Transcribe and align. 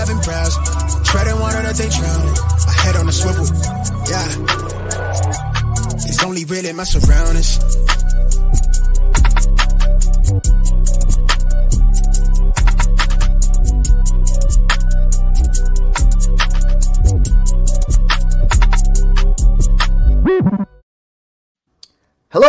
11 0.00 0.22
brows. 0.24 0.56
Treading 1.04 1.38
water 1.40 1.60
that 1.60 1.76
they 1.76 1.88
drowning. 1.90 2.34
My 2.66 2.72
head 2.72 2.96
on 2.96 3.06
a 3.06 3.12
swivel. 3.12 3.46
Yeah. 4.08 4.28
It's 6.08 6.24
only 6.24 6.44
really 6.46 6.72
my 6.72 6.84
surroundings. 6.84 7.58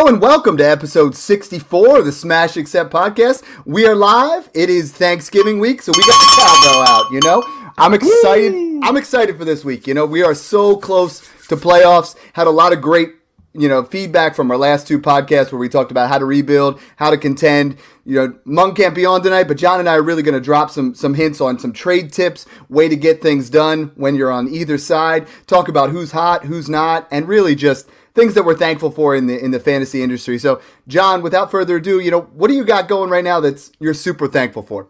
Hello 0.01 0.11
and 0.11 0.19
welcome 0.19 0.57
to 0.57 0.67
episode 0.67 1.15
64 1.15 1.99
of 1.99 2.05
the 2.05 2.11
Smash 2.11 2.57
Accept 2.57 2.91
podcast. 2.91 3.43
We 3.67 3.85
are 3.85 3.93
live. 3.93 4.49
It 4.51 4.67
is 4.67 4.91
Thanksgiving 4.91 5.59
week, 5.59 5.83
so 5.83 5.91
we 5.95 6.03
got 6.03 6.19
the 6.19 6.41
cowbell 6.41 6.81
out, 6.87 7.11
you 7.11 7.19
know? 7.19 7.43
I'm 7.77 7.93
excited. 7.93 8.79
I'm 8.81 8.97
excited 8.97 9.37
for 9.37 9.45
this 9.45 9.63
week. 9.63 9.85
You 9.85 9.93
know, 9.93 10.07
we 10.07 10.23
are 10.23 10.33
so 10.33 10.75
close 10.75 11.19
to 11.49 11.55
playoffs. 11.55 12.15
Had 12.33 12.47
a 12.47 12.49
lot 12.49 12.73
of 12.73 12.81
great, 12.81 13.09
you 13.53 13.69
know, 13.69 13.83
feedback 13.83 14.33
from 14.33 14.49
our 14.49 14.57
last 14.57 14.87
two 14.87 14.99
podcasts 14.99 15.51
where 15.51 15.59
we 15.59 15.69
talked 15.69 15.91
about 15.91 16.09
how 16.09 16.17
to 16.17 16.25
rebuild, 16.25 16.81
how 16.95 17.11
to 17.11 17.17
contend. 17.17 17.77
You 18.03 18.15
know, 18.15 18.39
Mung 18.43 18.73
can't 18.73 18.95
be 18.95 19.05
on 19.05 19.21
tonight, 19.21 19.47
but 19.47 19.57
John 19.57 19.79
and 19.79 19.87
I 19.87 19.97
are 19.97 20.01
really 20.01 20.23
going 20.23 20.33
to 20.33 20.41
drop 20.41 20.71
some 20.71 20.95
some 20.95 21.13
hints 21.13 21.39
on 21.39 21.59
some 21.59 21.73
trade 21.73 22.11
tips, 22.11 22.47
way 22.69 22.89
to 22.89 22.95
get 22.95 23.21
things 23.21 23.51
done 23.51 23.91
when 23.93 24.15
you're 24.15 24.31
on 24.31 24.47
either 24.47 24.79
side. 24.79 25.27
Talk 25.45 25.67
about 25.67 25.91
who's 25.91 26.11
hot, 26.11 26.45
who's 26.45 26.67
not, 26.67 27.07
and 27.11 27.27
really 27.27 27.53
just 27.53 27.87
things 28.13 28.33
that 28.33 28.43
we're 28.43 28.57
thankful 28.57 28.91
for 28.91 29.15
in 29.15 29.27
the 29.27 29.43
in 29.43 29.51
the 29.51 29.59
fantasy 29.59 30.01
industry. 30.01 30.37
So, 30.37 30.61
John, 30.87 31.21
without 31.21 31.51
further 31.51 31.77
ado, 31.77 31.99
you 31.99 32.11
know, 32.11 32.21
what 32.21 32.47
do 32.47 32.53
you 32.53 32.63
got 32.63 32.87
going 32.87 33.09
right 33.09 33.23
now 33.23 33.39
that's 33.39 33.71
you're 33.79 33.93
super 33.93 34.27
thankful 34.27 34.63
for? 34.63 34.87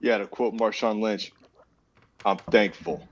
Yeah, 0.00 0.18
to 0.18 0.26
quote 0.26 0.54
Marshawn 0.54 1.00
Lynch, 1.00 1.32
I'm 2.24 2.36
thankful. 2.36 3.06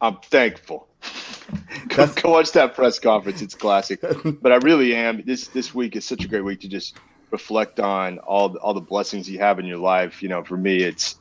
I'm 0.00 0.18
thankful. 0.24 0.88
go, 1.88 2.06
go 2.06 2.30
watch 2.30 2.52
that 2.52 2.74
press 2.74 2.98
conference. 2.98 3.40
It's 3.40 3.54
classic. 3.54 4.00
but 4.42 4.52
I 4.52 4.56
really 4.56 4.94
am. 4.94 5.22
This 5.24 5.48
this 5.48 5.74
week 5.74 5.96
is 5.96 6.04
such 6.04 6.24
a 6.24 6.28
great 6.28 6.44
week 6.44 6.60
to 6.60 6.68
just 6.68 6.98
reflect 7.30 7.80
on 7.80 8.18
all 8.18 8.56
all 8.58 8.74
the 8.74 8.80
blessings 8.80 9.28
you 9.28 9.38
have 9.38 9.58
in 9.58 9.66
your 9.66 9.78
life. 9.78 10.22
You 10.22 10.28
know, 10.28 10.42
for 10.42 10.56
me, 10.56 10.82
it's 10.82 11.16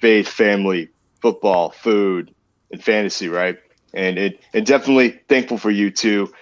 faith, 0.00 0.28
family, 0.28 0.90
football, 1.20 1.70
food, 1.70 2.34
and 2.70 2.82
fantasy. 2.82 3.28
Right 3.28 3.58
and 3.94 4.18
it 4.18 4.40
and 4.52 4.66
definitely 4.66 5.20
thankful 5.28 5.58
for 5.58 5.70
you 5.70 5.90
too, 5.90 6.32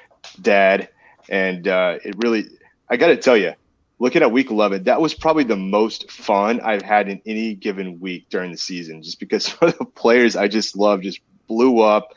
Dad. 0.41 0.89
And 1.29 1.69
uh, 1.69 1.99
it 2.05 2.15
really, 2.19 2.47
I 2.91 2.97
got 2.97 3.09
to 3.09 3.17
tell 3.17 3.37
you, 3.37 3.53
looking 3.99 4.23
at 4.23 4.33
Week 4.33 4.51
11, 4.51 4.85
that 4.85 5.01
was 5.01 5.15
probably 5.15 5.45
the 5.45 5.57
most 5.57 6.11
fun 6.11 6.61
I've 6.61 6.83
had 6.83 7.09
in 7.09 7.23
any 7.25 7.55
given 7.55 8.01
week 8.01 8.27
during 8.29 8.51
the 8.51 8.59
season, 8.59 9.03
just 9.03 9.21
because 9.21 9.45
some 9.59 9.69
of 9.69 9.79
the 9.79 9.85
players 9.85 10.37
I 10.37 10.49
just 10.49 10.77
love 10.77 11.03
just 11.03 11.21
blew 11.47 11.81
up, 11.81 12.15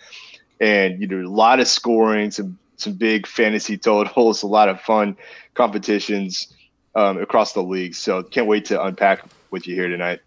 and 0.60 1.00
you 1.02 1.08
know 1.08 1.28
a 1.28 1.30
lot 1.30 1.60
of 1.60 1.68
scoring, 1.68 2.32
some 2.32 2.58
some 2.78 2.94
big 2.94 3.28
fantasy 3.28 3.78
totals, 3.78 4.44
a 4.44 4.48
lot 4.48 4.70
of 4.70 4.82
fun 4.82 5.18
competitions 5.54 6.54
um, 6.96 7.18
across 7.18 7.54
the 7.54 7.64
league. 7.64 7.96
So 7.96 8.24
can't 8.24 8.48
wait 8.48 8.66
to 8.66 8.84
unpack 8.84 9.26
with 9.52 9.68
you 9.68 9.76
here 9.76 9.88
tonight. 9.88 10.20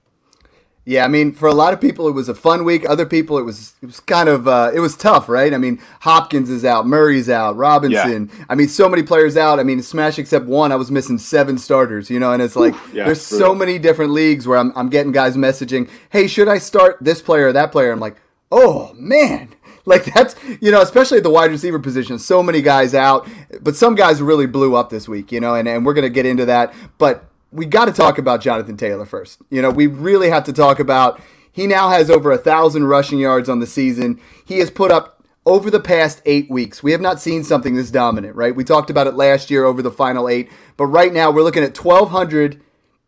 Yeah, 0.89 1.05
I 1.05 1.09
mean, 1.09 1.33
for 1.33 1.49
a 1.49 1.53
lot 1.53 1.75
of 1.75 1.83
people, 1.83 2.09
it 2.09 2.13
was 2.13 2.31
a 2.31 2.35
fun 2.35 2.65
week. 2.65 2.89
Other 2.89 3.05
people, 3.05 3.37
it 3.37 3.43
was 3.43 3.75
it 3.83 3.85
was 3.85 4.01
kind 4.01 4.27
of 4.27 4.49
uh, 4.49 4.71
it 4.73 4.81
was 4.81 4.97
tough, 4.97 5.29
right? 5.29 5.53
I 5.53 5.59
mean, 5.59 5.83
Hopkins 6.01 6.49
is 6.49 6.65
out, 6.65 6.87
Murray's 6.87 7.29
out, 7.29 7.59
Robinson. 7.59 8.31
Yeah. 8.33 8.45
I 8.49 8.55
mean, 8.55 8.69
so 8.69 8.89
many 8.89 9.03
players 9.03 9.37
out. 9.37 9.61
I 9.61 9.65
mean, 9.65 9.83
Smash 9.83 10.19
except 10.19 10.47
one, 10.47 10.73
I 10.73 10.77
was 10.77 10.91
missing 10.91 11.19
seven 11.19 11.59
starters. 11.59 12.09
You 12.09 12.19
know, 12.19 12.33
and 12.33 12.41
it's 12.41 12.57
like 12.57 12.73
yeah, 12.95 13.05
there's 13.05 13.21
so 13.21 13.55
many 13.55 13.79
different 13.79 14.13
leagues 14.13 14.49
where 14.49 14.57
I'm 14.57 14.73
I'm 14.75 14.89
getting 14.89 15.13
guys 15.13 15.37
messaging, 15.37 15.91
"Hey, 16.09 16.27
should 16.27 16.49
I 16.49 16.57
start 16.57 16.97
this 17.03 17.21
player 17.21 17.49
or 17.49 17.53
that 17.53 17.71
player?" 17.71 17.93
I'm 17.93 18.01
like, 18.01 18.17
"Oh 18.51 18.95
man." 18.95 19.51
Like 19.89 20.05
that's 20.13 20.37
you 20.61 20.71
know, 20.71 20.83
especially 20.83 21.17
at 21.17 21.23
the 21.23 21.31
wide 21.31 21.51
receiver 21.51 21.79
position, 21.79 22.19
so 22.19 22.43
many 22.43 22.61
guys 22.61 22.95
out, 22.95 23.27
but 23.63 23.75
some 23.75 23.95
guys 23.95 24.21
really 24.21 24.45
blew 24.45 24.77
up 24.77 24.91
this 24.91 25.09
week, 25.09 25.33
you 25.33 25.41
know, 25.41 25.55
and, 25.55 25.67
and 25.67 25.87
we're 25.87 25.95
gonna 25.95 26.11
get 26.11 26.27
into 26.27 26.45
that. 26.45 26.75
But 26.99 27.25
we 27.51 27.67
got 27.67 27.87
to 27.87 27.93
talk 27.93 28.19
about 28.19 28.41
Jonathan 28.41 28.77
Taylor 28.77 29.07
first. 29.07 29.41
You 29.51 29.63
know, 29.63 29.71
we 29.71 29.87
really 29.87 30.31
have 30.31 30.45
to 30.45 30.53
talk 30.53 30.79
about. 30.79 31.21
He 31.51 31.67
now 31.67 31.89
has 31.89 32.11
over 32.11 32.31
a 32.31 32.39
thousand 32.39 32.85
rushing 32.85 33.19
yards 33.19 33.49
on 33.49 33.61
the 33.61 33.67
season. 33.67 34.21
He 34.45 34.59
has 34.59 34.71
put 34.71 34.91
up 34.91 35.25
over 35.47 35.71
the 35.71 35.81
past 35.81 36.21
eight 36.27 36.51
weeks. 36.51 36.83
We 36.83 36.93
have 36.93 37.01
not 37.01 37.21
seen 37.21 37.43
something 37.43 37.75
this 37.75 37.91
dominant, 37.91 38.37
right? 38.37 38.55
We 38.55 38.65
talked 38.65 38.91
about 38.91 39.07
it 39.07 39.15
last 39.15 39.51
year 39.51 39.65
over 39.65 39.81
the 39.81 39.91
final 39.91 40.29
eight, 40.29 40.51
but 40.77 40.87
right 40.87 41.13
now 41.13 41.31
we're 41.31 41.43
looking 41.43 41.65
at 41.65 41.77
1,200 41.77 42.61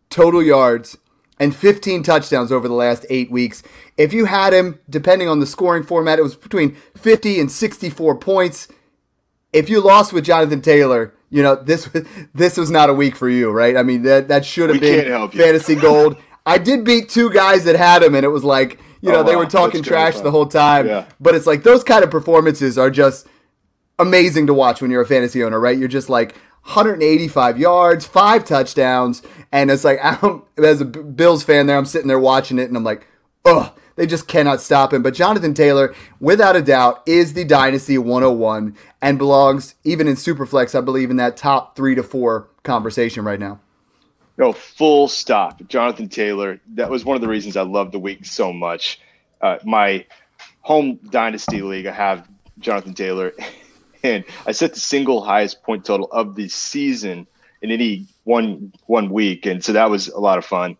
total 0.08 0.42
yards 0.42 0.96
and 1.38 1.54
15 1.54 2.02
touchdowns 2.02 2.50
over 2.50 2.66
the 2.66 2.74
last 2.74 3.04
eight 3.10 3.30
weeks. 3.30 3.62
If 3.96 4.12
you 4.12 4.24
had 4.24 4.52
him, 4.52 4.78
depending 4.88 5.28
on 5.28 5.40
the 5.40 5.46
scoring 5.46 5.82
format, 5.82 6.18
it 6.18 6.22
was 6.22 6.34
between 6.34 6.76
50 6.96 7.40
and 7.40 7.50
64 7.50 8.16
points. 8.16 8.68
If 9.52 9.68
you 9.68 9.80
lost 9.80 10.12
with 10.12 10.24
Jonathan 10.24 10.62
Taylor, 10.62 11.14
you 11.30 11.42
know 11.42 11.56
this 11.56 11.88
this 12.34 12.56
was 12.56 12.70
not 12.70 12.90
a 12.90 12.94
week 12.94 13.16
for 13.16 13.28
you, 13.28 13.50
right? 13.50 13.76
I 13.76 13.82
mean 13.82 14.02
that 14.02 14.28
that 14.28 14.44
should 14.44 14.70
have 14.70 14.80
been 14.80 15.30
fantasy 15.30 15.74
gold. 15.74 16.16
I 16.46 16.58
did 16.58 16.84
beat 16.84 17.08
two 17.08 17.30
guys 17.30 17.64
that 17.64 17.76
had 17.76 18.02
him, 18.02 18.14
and 18.14 18.24
it 18.24 18.28
was 18.28 18.44
like 18.44 18.80
you 19.00 19.10
know 19.10 19.20
oh, 19.20 19.22
they 19.22 19.36
were 19.36 19.46
talking 19.46 19.82
trash 19.82 20.20
the 20.20 20.30
whole 20.30 20.46
time. 20.46 20.86
Yeah. 20.86 21.06
But 21.20 21.34
it's 21.34 21.46
like 21.46 21.62
those 21.62 21.84
kind 21.84 22.04
of 22.04 22.10
performances 22.10 22.76
are 22.76 22.90
just 22.90 23.26
amazing 23.98 24.46
to 24.48 24.54
watch 24.54 24.82
when 24.82 24.90
you're 24.90 25.02
a 25.02 25.06
fantasy 25.06 25.44
owner, 25.44 25.60
right? 25.60 25.78
You're 25.78 25.88
just 25.88 26.08
like 26.08 26.34
185 26.64 27.58
yards, 27.58 28.06
five 28.06 28.44
touchdowns, 28.44 29.22
and 29.52 29.70
it's 29.70 29.84
like 29.84 29.98
I'm, 30.02 30.42
as 30.58 30.80
a 30.80 30.84
Bills 30.84 31.42
fan 31.42 31.66
there, 31.66 31.76
I'm 31.76 31.86
sitting 31.86 32.08
there 32.08 32.18
watching 32.18 32.58
it, 32.58 32.68
and 32.68 32.76
I'm 32.76 32.84
like, 32.84 33.06
oh, 33.44 33.74
they 33.96 34.06
just 34.06 34.28
cannot 34.28 34.60
stop 34.60 34.92
him. 34.92 35.02
But 35.02 35.14
Jonathan 35.14 35.54
Taylor, 35.54 35.94
without 36.20 36.56
a 36.56 36.62
doubt, 36.62 37.02
is 37.06 37.34
the 37.34 37.44
Dynasty 37.44 37.98
101 37.98 38.76
and 39.02 39.18
belongs, 39.18 39.74
even 39.84 40.06
in 40.06 40.16
Superflex, 40.16 40.76
I 40.76 40.80
believe, 40.80 41.10
in 41.10 41.16
that 41.16 41.36
top 41.36 41.76
three 41.76 41.94
to 41.94 42.02
four 42.02 42.48
conversation 42.62 43.24
right 43.24 43.40
now. 43.40 43.60
No, 44.38 44.52
full 44.52 45.08
stop. 45.08 45.66
Jonathan 45.68 46.08
Taylor, 46.08 46.60
that 46.74 46.88
was 46.88 47.04
one 47.04 47.14
of 47.14 47.20
the 47.20 47.28
reasons 47.28 47.56
I 47.56 47.62
love 47.62 47.92
the 47.92 47.98
week 47.98 48.24
so 48.24 48.52
much. 48.52 49.00
Uh, 49.40 49.58
my 49.64 50.06
home 50.60 50.98
Dynasty 51.10 51.60
league, 51.62 51.86
I 51.86 51.92
have 51.92 52.26
Jonathan 52.58 52.94
Taylor, 52.94 53.32
and 54.02 54.24
I 54.46 54.52
set 54.52 54.74
the 54.74 54.80
single 54.80 55.22
highest 55.22 55.62
point 55.62 55.84
total 55.84 56.08
of 56.10 56.36
the 56.36 56.48
season 56.48 57.26
in 57.62 57.70
any 57.70 58.06
one 58.24 58.72
one 58.86 59.10
week, 59.10 59.46
and 59.46 59.62
so 59.62 59.72
that 59.72 59.90
was 59.90 60.08
a 60.08 60.18
lot 60.18 60.38
of 60.38 60.44
fun. 60.44 60.76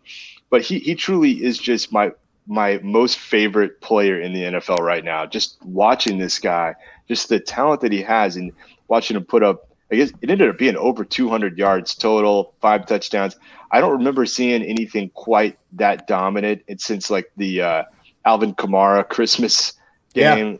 But 0.49 0.61
he 0.61 0.79
he 0.79 0.95
truly 0.95 1.43
is 1.43 1.57
just 1.57 1.93
my 1.93 2.11
my 2.51 2.81
most 2.83 3.17
favorite 3.17 3.79
player 3.79 4.19
in 4.19 4.33
the 4.33 4.41
NFL 4.41 4.79
right 4.79 5.05
now. 5.05 5.25
Just 5.25 5.57
watching 5.63 6.17
this 6.17 6.37
guy, 6.37 6.75
just 7.07 7.29
the 7.29 7.39
talent 7.39 7.79
that 7.79 7.93
he 7.93 8.01
has, 8.01 8.35
and 8.35 8.51
watching 8.89 9.15
him 9.15 9.23
put 9.23 9.41
up. 9.41 9.69
I 9.89 9.95
guess 9.95 10.11
it 10.21 10.29
ended 10.29 10.49
up 10.49 10.57
being 10.57 10.75
over 10.75 11.05
200 11.05 11.57
yards 11.57 11.95
total, 11.95 12.53
five 12.61 12.85
touchdowns. 12.85 13.37
I 13.71 13.79
don't 13.79 13.91
remember 13.91 14.25
seeing 14.25 14.63
anything 14.63 15.09
quite 15.13 15.57
that 15.73 16.07
dominant 16.07 16.63
and 16.67 16.79
since 16.79 17.09
like 17.09 17.31
the 17.37 17.61
uh, 17.61 17.83
Alvin 18.25 18.53
Kamara 18.53 19.07
Christmas 19.07 19.73
game 20.13 20.51
yeah. 20.51 20.57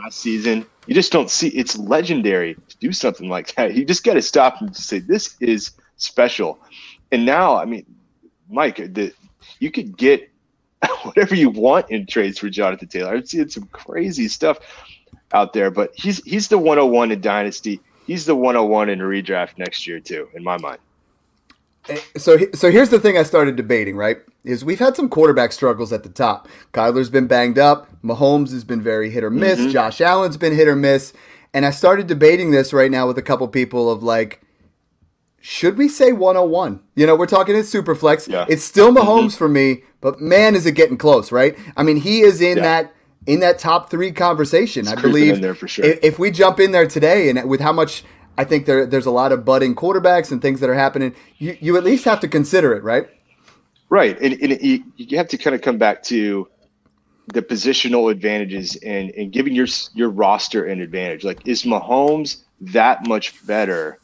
last 0.00 0.20
season. 0.20 0.64
You 0.86 0.94
just 0.94 1.12
don't 1.12 1.30
see. 1.30 1.48
It's 1.48 1.76
legendary 1.76 2.54
to 2.54 2.76
do 2.78 2.90
something 2.92 3.28
like 3.28 3.54
that. 3.54 3.74
You 3.74 3.84
just 3.84 4.02
got 4.02 4.14
to 4.14 4.22
stop 4.22 4.62
and 4.62 4.74
say 4.74 4.98
this 4.98 5.36
is 5.40 5.72
special. 5.96 6.58
And 7.12 7.26
now, 7.26 7.56
I 7.56 7.66
mean, 7.66 7.84
Mike, 8.48 8.76
the, 8.76 9.12
you 9.60 9.70
could 9.70 9.96
get 9.96 10.30
whatever 11.02 11.34
you 11.34 11.50
want 11.50 11.90
in 11.90 12.06
trades 12.06 12.38
for 12.38 12.48
Jonathan 12.48 12.88
Taylor. 12.88 13.14
I've 13.14 13.28
seen 13.28 13.48
some 13.48 13.66
crazy 13.72 14.28
stuff 14.28 14.58
out 15.32 15.52
there, 15.52 15.70
but 15.70 15.92
he's 15.94 16.22
he's 16.24 16.48
the 16.48 16.58
101 16.58 17.12
in 17.12 17.20
Dynasty. 17.20 17.80
He's 18.06 18.26
the 18.26 18.36
101 18.36 18.88
in 18.90 18.98
redraft 19.00 19.58
next 19.58 19.86
year 19.86 20.00
too, 20.00 20.28
in 20.34 20.42
my 20.44 20.58
mind. 20.58 20.78
Eh, 21.88 21.98
so, 22.16 22.38
so 22.54 22.70
here's 22.70 22.90
the 22.90 23.00
thing 23.00 23.18
I 23.18 23.22
started 23.22 23.56
debating. 23.56 23.96
Right, 23.96 24.18
is 24.44 24.64
we've 24.64 24.78
had 24.78 24.96
some 24.96 25.08
quarterback 25.08 25.52
struggles 25.52 25.92
at 25.92 26.02
the 26.02 26.08
top. 26.08 26.48
Kyler's 26.72 27.10
been 27.10 27.26
banged 27.26 27.58
up. 27.58 27.88
Mahomes 28.02 28.52
has 28.52 28.64
been 28.64 28.82
very 28.82 29.10
hit 29.10 29.24
or 29.24 29.30
miss. 29.30 29.60
Mm-hmm. 29.60 29.70
Josh 29.70 30.00
Allen's 30.00 30.36
been 30.36 30.54
hit 30.54 30.68
or 30.68 30.76
miss. 30.76 31.12
And 31.52 31.64
I 31.64 31.70
started 31.70 32.08
debating 32.08 32.50
this 32.50 32.72
right 32.72 32.90
now 32.90 33.06
with 33.06 33.16
a 33.16 33.22
couple 33.22 33.46
people 33.46 33.90
of 33.90 34.02
like, 34.02 34.43
should 35.46 35.76
we 35.76 35.88
say 35.88 36.10
101? 36.10 36.80
You 36.94 37.06
know, 37.06 37.14
we're 37.14 37.26
talking 37.26 37.54
in 37.54 37.60
Superflex. 37.60 38.28
Yeah. 38.28 38.46
It's 38.48 38.64
still 38.64 38.90
Mahomes 38.90 39.24
mm-hmm. 39.26 39.36
for 39.36 39.48
me, 39.50 39.82
but 40.00 40.18
man, 40.18 40.54
is 40.54 40.64
it 40.64 40.72
getting 40.72 40.96
close, 40.96 41.30
right? 41.30 41.54
I 41.76 41.82
mean, 41.82 41.98
he 41.98 42.22
is 42.22 42.40
in 42.40 42.56
yeah. 42.56 42.62
that 42.62 42.94
in 43.26 43.40
that 43.40 43.58
top 43.58 43.90
three 43.90 44.10
conversation. 44.10 44.86
It's 44.86 44.92
I 44.92 44.94
believe 44.94 45.42
there 45.42 45.54
for 45.54 45.68
sure. 45.68 45.84
If, 45.84 46.18
we 46.18 46.30
jump 46.30 46.60
in 46.60 46.72
there 46.72 46.86
today, 46.86 47.28
and 47.28 47.46
with 47.46 47.60
how 47.60 47.74
much 47.74 48.04
I 48.38 48.44
think 48.44 48.64
there 48.64 48.86
there's 48.86 49.04
a 49.04 49.10
lot 49.10 49.32
of 49.32 49.44
budding 49.44 49.74
quarterbacks 49.74 50.32
and 50.32 50.40
things 50.40 50.60
that 50.60 50.70
are 50.70 50.74
happening, 50.74 51.14
you, 51.36 51.58
you 51.60 51.76
at 51.76 51.84
least 51.84 52.06
have 52.06 52.20
to 52.20 52.28
consider 52.28 52.72
it, 52.74 52.82
right? 52.82 53.06
Right, 53.90 54.18
and, 54.22 54.32
and 54.40 54.62
you, 54.62 54.82
you 54.96 55.18
have 55.18 55.28
to 55.28 55.36
kind 55.36 55.54
of 55.54 55.60
come 55.60 55.76
back 55.76 56.02
to 56.04 56.48
the 57.34 57.42
positional 57.42 58.10
advantages 58.10 58.76
and 58.76 59.10
and 59.10 59.30
giving 59.30 59.54
your 59.54 59.66
your 59.92 60.08
roster 60.08 60.64
an 60.64 60.80
advantage. 60.80 61.22
Like, 61.22 61.46
is 61.46 61.64
Mahomes 61.64 62.44
that 62.62 63.06
much 63.06 63.46
better? 63.46 63.98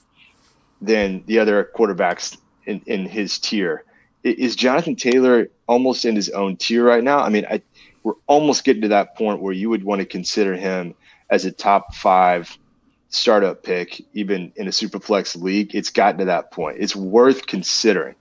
Than 0.81 1.23
the 1.27 1.39
other 1.39 1.71
quarterbacks 1.77 2.37
in, 2.67 2.81
in 2.87 3.07
his 3.07 3.39
tier. 3.39 3.85
Is 4.23 4.55
Jonathan 4.55 4.97
Taylor 4.97 5.49
almost 5.67 6.05
in 6.05 6.17
his 6.17 6.29
own 6.31 6.57
tier 6.57 6.85
right 6.85 7.03
now. 7.03 7.21
I 7.21 7.29
mean, 7.29 7.47
I, 7.49 7.63
we're 8.03 8.15
almost 8.27 8.65
getting 8.65 8.83
to 8.83 8.89
that 8.89 9.17
point 9.17 9.41
where 9.41 9.53
you 9.53 9.71
would 9.71 9.85
want 9.85 10.01
to 10.01 10.05
consider 10.05 10.55
him 10.55 10.95
as 11.31 11.45
a 11.45 11.53
top 11.53 11.95
five 11.95 12.59
startup 13.09 13.63
pick, 13.63 14.05
even 14.13 14.53
in 14.57 14.67
a 14.67 14.71
superflex 14.71 15.41
league. 15.41 15.75
It's 15.75 15.91
gotten 15.91 16.19
to 16.19 16.25
that 16.27 16.51
point. 16.51 16.79
It's 16.81 16.97
worth 16.97 17.47
considering. 17.47 18.15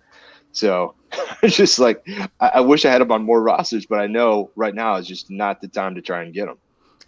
So 0.52 0.96
just 1.46 1.80
like 1.80 2.08
I, 2.40 2.48
I, 2.56 2.62
wish 2.62 2.86
I 2.86 2.92
had 2.92 3.02
him 3.02 3.12
on 3.12 3.24
more 3.24 3.42
rosters, 3.42 3.86
but 3.86 4.00
I 4.00 4.08
know 4.08 4.52
right 4.56 4.76
now 4.76 4.96
is 4.96 5.08
just 5.08 5.32
not 5.32 5.62
the 5.62 5.68
time 5.68 5.96
to 5.96 6.02
try 6.02 6.22
and 6.24 6.34
get 6.34 6.48
him. 6.48 6.58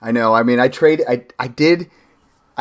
I 0.01 0.11
know. 0.11 0.33
I 0.33 0.43
mean, 0.43 0.59
I 0.59 0.67
trade. 0.67 1.03
I 1.07 1.25
I 1.37 1.47
did. 1.47 1.89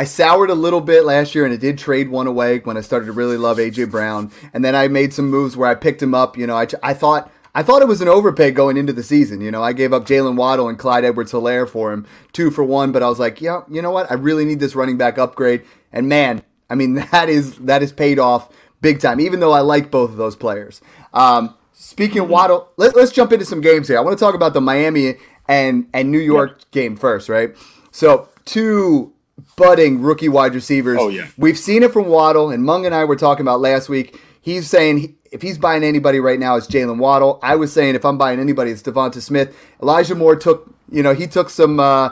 I 0.00 0.05
soured 0.05 0.49
a 0.49 0.55
little 0.55 0.81
bit 0.81 1.05
last 1.05 1.35
year, 1.35 1.44
and 1.44 1.52
I 1.52 1.58
did 1.58 1.76
trade 1.76 2.08
one 2.08 2.26
away 2.26 2.61
when 2.61 2.79
I 2.79 2.81
started 2.81 3.05
to 3.05 3.12
really 3.12 3.37
love 3.37 3.58
AJ 3.58 3.91
Brown, 3.91 4.32
and 4.55 4.64
then 4.64 4.75
I 4.75 4.88
made 4.88 5.12
some 5.12 5.29
moves 5.29 5.58
where 5.58 5.69
I 5.69 5.75
picked 5.75 6.02
him 6.02 6.14
up. 6.14 6.38
You 6.38 6.47
know, 6.47 6.56
I 6.56 6.67
I 6.82 6.94
thought. 6.94 7.31
I 7.52 7.64
thought 7.64 7.82
it 7.82 7.88
was 7.88 8.00
an 8.00 8.06
overpay 8.06 8.52
going 8.52 8.76
into 8.76 8.93
the 8.93 9.02
season. 9.02 9.41
You 9.41 9.50
know, 9.50 9.61
I 9.61 9.73
gave 9.73 9.93
up 9.93 10.06
Jalen 10.06 10.37
Waddle 10.37 10.69
and 10.69 10.79
Clyde 10.79 11.05
Edwards 11.05 11.32
Helaire 11.32 11.69
for 11.69 11.93
him, 11.93 12.06
two 12.32 12.52
for 12.52 12.62
one, 12.62 12.93
but 12.93 13.02
I 13.02 13.08
was 13.08 13.19
like, 13.19 13.41
yeah, 13.41 13.62
you 13.69 13.82
know 13.82 13.91
what? 13.91 14.08
I 14.08 14.14
really 14.14 14.44
need 14.44 14.61
this 14.61 14.76
running 14.76 14.97
back 14.97 15.19
upgrade. 15.19 15.64
And 15.93 16.08
man, 16.08 16.43
I 16.70 16.76
mean, 16.76 16.94
that 17.12 17.29
is 17.29 17.56
that 17.56 17.82
is 17.82 17.93
paid 17.93 18.19
off 18.19 18.49
big 18.81 19.00
time, 19.00 19.20
even 19.20 19.41
though 19.41 19.53
I 19.53 19.61
like 19.61 19.91
both 19.91 20.11
of 20.11 20.17
those 20.17 20.37
players. 20.37 20.81
Um, 21.12 21.56
speaking 21.73 22.20
of 22.20 22.31
Waddle, 22.31 22.70
let, 22.79 22.96
us 22.96 23.12
jump 23.12 23.32
into 23.32 23.44
some 23.44 23.61
games 23.61 23.88
here. 23.88 23.99
I 23.99 24.00
want 24.00 24.17
to 24.17 24.25
talk 24.25 24.37
about 24.37 24.55
the 24.55 24.62
Miami 24.62 25.17
and, 25.46 25.88
and 25.93 26.11
New 26.11 26.20
York 26.20 26.61
yeah. 26.61 26.64
game 26.70 26.96
first, 26.96 27.29
right? 27.29 27.55
So, 27.91 28.29
two 28.46 29.12
budding 29.57 30.01
rookie 30.03 30.29
wide 30.29 30.55
receivers. 30.55 30.99
Oh, 31.01 31.09
yeah. 31.09 31.29
We've 31.37 31.59
seen 31.59 31.83
it 31.83 31.93
from 31.93 32.07
Waddle, 32.07 32.51
and 32.51 32.65
Mung 32.65 32.87
and 32.87 32.95
I 32.95 33.05
were 33.05 33.17
talking 33.17 33.43
about 33.43 33.61
last 33.61 33.89
week. 33.89 34.19
He's 34.41 34.69
saying 34.69 35.17
if 35.31 35.43
he's 35.43 35.59
buying 35.59 35.85
anybody 35.85 36.19
right 36.19 36.39
now, 36.39 36.57
it's 36.57 36.67
Jalen 36.67 36.99
Waddle. 36.99 37.39
I 37.43 37.57
was 37.57 37.73
saying 37.73 37.95
if 37.95 38.05
I'm 38.05 38.19
buying 38.19 38.41
anybody, 38.41 38.71
it's 38.71 38.83
Devonta 38.83 39.21
Smith. 39.21 39.57
Elijah 39.83 40.15
Moore 40.15 40.37
took, 40.37 40.75
you 40.91 41.03
know, 41.03 41.15
he 41.15 41.27
took 41.27 41.51
some 41.51 41.79
uh, 41.79 42.11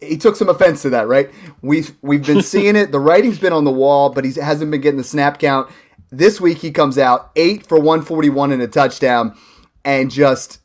he 0.00 0.16
took 0.16 0.36
some 0.36 0.48
offense 0.48 0.82
to 0.82 0.90
that, 0.90 1.06
right? 1.06 1.30
We've 1.62 1.94
we've 2.02 2.24
been 2.24 2.42
seeing 2.54 2.76
it. 2.76 2.92
The 2.92 3.00
writing's 3.00 3.38
been 3.38 3.52
on 3.52 3.64
the 3.64 3.70
wall, 3.70 4.10
but 4.10 4.24
he 4.24 4.32
hasn't 4.32 4.70
been 4.70 4.80
getting 4.80 4.98
the 4.98 5.04
snap 5.04 5.38
count. 5.38 5.70
This 6.10 6.40
week 6.40 6.58
he 6.58 6.70
comes 6.70 6.98
out 6.98 7.30
eight 7.36 7.66
for 7.66 7.78
141 7.78 8.52
and 8.52 8.62
a 8.62 8.68
touchdown, 8.68 9.36
and 9.84 10.10
just 10.10 10.60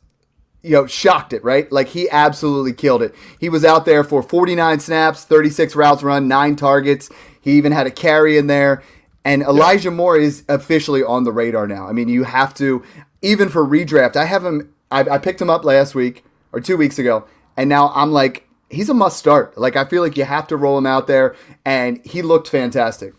you 0.62 0.70
know 0.70 0.86
shocked 0.86 1.32
it 1.32 1.42
right. 1.44 1.70
Like 1.70 1.88
he 1.88 2.08
absolutely 2.10 2.72
killed 2.72 3.02
it. 3.02 3.14
He 3.38 3.48
was 3.48 3.64
out 3.64 3.84
there 3.84 4.04
for 4.04 4.22
49 4.22 4.80
snaps, 4.80 5.24
36 5.24 5.74
routes 5.76 6.02
run, 6.02 6.28
nine 6.28 6.56
targets. 6.56 7.10
He 7.40 7.52
even 7.52 7.72
had 7.72 7.86
a 7.86 7.90
carry 7.90 8.38
in 8.38 8.46
there. 8.46 8.82
And 9.24 9.42
Elijah 9.42 9.88
yeah. 9.88 9.94
Moore 9.94 10.16
is 10.16 10.44
officially 10.48 11.02
on 11.02 11.24
the 11.24 11.32
radar 11.32 11.66
now. 11.66 11.86
I 11.86 11.92
mean, 11.92 12.08
you 12.08 12.24
have 12.24 12.54
to 12.54 12.82
even 13.20 13.48
for 13.48 13.64
redraft. 13.64 14.16
I 14.16 14.24
have 14.24 14.44
him. 14.44 14.72
I, 14.90 15.00
I 15.00 15.18
picked 15.18 15.40
him 15.40 15.50
up 15.50 15.64
last 15.64 15.94
week 15.94 16.24
or 16.52 16.60
two 16.60 16.76
weeks 16.76 16.98
ago, 16.98 17.26
and 17.56 17.68
now 17.68 17.92
I'm 17.94 18.12
like, 18.12 18.46
he's 18.68 18.88
a 18.88 18.94
must 18.94 19.18
start. 19.18 19.56
Like 19.56 19.76
I 19.76 19.84
feel 19.84 20.02
like 20.02 20.16
you 20.16 20.24
have 20.24 20.46
to 20.48 20.56
roll 20.56 20.76
him 20.76 20.86
out 20.86 21.06
there, 21.06 21.36
and 21.64 22.04
he 22.04 22.22
looked 22.22 22.48
fantastic. 22.48 23.14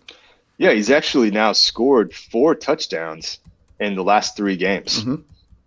Yeah, 0.58 0.72
he's 0.72 0.92
actually 0.92 1.32
now 1.32 1.54
scored 1.54 2.14
four 2.14 2.54
touchdowns 2.54 3.40
in 3.80 3.96
the 3.96 4.04
last 4.04 4.38
three 4.38 4.56
games. 4.56 5.02
Mm-hmm. 5.02 5.16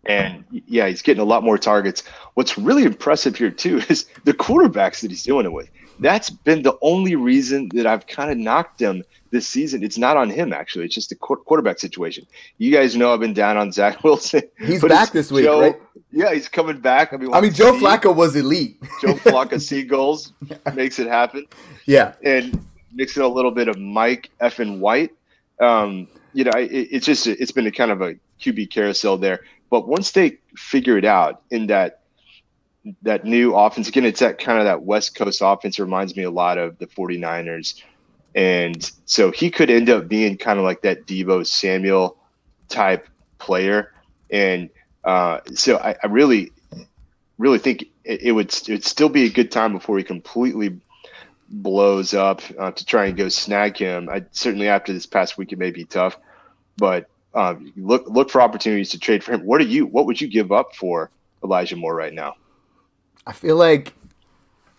And 0.07 0.45
yeah, 0.51 0.89
he's 0.89 1.03
getting 1.03 1.21
a 1.21 1.27
lot 1.27 1.43
more 1.43 1.59
targets. 1.59 2.05
What's 2.35 2.57
really 2.57 2.85
impressive 2.85 3.37
here 3.37 3.51
too 3.51 3.79
is 3.89 4.07
the 4.25 4.33
quarterbacks 4.33 5.01
that 5.01 5.11
he's 5.11 5.25
doing 5.25 5.47
it 5.47 5.53
with. 5.53 5.69
That's 5.99 6.29
been 6.31 6.63
the 6.63 6.77
only 6.83 7.17
reason 7.17 7.71
that 7.75 7.87
I've 7.87 8.07
kind 8.07 8.31
of 8.31 8.37
knocked 8.37 8.81
him 8.81 9.03
this 9.31 9.49
season. 9.49 9.83
It's 9.83 9.99
not 9.99 10.17
on 10.17 10.31
him 10.31 10.53
actually. 10.53 10.85
It's 10.85 10.95
just 10.95 11.09
the 11.09 11.15
quarterback 11.15 11.79
situation. 11.79 12.27
You 12.59 12.71
guys 12.71 12.97
know 12.97 13.13
I've 13.13 13.21
been 13.21 13.35
down 13.35 13.57
on 13.57 13.73
Zach 13.73 14.05
Wilson. 14.05 14.43
He's 14.59 14.83
back 14.83 15.13
this 15.13 15.31
week, 15.31 15.45
Joe, 15.45 15.61
right? 15.61 15.81
Yeah, 16.13 16.33
he's 16.33 16.49
coming 16.49 16.79
back. 16.79 17.13
I 17.13 17.17
mean, 17.17 17.33
I 17.33 17.41
mean, 17.41 17.53
Joe 17.55 17.73
Flacco 17.73 18.15
was 18.15 18.37
elite. 18.37 18.81
Joe 19.01 19.15
Flacco 19.15 19.61
seagulls 19.61 20.33
makes 20.75 20.99
it 20.99 21.09
happen. 21.09 21.47
Yeah, 21.87 22.15
and 22.25 22.65
mixing 22.93 23.23
a 23.23 23.29
little 23.29 23.51
bit 23.51 23.69
of 23.69 23.79
Mike 23.79 24.31
Effin 24.41 24.79
White. 24.79 25.13
Um, 25.61 26.09
you 26.33 26.45
know, 26.45 26.53
it, 26.55 26.71
it's 26.71 27.07
just 27.07 27.27
it's 27.27 27.53
been 27.53 27.67
a 27.67 27.73
kind 27.73 27.91
of 27.91 28.03
a 28.03 28.15
QB 28.41 28.71
carousel 28.71 29.19
there. 29.19 29.45
But 29.71 29.89
once 29.89 30.13
they 30.13 30.39
figure 30.57 30.97
it 30.97 31.05
out 31.05 31.43
in 31.51 31.67
that 31.69 32.01
that 33.03 33.25
new 33.25 33.55
offense, 33.55 33.89
again, 33.89 34.05
it's 34.05 34.21
that 34.21 34.39
kind 34.39 34.59
of 34.59 34.65
that 34.65 34.83
West 34.83 35.17
Coast 35.17 35.41
offense 35.45 35.79
reminds 35.79 36.17
me 36.17 36.23
a 36.23 36.31
lot 36.31 36.57
of 36.57 36.79
the 36.79 36.87
49ers. 36.87 37.83
And 38.37 38.91
so 39.07 39.31
he 39.31 39.51
could 39.51 39.71
end 39.71 39.91
up 39.91 40.09
being 40.09 40.37
kind 40.37 40.59
of 40.59 40.65
like 40.65 40.83
that 40.83 41.07
Deebo 41.07 41.47
Samuel 41.47 42.17
type 42.69 43.09
player. 43.39 43.93
And 44.31 44.71
uh, 45.05 45.41
so 45.55 45.79
I, 45.79 45.97
I, 46.03 46.07
really, 46.07 46.53
really 47.39 47.59
think 47.59 47.85
it, 48.05 48.23
it 48.23 48.33
would 48.33 48.55
it 48.55 48.69
would 48.69 48.85
still 48.85 49.09
be 49.09 49.25
a 49.25 49.31
good 49.31 49.51
time 49.51 49.73
before 49.73 49.97
he 49.99 50.05
completely 50.05 50.79
blows 51.49 52.13
up 52.13 52.43
uh, 52.59 52.73
to 52.73 52.85
try 52.85 53.07
and 53.07 53.17
go 53.17 53.29
snag 53.29 53.77
him. 53.77 54.09
I 54.09 54.25
certainly 54.33 54.69
after 54.69 54.93
this 54.93 55.07
past 55.07 55.39
week 55.39 55.53
it 55.53 55.59
may 55.59 55.71
be 55.71 55.85
tough, 55.85 56.19
but 56.77 57.09
um, 57.37 57.73
look 57.77 58.09
look 58.09 58.31
for 58.31 58.41
opportunities 58.41 58.91
to 58.91 58.99
trade 58.99 59.23
for 59.23 59.33
him. 59.33 59.45
What 59.47 59.61
are 59.61 59.65
you? 59.65 59.87
What 59.87 60.07
would 60.07 60.21
you 60.21 60.27
give 60.27 60.51
up 60.51 60.75
for 60.75 61.11
Elijah 61.45 61.77
Moore 61.77 61.95
right 61.95 62.13
now? 62.13 62.35
I 63.27 63.33
feel 63.33 63.57
like 63.57 63.95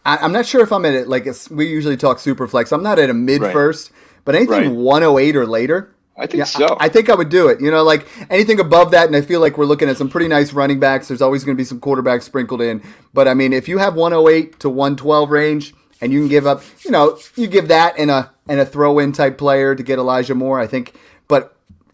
I, 0.03 0.25
am 0.25 0.31
not 0.31 0.45
sure 0.45 0.61
if 0.61 0.71
I'm 0.71 0.85
at 0.85 0.93
it. 0.93 1.07
Like 1.07 1.27
we 1.51 1.67
usually 1.67 1.97
talk 1.97 2.19
super 2.19 2.47
flex. 2.47 2.71
I'm 2.71 2.83
not 2.83 2.99
at 2.99 3.09
a 3.09 3.13
mid 3.13 3.41
right. 3.41 3.53
first, 3.53 3.91
but 4.25 4.35
anything 4.35 4.75
right. 4.75 5.03
108 5.03 5.35
or 5.35 5.45
later. 5.45 5.93
I 6.19 6.25
think 6.25 6.39
yeah, 6.39 6.45
so. 6.45 6.65
I, 6.79 6.85
I, 6.85 6.89
think 6.89 7.11
I 7.11 7.15
would 7.15 7.29
do 7.29 7.47
it. 7.47 7.61
You 7.61 7.69
know, 7.69 7.83
like 7.83 8.07
anything 8.31 8.59
above 8.59 8.89
that, 8.89 9.05
and 9.05 9.15
I 9.15 9.21
feel 9.21 9.39
like 9.39 9.55
we're 9.55 9.65
looking 9.65 9.87
at 9.87 9.97
some 9.97 10.09
pretty 10.09 10.27
nice 10.27 10.51
running 10.51 10.79
backs. 10.79 11.07
There's 11.07 11.21
always 11.21 11.43
going 11.43 11.55
to 11.55 11.61
be 11.61 11.65
some 11.65 11.79
quarterbacks 11.79 12.23
sprinkled 12.23 12.61
in, 12.61 12.81
but 13.13 13.27
I 13.27 13.35
mean, 13.35 13.53
if 13.53 13.67
you 13.67 13.77
have 13.77 13.93
108 13.93 14.59
to 14.61 14.69
112 14.69 15.29
range, 15.29 15.73
and 16.01 16.11
you 16.11 16.19
can 16.19 16.27
give 16.27 16.45
up, 16.45 16.63
you 16.83 16.91
know, 16.91 17.19
you 17.35 17.47
give 17.47 17.67
that 17.67 17.97
and 17.97 18.11
a 18.11 18.31
and 18.47 18.59
a 18.59 18.65
throw 18.65 18.99
in 18.99 19.11
type 19.11 19.37
player 19.37 19.75
to 19.75 19.83
get 19.83 19.99
Elijah 19.99 20.35
Moore. 20.35 20.59
I 20.59 20.67
think, 20.67 20.95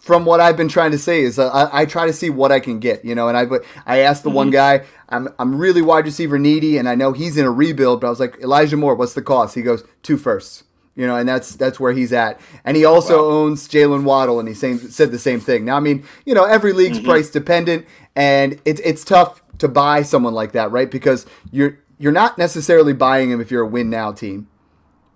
from 0.03 0.25
what 0.25 0.41
I've 0.41 0.57
been 0.57 0.67
trying 0.67 0.91
to 0.91 0.97
say 0.97 1.21
is 1.21 1.39
uh, 1.39 1.47
I, 1.47 1.83
I, 1.83 1.85
try 1.85 2.07
to 2.07 2.11
see 2.11 2.29
what 2.29 2.51
I 2.51 2.59
can 2.59 2.79
get, 2.79 3.05
you 3.05 3.15
know. 3.15 3.29
And 3.29 3.37
I 3.37 3.45
I 3.85 3.99
asked 3.99 4.23
the 4.23 4.29
mm-hmm. 4.29 4.35
one 4.35 4.49
guy, 4.49 4.83
I'm 5.07 5.29
I'm 5.39 5.55
really 5.55 5.81
wide 5.81 6.03
receiver 6.03 6.37
needy, 6.37 6.77
and 6.77 6.89
I 6.89 6.95
know 6.95 7.13
he's 7.13 7.37
in 7.37 7.45
a 7.45 7.51
rebuild, 7.51 8.01
but 8.01 8.07
I 8.07 8.09
was 8.09 8.19
like 8.19 8.37
Elijah 8.41 8.75
Moore, 8.75 8.95
what's 8.95 9.13
the 9.13 9.21
cost? 9.21 9.55
He 9.55 9.61
goes 9.61 9.83
two 10.03 10.17
firsts. 10.17 10.65
You 10.95 11.07
know, 11.07 11.15
and 11.15 11.27
that's 11.27 11.55
that's 11.55 11.79
where 11.79 11.93
he's 11.93 12.11
at. 12.11 12.39
And 12.65 12.77
he 12.77 12.85
also 12.85 13.17
wow. 13.17 13.35
owns 13.37 13.67
Jalen 13.67 14.03
Waddle, 14.03 14.39
and 14.39 14.47
he 14.47 14.53
same, 14.53 14.77
said 14.77 15.09
the 15.09 15.17
same 15.17 15.39
thing. 15.39 15.65
Now, 15.65 15.77
I 15.77 15.79
mean, 15.79 16.05
you 16.23 16.35
know, 16.35 16.43
every 16.43 16.71
league's 16.71 16.99
mm-hmm. 16.99 17.07
price 17.07 17.31
dependent, 17.31 17.87
and 18.15 18.61
it's 18.63 18.79
it's 18.81 19.03
tough 19.03 19.41
to 19.57 19.67
buy 19.67 20.03
someone 20.03 20.35
like 20.35 20.51
that, 20.51 20.69
right? 20.69 20.91
Because 20.91 21.25
you're 21.49 21.79
you're 21.97 22.11
not 22.11 22.37
necessarily 22.37 22.93
buying 22.93 23.31
him 23.31 23.41
if 23.41 23.49
you're 23.49 23.63
a 23.63 23.67
win 23.67 23.89
now 23.89 24.11
team, 24.11 24.49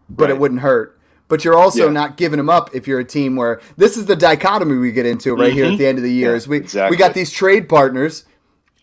but 0.10 0.24
right. 0.24 0.32
it 0.32 0.40
wouldn't 0.40 0.62
hurt. 0.62 0.97
But 1.28 1.44
you're 1.44 1.58
also 1.58 1.86
yeah. 1.86 1.92
not 1.92 2.18
giving 2.18 2.38
them 2.38 2.50
up 2.50 2.74
if 2.74 2.88
you're 2.88 3.00
a 3.00 3.06
team 3.06 3.36
where 3.36 3.60
this 3.76 3.98
is 3.98 4.06
the 4.06 4.16
dichotomy 4.16 4.78
we 4.78 4.92
get 4.92 5.06
into 5.06 5.36
right 5.36 5.50
mm-hmm. 5.50 5.56
here 5.56 5.66
at 5.66 5.70
mm-hmm. 5.70 5.78
the 5.78 5.88
end 5.88 5.98
of 5.98 6.04
the 6.04 6.12
year. 6.12 6.32
Yeah, 6.32 6.38
is 6.38 6.48
we 6.48 6.58
exactly. 6.58 6.96
we 6.96 6.98
got 6.98 7.14
these 7.14 7.32
trade 7.32 7.68
partners, 7.68 8.24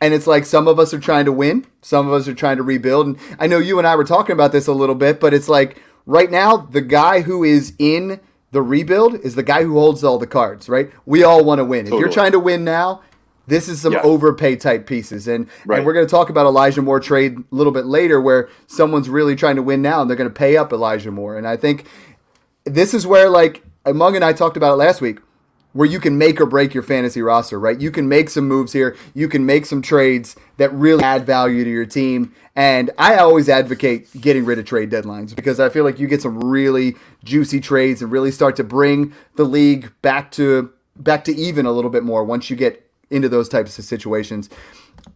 and 0.01 0.13
it's 0.13 0.27
like 0.27 0.45
some 0.45 0.69
of 0.69 0.79
us 0.79 0.93
are 0.93 1.01
trying 1.01 1.25
to 1.25 1.33
win, 1.33 1.67
some 1.81 2.07
of 2.07 2.13
us 2.13 2.29
are 2.29 2.35
trying 2.35 2.59
to 2.59 2.63
rebuild. 2.63 3.07
And 3.07 3.19
I 3.39 3.47
know 3.47 3.59
you 3.59 3.79
and 3.79 3.87
I 3.87 3.97
were 3.97 4.05
talking 4.05 4.35
about 4.35 4.53
this 4.53 4.67
a 4.67 4.73
little 4.73 4.95
bit, 4.95 5.21
but 5.21 5.33
it's 5.33 5.49
like 5.49 5.83
right 6.07 6.31
now 6.31 6.57
the 6.59 6.83
guy 6.83 7.23
who 7.23 7.45
is 7.45 7.73
in 7.79 8.21
the 8.51 8.63
rebuild 8.63 9.17
is 9.17 9.35
the 9.35 9.43
guy 9.43 9.65
who 9.65 9.73
holds 9.75 10.05
all 10.05 10.19
the 10.19 10.27
cards, 10.27 10.69
right? 10.69 10.91
We 11.07 11.25
all 11.25 11.45
want 11.45 11.59
to 11.59 11.65
win. 11.65 11.87
Totally. 11.87 11.99
If 11.99 12.05
you're 12.05 12.13
trying 12.13 12.33
to 12.33 12.39
win 12.39 12.63
now, 12.63 13.03
this 13.47 13.69
is 13.69 13.81
some 13.81 13.93
yeah. 13.93 14.01
overpay 14.03 14.57
type 14.57 14.87
pieces, 14.87 15.29
and 15.29 15.49
right. 15.67 15.77
and 15.77 15.87
we're 15.87 15.93
going 15.93 16.07
to 16.07 16.11
talk 16.11 16.31
about 16.31 16.47
Elijah 16.47 16.81
Moore 16.81 17.01
trade 17.01 17.37
a 17.37 17.45
little 17.51 17.73
bit 17.73 17.85
later, 17.85 18.21
where 18.21 18.49
someone's 18.67 19.11
really 19.11 19.37
trying 19.37 19.57
to 19.57 19.63
win 19.63 19.83
now, 19.83 20.01
and 20.01 20.09
they're 20.09 20.17
going 20.17 20.31
to 20.31 20.35
pay 20.35 20.57
up 20.57 20.73
Elijah 20.73 21.11
Moore. 21.11 21.37
And 21.37 21.47
I 21.47 21.57
think 21.57 21.87
this 22.65 22.95
is 22.95 23.07
where, 23.07 23.29
like 23.29 23.63
Mung 23.87 24.17
and 24.17 24.25
I 24.25 24.33
talked 24.33 24.57
about 24.57 24.75
it 24.75 24.77
last 24.77 25.01
week, 25.01 25.19
where 25.73 25.87
you 25.87 25.99
can 25.99 26.17
make 26.17 26.41
or 26.41 26.47
break 26.47 26.73
your 26.73 26.83
fantasy 26.83 27.23
roster. 27.23 27.59
Right, 27.59 27.81
you 27.81 27.91
can 27.91 28.09
make 28.09 28.31
some 28.31 28.47
moves 28.49 28.73
here, 28.73 28.97
you 29.15 29.29
can 29.29 29.47
make 29.47 29.67
some 29.67 29.83
trades 29.83 30.37
that 30.57 30.73
really 30.73 31.03
add 31.03 31.27
value 31.27 31.65
to 31.65 31.71
your 31.71 31.87
team. 31.87 32.35
And 32.57 32.91
I 32.99 33.17
always 33.17 33.49
advocate 33.49 34.09
getting 34.21 34.45
rid 34.45 34.59
of 34.59 34.65
trade 34.65 34.91
deadlines 34.91 35.35
because 35.35 35.59
I 35.59 35.69
feel 35.69 35.85
like 35.85 35.99
you 35.99 36.07
get 36.07 36.23
some 36.23 36.39
really 36.39 36.95
juicy 37.25 37.61
trades 37.61 38.01
and 38.01 38.13
really 38.13 38.31
start 38.31 38.55
to 38.57 38.65
bring 38.65 39.13
the 39.35 39.45
league 39.45 39.91
back 40.03 40.31
to 40.33 40.73
back 40.97 41.25
to 41.25 41.35
even 41.35 41.67
a 41.67 41.73
little 41.73 41.91
bit 41.91 42.05
more 42.05 42.25
once 42.25 42.49
you 42.51 42.57
get 42.57 42.89
into 43.11 43.29
those 43.29 43.49
types 43.49 43.79
of 43.79 43.85
situations. 43.85 44.49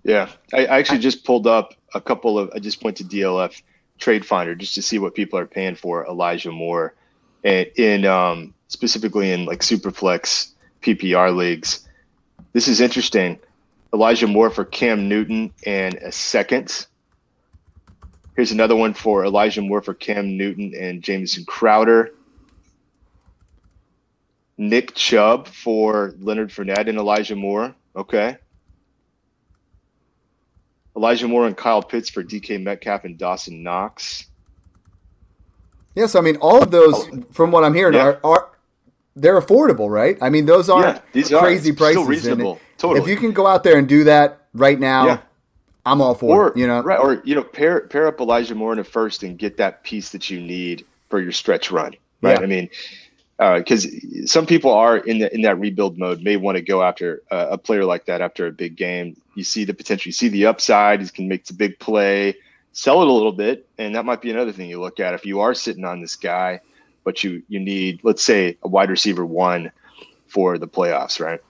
Yeah, 0.02 0.28
I, 0.52 0.67
I 0.67 0.78
actually 0.78 0.99
just 0.99 1.25
pulled 1.25 1.47
up 1.47 1.75
a 1.95 2.00
couple 2.00 2.38
of. 2.38 2.50
I 2.55 2.59
just 2.59 2.83
went 2.83 2.97
to 2.99 3.05
DLF 3.05 3.62
Trade 3.99 4.26
Finder 4.26 4.55
just 4.55 4.75
to 4.75 4.83
see 4.83 4.99
what 4.99 5.14
people 5.14 5.38
are 5.38 5.47
paying 5.47 5.75
for 5.75 6.07
Elijah 6.07 6.52
Moore, 6.52 6.95
in 7.45 8.04
um, 8.04 8.54
specifically 8.68 9.33
in 9.33 9.45
like 9.45 9.61
Superflex 9.61 10.52
PPR 10.83 11.35
leagues. 11.35 11.88
This 12.52 12.68
is 12.68 12.80
interesting. 12.80 13.38
Elijah 13.92 14.26
Moore 14.26 14.50
for 14.50 14.64
Cam 14.64 15.09
Newton 15.09 15.52
and 15.64 15.95
a 15.95 16.12
second. 16.12 16.87
Here's 18.37 18.52
another 18.52 18.76
one 18.76 18.95
for 18.95 19.25
Elijah 19.25 19.62
Moore 19.62 19.83
for 19.83 19.95
Cam 19.95 20.37
Newton 20.37 20.73
and 20.78 21.02
Jamison 21.02 21.45
Crowder. 21.45 22.14
Nick 24.57 24.95
Chubb 24.95 25.49
for 25.49 26.14
Leonard 26.21 26.50
Fournette 26.50 26.88
and 26.88 26.99
Elijah 26.99 27.37
Moore. 27.37 27.75
Okay. 27.97 28.37
Elijah 30.97 31.28
Moore 31.28 31.47
and 31.47 31.57
Kyle 31.57 31.83
Pitts 31.83 32.11
for 32.11 32.23
DK 32.23 32.62
Metcalf 32.62 33.04
and 33.04 33.18
Dawson 33.18 33.62
Knox. 33.62 34.27
Yes, 35.99 36.14
I 36.14 36.21
mean 36.21 36.37
all 36.37 36.62
of 36.62 36.71
those, 36.71 36.95
oh. 36.95 37.25
from 37.33 37.50
what 37.50 37.64
I'm 37.64 37.75
hearing, 37.75 37.95
yeah. 37.95 38.05
are, 38.05 38.21
are 38.25 38.50
they're 39.17 39.40
affordable, 39.40 39.90
right? 39.90 40.17
I 40.23 40.31
mean, 40.31 40.47
those 40.47 40.71
aren't 40.71 40.97
yeah, 40.97 41.02
these 41.12 41.28
crazy 41.28 41.73
are 41.73 41.75
prices. 41.75 42.07
Reasonable. 42.07 42.61
Totally. 42.78 43.00
If 43.00 43.09
you 43.09 43.17
can 43.17 43.33
go 43.33 43.47
out 43.47 43.64
there 43.64 43.76
and 43.76 43.88
do 43.88 44.05
that 44.05 44.47
right 44.55 44.78
now, 44.78 45.07
yeah. 45.07 45.21
I'm 45.85 46.00
all 46.00 46.14
for 46.14 46.45
or, 46.45 46.49
it. 46.50 46.57
You 46.57 46.67
know, 46.69 46.83
right? 46.83 46.99
Or 46.99 47.21
you 47.25 47.35
know, 47.35 47.43
pair 47.43 47.81
pair 47.81 48.07
up 48.07 48.21
Elijah 48.21 48.55
Moore 48.55 48.73
in 48.73 48.78
a 48.78 48.85
first 48.85 49.25
and 49.25 49.37
get 49.37 49.57
that 49.57 49.83
piece 49.83 50.11
that 50.11 50.31
you 50.31 50.40
need 50.40 50.87
for 51.09 51.21
your 51.21 51.33
stretch 51.33 51.71
run. 51.71 51.97
Right? 52.23 52.38
I 52.40 52.47
mean, 52.47 52.69
because 53.38 53.87
uh, 53.87 54.26
some 54.26 54.47
people 54.47 54.73
are 54.73 54.99
in 54.99 55.21
the, 55.21 55.33
in 55.35 55.43
that 55.43 55.59
rebuild 55.59 55.99
mode 55.99 56.23
may 56.23 56.37
want 56.37 56.57
to 56.57 56.62
go 56.62 56.83
after 56.83 57.23
uh, 57.31 57.49
a 57.50 57.59
player 57.59 57.85
like 57.85 58.07
that 58.07 58.21
after 58.21 58.47
a 58.47 58.52
big 58.52 58.76
game. 58.76 59.17
You 59.35 59.45
see 59.45 59.64
the 59.64 59.75
potential, 59.75 60.09
you 60.09 60.12
see 60.12 60.28
the 60.28 60.47
upside. 60.47 61.00
He 61.00 61.09
can 61.09 61.28
make 61.28 61.45
the 61.47 61.55
big 61.55 61.78
play, 61.78 62.37
sell 62.78 63.02
it 63.02 63.08
a 63.08 63.12
little 63.12 63.32
bit, 63.32 63.66
and 63.78 63.94
that 63.94 64.04
might 64.04 64.23
be 64.23 64.30
another 64.30 64.52
thing 64.52 64.70
you 64.70 64.80
look 64.80 65.00
at 65.00 65.12
if 65.12 65.26
you 65.26 65.40
are 65.40 65.52
sitting 65.52 65.85
on 65.85 66.00
this 66.00 66.14
guy, 66.14 66.61
but 67.04 67.25
you 67.25 67.42
you 67.49 67.58
need 67.58 68.00
let's 68.02 68.23
say 68.23 68.56
a 68.62 68.68
wide 68.68 68.90
receiver 68.90 69.26
one 69.26 69.73
for 70.26 70.58
the 70.58 70.68
playoffs, 70.68 71.20
right? 71.20 71.40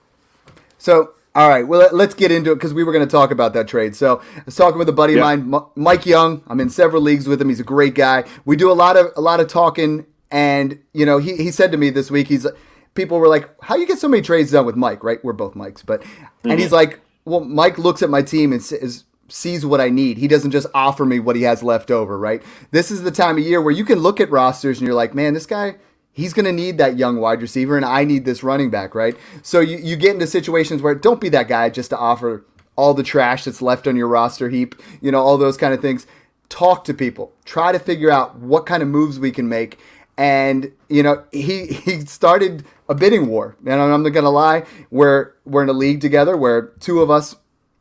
So 0.77 1.13
all 1.35 1.47
right, 1.47 1.67
well, 1.67 1.87
let's 1.93 2.15
get 2.15 2.31
into 2.31 2.51
it 2.51 2.55
because 2.55 2.73
we 2.73 2.83
were 2.83 2.91
going 2.91 3.05
to 3.05 3.11
talk 3.11 3.29
about 3.29 3.53
that 3.53 3.67
trade. 3.67 3.95
So, 3.95 4.19
I 4.35 4.41
was 4.45 4.55
talking 4.55 4.79
with 4.79 4.89
a 4.89 4.93
buddy 4.93 5.13
yeah. 5.13 5.31
of 5.31 5.45
mine, 5.45 5.61
Mike 5.75 6.07
Young. 6.07 6.41
I'm 6.47 6.59
in 6.59 6.71
several 6.71 7.03
leagues 7.03 7.27
with 7.27 7.39
him. 7.39 7.49
He's 7.49 7.59
a 7.59 7.63
great 7.63 7.93
guy. 7.93 8.23
We 8.45 8.55
do 8.55 8.71
a 8.71 8.73
lot 8.73 8.97
of 8.97 9.11
a 9.15 9.21
lot 9.21 9.39
of 9.39 9.47
talking 9.47 10.07
and 10.31 10.79
you 10.93 11.05
know, 11.05 11.17
he 11.17 11.35
he 11.35 11.51
said 11.51 11.71
to 11.71 11.77
me 11.77 11.89
this 11.89 12.11
week, 12.11 12.27
he's 12.27 12.45
people 12.93 13.19
were 13.19 13.27
like, 13.27 13.49
"How 13.61 13.75
you 13.75 13.87
get 13.87 13.99
so 13.99 14.07
many 14.07 14.21
trades 14.21 14.51
done 14.51 14.65
with 14.65 14.75
Mike?" 14.75 15.03
Right? 15.03 15.23
We're 15.23 15.33
both 15.33 15.55
Mikes, 15.55 15.83
but 15.83 16.01
mm-hmm. 16.01 16.51
and 16.51 16.59
he's 16.59 16.71
like, 16.71 16.99
"Well, 17.25 17.41
Mike 17.41 17.77
looks 17.77 18.01
at 18.01 18.09
my 18.09 18.21
team 18.21 18.51
and 18.51 18.61
says." 18.61 19.05
Sees 19.29 19.65
what 19.65 19.81
I 19.81 19.89
need. 19.89 20.17
He 20.17 20.27
doesn't 20.27 20.51
just 20.51 20.67
offer 20.73 21.05
me 21.05 21.19
what 21.19 21.35
he 21.35 21.43
has 21.43 21.63
left 21.63 21.91
over, 21.91 22.17
right? 22.17 22.41
This 22.71 22.91
is 22.91 23.03
the 23.03 23.11
time 23.11 23.37
of 23.37 23.43
year 23.43 23.61
where 23.61 23.73
you 23.73 23.85
can 23.85 23.99
look 23.99 24.19
at 24.19 24.31
rosters 24.31 24.79
and 24.79 24.87
you're 24.87 24.95
like, 24.95 25.13
man, 25.15 25.33
this 25.33 25.45
guy, 25.45 25.75
he's 26.11 26.33
going 26.33 26.45
to 26.45 26.51
need 26.51 26.77
that 26.77 26.97
young 26.97 27.17
wide 27.17 27.41
receiver 27.41 27.75
and 27.75 27.85
I 27.85 28.03
need 28.03 28.25
this 28.25 28.43
running 28.43 28.69
back, 28.69 28.95
right? 28.95 29.15
So 29.41 29.59
you, 29.59 29.77
you 29.77 29.95
get 29.95 30.13
into 30.13 30.27
situations 30.27 30.81
where 30.81 30.95
don't 30.95 31.21
be 31.21 31.29
that 31.29 31.47
guy 31.47 31.69
just 31.69 31.89
to 31.91 31.97
offer 31.97 32.45
all 32.75 32.93
the 32.93 33.03
trash 33.03 33.43
that's 33.43 33.61
left 33.61 33.87
on 33.87 33.95
your 33.95 34.07
roster 34.07 34.49
heap, 34.49 34.75
you 35.01 35.11
know, 35.11 35.21
all 35.21 35.37
those 35.37 35.57
kind 35.57 35.73
of 35.73 35.81
things. 35.81 36.07
Talk 36.47 36.83
to 36.85 36.93
people. 36.93 37.33
Try 37.45 37.71
to 37.71 37.79
figure 37.79 38.09
out 38.09 38.37
what 38.37 38.65
kind 38.65 38.81
of 38.81 38.89
moves 38.89 39.19
we 39.19 39.31
can 39.31 39.47
make 39.47 39.77
and 40.19 40.73
you 40.89 41.01
know 41.01 41.23
he 41.31 41.65
he 41.67 42.01
started 42.01 42.65
a 42.87 42.93
bidding 42.93 43.27
war. 43.27 43.55
And 43.65 43.81
I'm 43.81 44.03
not 44.03 44.09
gonna 44.09 44.29
lie, 44.29 44.65
we're 44.91 45.31
we're 45.45 45.63
in 45.63 45.69
a 45.69 45.73
league 45.73 46.01
together 46.01 46.37
where 46.37 46.67
two 46.79 47.01
of 47.01 47.09
us, 47.09 47.35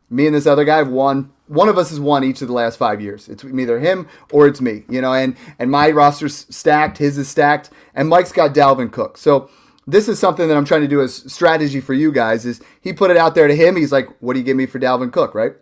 me 0.09 0.26
and 0.26 0.35
this 0.35 0.47
other 0.47 0.64
guy, 0.64 0.78
have 0.78 0.88
won. 0.88 1.33
One 1.49 1.69
of 1.69 1.78
us 1.78 1.90
has 1.90 1.99
won 2.00 2.25
each 2.25 2.43
of 2.43 2.49
the 2.49 2.55
last 2.55 2.76
five 2.76 3.00
years. 3.00 3.28
It's 3.28 3.45
either 3.45 3.81
him 3.81 4.09
or 4.31 4.47
it's 4.47 4.61
me, 4.61 4.85
you 4.88 5.00
know. 5.00 5.12
And 5.12 5.37
and 5.59 5.71
my 5.71 5.90
roster's 5.90 6.47
stacked, 6.55 6.99
his 6.99 7.19
is 7.19 7.28
stacked, 7.28 7.71
and 7.95 8.09
Mike's 8.09 8.33
got 8.33 8.55
Dalvin 8.55 8.93
Cook. 8.93 9.19
So 9.19 9.50
this 9.87 10.09
is 10.09 10.19
something 10.19 10.49
that 10.49 10.57
I'm 10.57 10.64
trying 10.64 10.83
to 10.83 10.88
do 10.88 11.00
as 11.00 11.33
strategy 11.33 11.81
for 11.81 11.95
you 11.95 12.12
guys. 12.12 12.45
Is 12.47 12.61
he 12.81 12.93
put 12.93 13.11
it 13.11 13.17
out 13.17 13.35
there 13.35 13.49
to 13.49 13.57
him? 13.57 13.76
He's 13.76 13.93
like, 13.93 14.09
"What 14.21 14.35
do 14.35 14.38
you 14.38 14.45
give 14.45 14.57
me 14.57 14.67
for 14.67 14.78
Dalvin 14.78 15.12
Cook?" 15.12 15.35
Right? 15.35 15.52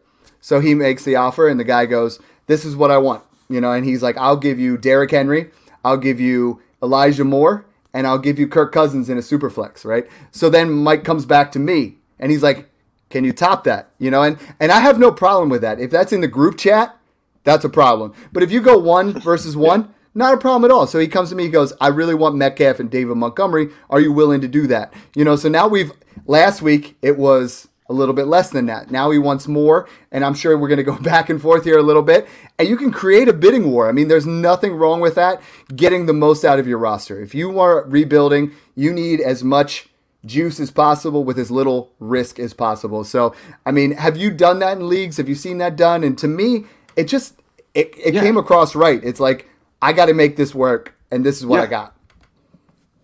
So 0.41 0.61
he 0.61 0.75
makes 0.75 1.05
the 1.05 1.17
offer, 1.17 1.49
and 1.49 1.59
the 1.59 1.65
guy 1.65 1.87
goes, 1.87 2.19
"This 2.47 2.65
is 2.65 2.77
what 2.77 2.91
I 2.91 2.99
want," 2.99 3.23
you 3.49 3.61
know. 3.61 3.73
And 3.73 3.85
he's 3.85 4.03
like, 4.03 4.17
"I'll 4.17 4.37
give 4.37 4.59
you 4.59 4.77
Derrick 4.77 5.11
Henry. 5.13 5.51
I'll 5.85 5.97
give 5.97 6.21
you 6.21 6.61
Elijah 6.83 7.25
Moore, 7.25 7.65
and 7.97 8.07
I'll 8.07 8.19
give 8.19 8.39
you 8.39 8.47
Kirk 8.47 8.73
Cousins 8.73 9.09
in 9.09 9.17
a 9.17 9.23
super 9.23 9.49
flex, 9.49 9.85
right? 9.85 10.07
So 10.31 10.51
then 10.51 10.71
Mike 10.71 11.03
comes 11.03 11.25
back 11.25 11.51
to 11.53 11.59
me 11.59 11.97
and 12.19 12.31
he's 12.31 12.43
like, 12.43 12.69
Can 13.11 13.25
you 13.25 13.33
top 13.33 13.65
that? 13.65 13.91
You 13.99 14.11
know, 14.11 14.23
and 14.23 14.39
and 14.61 14.73
I 14.73 14.81
have 14.81 14.99
no 14.99 15.13
problem 15.13 15.49
with 15.49 15.63
that. 15.63 15.81
If 15.81 15.91
that's 15.91 16.13
in 16.13 16.21
the 16.21 16.29
group 16.29 16.59
chat, 16.59 16.97
that's 17.45 17.65
a 17.65 17.69
problem. 17.69 18.13
But 18.33 18.43
if 18.43 18.51
you 18.51 18.61
go 18.61 18.77
one 18.79 19.13
versus 19.21 19.57
one, 19.57 19.95
not 20.15 20.35
a 20.35 20.39
problem 20.39 20.69
at 20.71 20.75
all. 20.75 20.87
So 20.87 20.99
he 20.99 21.09
comes 21.09 21.29
to 21.31 21.37
me, 21.37 21.45
he 21.45 21.51
goes, 21.51 21.73
I 21.81 21.89
really 21.89 22.15
want 22.15 22.37
Metcalf 22.37 22.81
and 22.81 22.91
David 22.91 23.17
Montgomery. 23.17 23.69
Are 23.91 24.01
you 24.01 24.13
willing 24.13 24.41
to 24.41 24.49
do 24.49 24.67
that? 24.67 24.93
You 25.15 25.25
know, 25.25 25.37
so 25.37 25.49
now 25.49 25.69
we've 25.69 25.93
last 26.27 26.63
week 26.63 26.97
it 27.03 27.19
was 27.19 27.69
a 27.89 27.93
little 27.93 28.15
bit 28.15 28.27
less 28.27 28.51
than 28.51 28.67
that. 28.67 28.91
Now 28.91 29.11
he 29.11 29.19
wants 29.19 29.47
more, 29.47 29.89
and 30.11 30.25
I'm 30.25 30.35
sure 30.35 30.57
we're 30.59 30.69
going 30.69 30.79
to 30.79 30.83
go 30.83 30.99
back 31.01 31.29
and 31.29 31.41
forth 31.41 31.65
here 31.65 31.79
a 31.79 31.83
little 31.83 32.03
bit. 32.03 32.27
And 32.59 32.69
you 32.69 32.77
can 32.77 32.91
create 32.91 33.29
a 33.29 33.33
bidding 33.33 33.71
war. 33.71 33.89
I 33.89 33.93
mean, 33.93 34.09
there's 34.09 34.27
nothing 34.27 34.75
wrong 34.75 35.01
with 35.01 35.15
that. 35.15 35.41
Getting 35.75 36.07
the 36.07 36.13
most 36.13 36.45
out 36.45 36.59
of 36.59 36.67
your 36.67 36.79
roster. 36.79 37.21
If 37.21 37.35
you 37.35 37.61
are 37.61 37.85
rebuilding, 37.85 38.53
you 38.75 38.93
need 38.93 39.21
as 39.21 39.45
much 39.45 39.89
juice 40.27 40.61
as 40.61 40.71
possible 40.71 41.25
with 41.25 41.39
as 41.39 41.51
little 41.51 41.93
risk 41.99 42.39
as 42.39 42.53
possible. 42.53 43.05
So, 43.05 43.35
I 43.65 43.71
mean, 43.71 43.93
have 43.93 44.17
you 44.17 44.31
done 44.31 44.59
that 44.59 44.77
in 44.77 44.89
leagues? 44.89 45.17
Have 45.17 45.29
you 45.29 45.35
seen 45.35 45.59
that 45.59 45.77
done? 45.77 46.05
And 46.05 46.19
to 46.19 46.29
me, 46.29 46.65
it 46.97 47.05
just 47.05 47.41
it, 47.75 47.95
it 47.97 48.15
yeah. 48.15 48.23
came 48.23 48.37
across 48.37 48.75
right. 48.75 49.03
It's 49.03 49.21
like 49.21 49.49
I 49.81 49.93
got 49.93 50.07
to 50.07 50.15
make 50.15 50.37
this 50.37 50.55
work, 50.55 50.95
and 51.11 51.25
this 51.25 51.39
is 51.39 51.47
what 51.47 51.59
yeah. 51.59 51.63
I 51.63 51.67
got. 51.67 51.97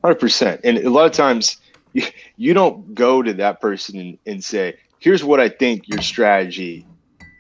Hundred 0.03 0.21
percent. 0.21 0.61
And 0.65 0.79
a 0.79 0.91
lot 0.91 1.07
of 1.07 1.13
times 1.13 1.59
you, 1.93 2.05
you 2.37 2.55
don't 2.55 2.95
go 2.95 3.23
to 3.23 3.33
that 3.35 3.61
person 3.61 3.99
and, 3.99 4.19
and 4.27 4.45
say, 4.45 4.77
here's 4.99 5.23
what 5.23 5.41
I 5.41 5.49
think 5.49 5.89
your 5.89 6.03
strategy 6.03 6.87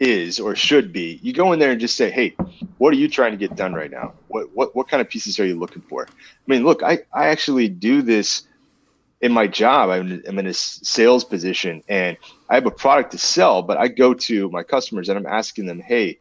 is 0.00 0.40
or 0.40 0.54
should 0.56 0.92
be. 0.92 1.20
You 1.22 1.32
go 1.32 1.52
in 1.52 1.58
there 1.58 1.70
and 1.70 1.80
just 1.80 1.96
say, 1.96 2.10
hey, 2.10 2.34
what 2.78 2.92
are 2.92 2.96
you 2.96 3.08
trying 3.08 3.30
to 3.30 3.36
get 3.36 3.56
done 3.56 3.72
right 3.72 3.90
now? 3.90 4.12
What 4.28 4.54
what 4.54 4.74
what 4.74 4.88
kind 4.88 5.00
of 5.00 5.08
pieces 5.08 5.38
are 5.40 5.46
you 5.46 5.58
looking 5.58 5.82
for? 5.82 6.06
I 6.06 6.12
mean, 6.46 6.64
look, 6.64 6.82
I, 6.82 6.98
I 7.14 7.28
actually 7.28 7.68
do 7.68 8.02
this 8.02 8.42
in 9.22 9.32
my 9.32 9.46
job. 9.46 9.88
I'm, 9.88 10.22
I'm 10.26 10.38
in 10.38 10.48
a 10.48 10.52
sales 10.52 11.24
position 11.24 11.82
and 11.88 12.16
I 12.50 12.56
have 12.56 12.66
a 12.66 12.70
product 12.70 13.12
to 13.12 13.18
sell, 13.18 13.62
but 13.62 13.78
I 13.78 13.88
go 13.88 14.12
to 14.12 14.50
my 14.50 14.64
customers 14.64 15.08
and 15.08 15.16
I'm 15.16 15.26
asking 15.26 15.66
them, 15.66 15.80
hey, 15.80 16.18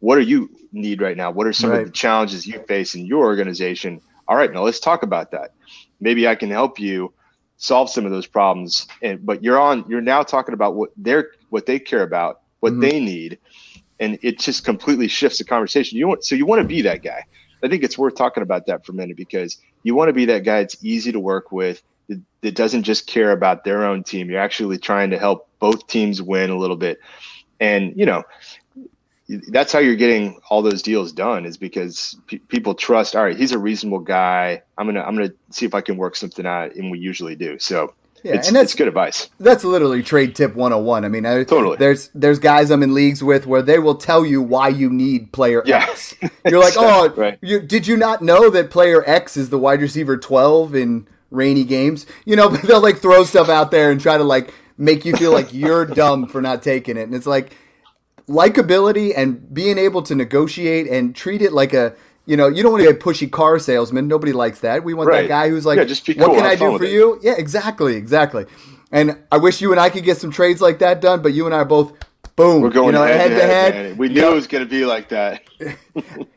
what 0.00 0.16
do 0.16 0.22
you 0.22 0.50
need 0.72 1.00
right 1.02 1.16
now? 1.16 1.30
What 1.30 1.46
are 1.46 1.52
some 1.52 1.70
right. 1.70 1.80
of 1.80 1.86
the 1.86 1.92
challenges 1.92 2.46
you 2.46 2.58
face 2.60 2.94
in 2.94 3.04
your 3.04 3.24
organization? 3.24 4.00
All 4.26 4.36
right, 4.36 4.52
now 4.52 4.62
let's 4.62 4.80
talk 4.80 5.02
about 5.02 5.30
that. 5.32 5.52
Maybe 6.00 6.26
I 6.26 6.34
can 6.34 6.50
help 6.50 6.78
you 6.78 7.12
solve 7.58 7.90
some 7.90 8.06
of 8.06 8.12
those 8.12 8.26
problems 8.26 8.86
and 9.02 9.26
but 9.26 9.42
you're 9.42 9.58
on 9.58 9.84
you're 9.88 10.00
now 10.00 10.22
talking 10.22 10.54
about 10.54 10.76
what 10.76 10.90
they're 10.96 11.32
what 11.50 11.66
they 11.66 11.76
care 11.76 12.04
about 12.04 12.42
what 12.60 12.70
mm-hmm. 12.72 12.82
they 12.82 13.00
need 13.00 13.36
and 13.98 14.16
it 14.22 14.38
just 14.38 14.64
completely 14.64 15.08
shifts 15.08 15.38
the 15.38 15.44
conversation 15.44 15.98
you 15.98 16.06
want 16.06 16.24
so 16.24 16.36
you 16.36 16.46
want 16.46 16.62
to 16.62 16.68
be 16.68 16.80
that 16.82 17.02
guy 17.02 17.20
i 17.64 17.68
think 17.68 17.82
it's 17.82 17.98
worth 17.98 18.14
talking 18.14 18.44
about 18.44 18.64
that 18.66 18.86
for 18.86 18.92
a 18.92 18.94
minute 18.94 19.16
because 19.16 19.58
you 19.82 19.96
want 19.96 20.08
to 20.08 20.12
be 20.12 20.24
that 20.24 20.44
guy 20.44 20.60
It's 20.60 20.76
easy 20.84 21.10
to 21.10 21.18
work 21.18 21.50
with 21.50 21.82
that, 22.08 22.54
doesn't 22.54 22.84
just 22.84 23.06
care 23.06 23.32
about 23.32 23.64
their 23.64 23.84
own 23.84 24.02
team 24.02 24.30
you're 24.30 24.40
actually 24.40 24.78
trying 24.78 25.10
to 25.10 25.18
help 25.18 25.48
both 25.58 25.86
teams 25.86 26.22
win 26.22 26.50
a 26.50 26.56
little 26.56 26.76
bit 26.76 26.98
and 27.60 27.92
you 27.96 28.06
know 28.06 28.22
that's 29.48 29.72
how 29.72 29.78
you're 29.78 29.96
getting 29.96 30.40
all 30.48 30.62
those 30.62 30.80
deals 30.80 31.12
done 31.12 31.44
is 31.44 31.58
because 31.58 32.18
pe- 32.26 32.38
people 32.38 32.74
trust 32.74 33.14
all 33.14 33.24
right 33.24 33.36
he's 33.36 33.52
a 33.52 33.58
reasonable 33.58 33.98
guy 33.98 34.62
i'm 34.78 34.86
gonna 34.86 35.02
i'm 35.02 35.14
gonna 35.14 35.32
see 35.50 35.66
if 35.66 35.74
i 35.74 35.80
can 35.80 35.96
work 35.96 36.16
something 36.16 36.46
out 36.46 36.74
and 36.74 36.90
we 36.90 36.98
usually 36.98 37.34
do 37.34 37.58
so 37.58 37.92
yeah, 38.22 38.34
it's, 38.34 38.48
and 38.48 38.56
that's 38.56 38.74
good 38.74 38.88
advice. 38.88 39.30
That's 39.38 39.64
literally 39.64 40.02
trade 40.02 40.34
tip 40.34 40.54
101. 40.54 41.04
I 41.04 41.08
mean, 41.08 41.26
I, 41.26 41.44
totally. 41.44 41.76
There's 41.76 42.08
there's 42.14 42.38
guys 42.38 42.70
I'm 42.70 42.82
in 42.82 42.94
leagues 42.94 43.22
with 43.22 43.46
where 43.46 43.62
they 43.62 43.78
will 43.78 43.94
tell 43.94 44.24
you 44.24 44.42
why 44.42 44.68
you 44.68 44.90
need 44.90 45.32
player 45.32 45.62
yeah. 45.64 45.86
X. 45.88 46.14
You're 46.46 46.60
like, 46.60 46.74
oh, 46.76 47.08
right. 47.10 47.38
you, 47.40 47.60
did 47.60 47.86
you 47.86 47.96
not 47.96 48.22
know 48.22 48.50
that 48.50 48.70
player 48.70 49.08
X 49.08 49.36
is 49.36 49.50
the 49.50 49.58
wide 49.58 49.80
receiver 49.80 50.16
12 50.16 50.74
in 50.74 51.06
rainy 51.30 51.64
games? 51.64 52.06
You 52.24 52.36
know, 52.36 52.48
but 52.48 52.62
they'll 52.64 52.82
like 52.82 52.98
throw 52.98 53.24
stuff 53.24 53.48
out 53.48 53.70
there 53.70 53.90
and 53.90 54.00
try 54.00 54.16
to 54.18 54.24
like 54.24 54.52
make 54.76 55.04
you 55.04 55.16
feel 55.16 55.32
like 55.32 55.52
you're 55.52 55.84
dumb 55.86 56.26
for 56.26 56.40
not 56.40 56.62
taking 56.62 56.96
it. 56.96 57.02
And 57.02 57.14
it's 57.14 57.26
like, 57.26 57.56
likability 58.28 59.14
and 59.16 59.52
being 59.52 59.78
able 59.78 60.02
to 60.02 60.14
negotiate 60.14 60.86
and 60.86 61.16
treat 61.16 61.40
it 61.40 61.52
like 61.52 61.72
a 61.72 61.94
you 62.26 62.36
know, 62.36 62.46
you 62.46 62.62
don't 62.62 62.72
want 62.72 62.84
to 62.84 62.90
be 62.90 62.94
a 62.94 63.00
pushy 63.00 63.30
car 63.30 63.58
salesman. 63.58 64.06
Nobody 64.06 64.34
likes 64.34 64.60
that. 64.60 64.84
We 64.84 64.92
want 64.92 65.08
right. 65.08 65.22
that 65.22 65.28
guy 65.28 65.48
who's 65.48 65.64
like, 65.64 65.78
yeah, 65.78 65.84
just 65.84 66.04
be 66.04 66.12
cool. 66.12 66.28
"What 66.28 66.36
can 66.36 66.44
I 66.44 66.56
do 66.56 66.76
for 66.76 66.84
you?" 66.84 67.18
Yeah, 67.22 67.32
exactly, 67.38 67.96
exactly. 67.96 68.44
And 68.92 69.18
I 69.32 69.38
wish 69.38 69.62
you 69.62 69.70
and 69.70 69.80
I 69.80 69.88
could 69.88 70.04
get 70.04 70.18
some 70.18 70.30
trades 70.30 70.60
like 70.60 70.78
that 70.80 71.00
done, 71.00 71.22
but 71.22 71.32
you 71.32 71.46
and 71.46 71.54
I 71.54 71.58
are 71.60 71.64
both 71.64 71.94
boom. 72.36 72.60
We're 72.60 72.68
going 72.68 72.88
you 72.88 72.92
know, 72.92 73.02
head, 73.02 73.30
head, 73.30 73.38
to 73.38 73.46
head. 73.46 73.74
head. 73.74 73.98
We 73.98 74.08
knew 74.08 74.20
know? 74.20 74.32
it 74.32 74.34
was 74.34 74.46
going 74.46 74.62
to 74.62 74.68
be 74.68 74.84
like 74.84 75.08
that. 75.08 75.42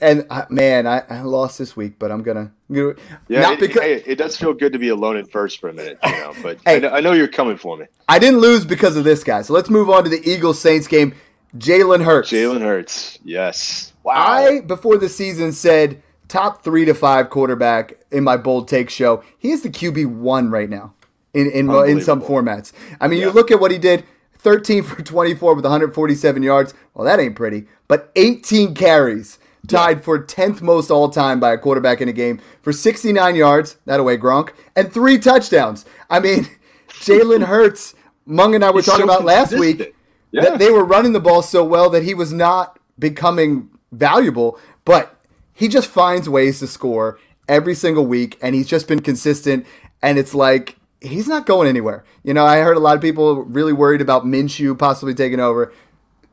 and 0.00 0.26
uh, 0.30 0.44
man, 0.50 0.86
I, 0.86 1.02
I, 1.08 1.22
lost 1.22 1.58
this 1.58 1.76
week, 1.76 1.98
but 1.98 2.10
I'm 2.10 2.22
gonna. 2.22 2.52
yeah, 2.68 2.92
not 3.28 3.54
it, 3.54 3.60
because 3.60 3.82
hey, 3.82 4.02
it 4.06 4.16
does 4.16 4.36
feel 4.36 4.52
good 4.52 4.72
to 4.72 4.78
be 4.78 4.88
alone 4.88 5.16
at 5.16 5.30
first 5.30 5.60
for 5.60 5.68
a 5.68 5.72
minute, 5.72 5.98
you 6.04 6.10
know. 6.12 6.34
But 6.42 6.58
hey, 6.64 6.76
I, 6.76 6.78
know, 6.78 6.88
I 6.90 7.00
know 7.00 7.12
you're 7.12 7.28
coming 7.28 7.56
for 7.56 7.76
me. 7.76 7.86
I 8.08 8.18
didn't 8.18 8.40
lose 8.40 8.64
because 8.64 8.96
of 8.96 9.04
this 9.04 9.24
guy. 9.24 9.42
So 9.42 9.52
let's 9.52 9.70
move 9.70 9.90
on 9.90 10.04
to 10.04 10.10
the 10.10 10.28
Eagles 10.28 10.60
Saints 10.60 10.86
game. 10.86 11.14
Jalen 11.56 12.04
Hurts. 12.04 12.30
Jalen 12.30 12.60
Hurts. 12.60 13.18
Yes. 13.24 13.92
Wow. 14.02 14.14
I 14.14 14.60
before 14.60 14.98
the 14.98 15.08
season 15.08 15.52
said 15.52 16.02
top 16.28 16.62
three 16.62 16.84
to 16.84 16.94
five 16.94 17.30
quarterback 17.30 17.94
in 18.10 18.24
my 18.24 18.36
bold 18.36 18.68
take 18.68 18.90
show. 18.90 19.22
He 19.38 19.50
is 19.50 19.62
the 19.62 19.70
QB 19.70 20.06
one 20.06 20.50
right 20.50 20.68
now 20.68 20.94
in 21.34 21.50
in, 21.50 21.70
in 21.70 22.00
some 22.00 22.22
formats. 22.22 22.72
I 23.00 23.08
mean, 23.08 23.20
yeah. 23.20 23.26
you 23.26 23.32
look 23.32 23.50
at 23.50 23.60
what 23.60 23.70
he 23.70 23.78
did. 23.78 24.04
13 24.46 24.84
for 24.84 25.02
24 25.02 25.56
with 25.56 25.64
147 25.64 26.40
yards. 26.40 26.72
Well, 26.94 27.04
that 27.04 27.18
ain't 27.18 27.34
pretty. 27.34 27.66
But 27.88 28.12
18 28.14 28.74
carries, 28.76 29.40
tied 29.66 30.04
for 30.04 30.22
10th 30.22 30.62
most 30.62 30.88
all 30.88 31.08
time 31.10 31.40
by 31.40 31.52
a 31.52 31.58
quarterback 31.58 32.00
in 32.00 32.08
a 32.08 32.12
game 32.12 32.40
for 32.62 32.72
69 32.72 33.34
yards. 33.34 33.76
That 33.86 33.98
away, 33.98 34.16
Gronk, 34.18 34.50
and 34.76 34.92
three 34.92 35.18
touchdowns. 35.18 35.84
I 36.08 36.20
mean, 36.20 36.48
Jalen 36.88 37.46
Hurts. 37.46 37.94
Mung 38.24 38.54
and 38.54 38.64
I 38.64 38.70
were 38.70 38.78
He's 38.78 38.86
talking 38.86 39.08
so 39.08 39.18
about 39.18 39.26
consistent. 39.26 39.50
last 39.50 39.60
week 39.60 39.94
Yeah. 40.30 40.56
They 40.56 40.70
were 40.70 40.84
running 40.84 41.12
the 41.12 41.20
ball 41.20 41.42
so 41.42 41.64
well 41.64 41.90
that 41.90 42.04
he 42.04 42.14
was 42.14 42.32
not 42.32 42.78
becoming 43.00 43.68
valuable, 43.90 44.60
but 44.84 45.16
he 45.54 45.66
just 45.66 45.88
finds 45.88 46.28
ways 46.28 46.60
to 46.60 46.68
score 46.68 47.18
every 47.48 47.74
single 47.74 48.06
week, 48.06 48.38
and 48.40 48.54
he's 48.54 48.68
just 48.68 48.86
been 48.86 49.00
consistent. 49.00 49.66
And 50.02 50.18
it's 50.18 50.34
like 50.34 50.75
he's 51.00 51.28
not 51.28 51.46
going 51.46 51.68
anywhere. 51.68 52.04
You 52.22 52.34
know, 52.34 52.44
I 52.44 52.60
heard 52.60 52.76
a 52.76 52.80
lot 52.80 52.96
of 52.96 53.02
people 53.02 53.42
really 53.44 53.72
worried 53.72 54.00
about 54.00 54.24
Minshew 54.24 54.78
possibly 54.78 55.14
taking 55.14 55.40
over. 55.40 55.72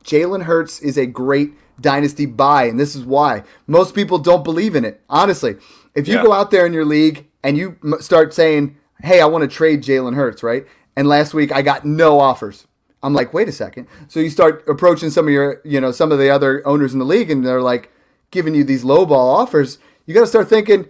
Jalen 0.03 0.43
Hurts 0.43 0.79
is 0.79 0.97
a 0.97 1.05
great 1.05 1.53
dynasty 1.79 2.25
buy, 2.25 2.65
and 2.65 2.79
this 2.79 2.95
is 2.95 3.03
why 3.03 3.43
most 3.67 3.95
people 3.95 4.19
don't 4.19 4.43
believe 4.43 4.75
in 4.75 4.85
it. 4.85 5.01
Honestly, 5.09 5.55
if 5.95 6.07
you 6.07 6.15
yeah. 6.15 6.23
go 6.23 6.33
out 6.33 6.51
there 6.51 6.65
in 6.65 6.73
your 6.73 6.85
league 6.85 7.27
and 7.43 7.57
you 7.57 7.77
start 7.99 8.33
saying, 8.33 8.77
"Hey, 9.01 9.21
I 9.21 9.25
want 9.25 9.43
to 9.43 9.47
trade 9.47 9.83
Jalen 9.83 10.15
Hurts," 10.15 10.43
right? 10.43 10.65
And 10.95 11.07
last 11.07 11.33
week 11.33 11.51
I 11.51 11.61
got 11.61 11.85
no 11.85 12.19
offers. 12.19 12.67
I'm 13.03 13.13
like, 13.13 13.33
wait 13.33 13.49
a 13.49 13.51
second. 13.51 13.87
So 14.07 14.21
you 14.21 14.29
start 14.29 14.63
approaching 14.67 15.09
some 15.09 15.27
of 15.27 15.33
your, 15.33 15.61
you 15.65 15.81
know, 15.81 15.91
some 15.91 16.11
of 16.11 16.19
the 16.19 16.29
other 16.29 16.65
owners 16.65 16.93
in 16.93 16.99
the 16.99 17.05
league, 17.05 17.29
and 17.29 17.45
they're 17.45 17.61
like 17.61 17.91
giving 18.31 18.55
you 18.55 18.63
these 18.63 18.83
lowball 18.83 19.35
offers. 19.35 19.77
You 20.05 20.13
got 20.13 20.21
to 20.21 20.27
start 20.27 20.47
thinking, 20.47 20.87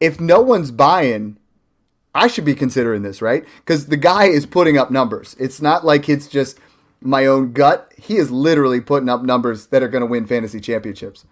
if 0.00 0.18
no 0.18 0.40
one's 0.40 0.70
buying, 0.70 1.36
I 2.14 2.26
should 2.26 2.44
be 2.44 2.54
considering 2.54 3.02
this, 3.02 3.22
right? 3.22 3.44
Because 3.58 3.86
the 3.86 3.96
guy 3.96 4.24
is 4.24 4.46
putting 4.46 4.76
up 4.76 4.90
numbers. 4.90 5.36
It's 5.38 5.62
not 5.62 5.84
like 5.84 6.08
it's 6.08 6.26
just 6.26 6.58
my 7.00 7.26
own 7.26 7.52
gut. 7.52 7.92
He 7.96 8.16
is 8.16 8.30
literally 8.30 8.80
putting 8.80 9.08
up 9.08 9.22
numbers 9.22 9.68
that 9.68 9.82
are 9.82 9.88
going 9.88 10.02
to 10.02 10.06
win 10.06 10.26
fantasy 10.26 10.60
championships. 10.60 11.24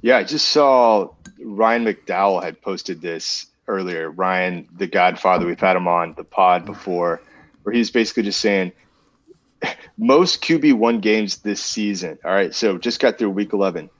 Yeah, 0.00 0.18
I 0.18 0.24
just 0.24 0.48
saw 0.48 1.10
Ryan 1.40 1.84
McDowell 1.84 2.42
had 2.42 2.60
posted 2.60 3.00
this 3.00 3.46
earlier. 3.68 4.10
Ryan, 4.10 4.68
the 4.76 4.86
Godfather, 4.86 5.46
we've 5.46 5.60
had 5.60 5.76
him 5.76 5.88
on 5.88 6.14
the 6.14 6.24
pod 6.24 6.64
before, 6.64 7.20
where 7.62 7.74
he's 7.74 7.90
basically 7.90 8.24
just 8.24 8.40
saying 8.40 8.72
most 9.98 10.42
QB 10.42 10.74
one 10.74 11.00
games 11.00 11.38
this 11.38 11.62
season. 11.62 12.18
All 12.24 12.32
right, 12.32 12.54
so 12.54 12.78
just 12.78 13.00
got 13.00 13.18
through 13.18 13.30
week 13.30 13.52
11. 13.52 13.90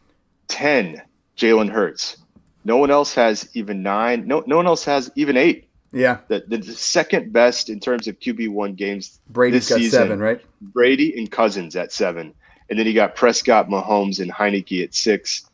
10, 0.48 1.02
Jalen 1.36 1.70
Hurts. 1.70 2.16
No 2.64 2.76
one 2.76 2.90
else 2.90 3.14
has 3.14 3.48
even 3.54 3.82
nine. 3.82 4.26
No, 4.26 4.44
no 4.46 4.56
one 4.56 4.66
else 4.66 4.84
has 4.84 5.10
even 5.16 5.36
eight. 5.36 5.68
Yeah. 5.92 6.18
The, 6.28 6.44
the, 6.46 6.58
the 6.58 6.72
second 6.72 7.32
best 7.32 7.68
in 7.68 7.80
terms 7.80 8.08
of 8.08 8.18
QB1 8.18 8.76
games. 8.76 9.20
Brady's 9.28 9.68
got 9.68 9.78
season, 9.78 9.90
seven, 9.90 10.18
right? 10.18 10.40
Brady 10.60 11.16
and 11.18 11.30
Cousins 11.30 11.76
at 11.76 11.92
seven. 11.92 12.34
And 12.70 12.78
then 12.78 12.86
you 12.86 12.94
got 12.94 13.14
Prescott, 13.14 13.68
Mahomes, 13.68 14.20
and 14.20 14.32
Heinicke 14.32 14.82
at 14.82 14.94
six. 14.94 15.48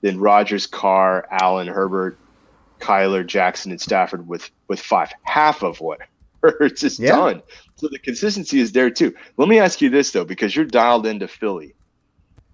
Then 0.00 0.18
Rodgers, 0.18 0.66
Carr, 0.66 1.26
Allen, 1.30 1.68
Herbert, 1.68 2.18
Kyler, 2.80 3.26
Jackson, 3.26 3.70
and 3.70 3.80
Stafford 3.80 4.26
with 4.26 4.50
with 4.68 4.80
five. 4.80 5.10
Half 5.22 5.62
of 5.62 5.80
what 5.80 6.00
Hurts 6.42 6.82
is 6.82 6.98
yeah. 6.98 7.12
done. 7.16 7.42
So 7.76 7.88
the 7.90 7.98
consistency 7.98 8.60
is 8.60 8.72
there 8.72 8.90
too. 8.90 9.14
Let 9.36 9.48
me 9.48 9.58
ask 9.58 9.80
you 9.80 9.90
this 9.90 10.10
though, 10.10 10.24
because 10.24 10.54
you're 10.54 10.64
dialed 10.64 11.06
into 11.06 11.28
Philly. 11.28 11.74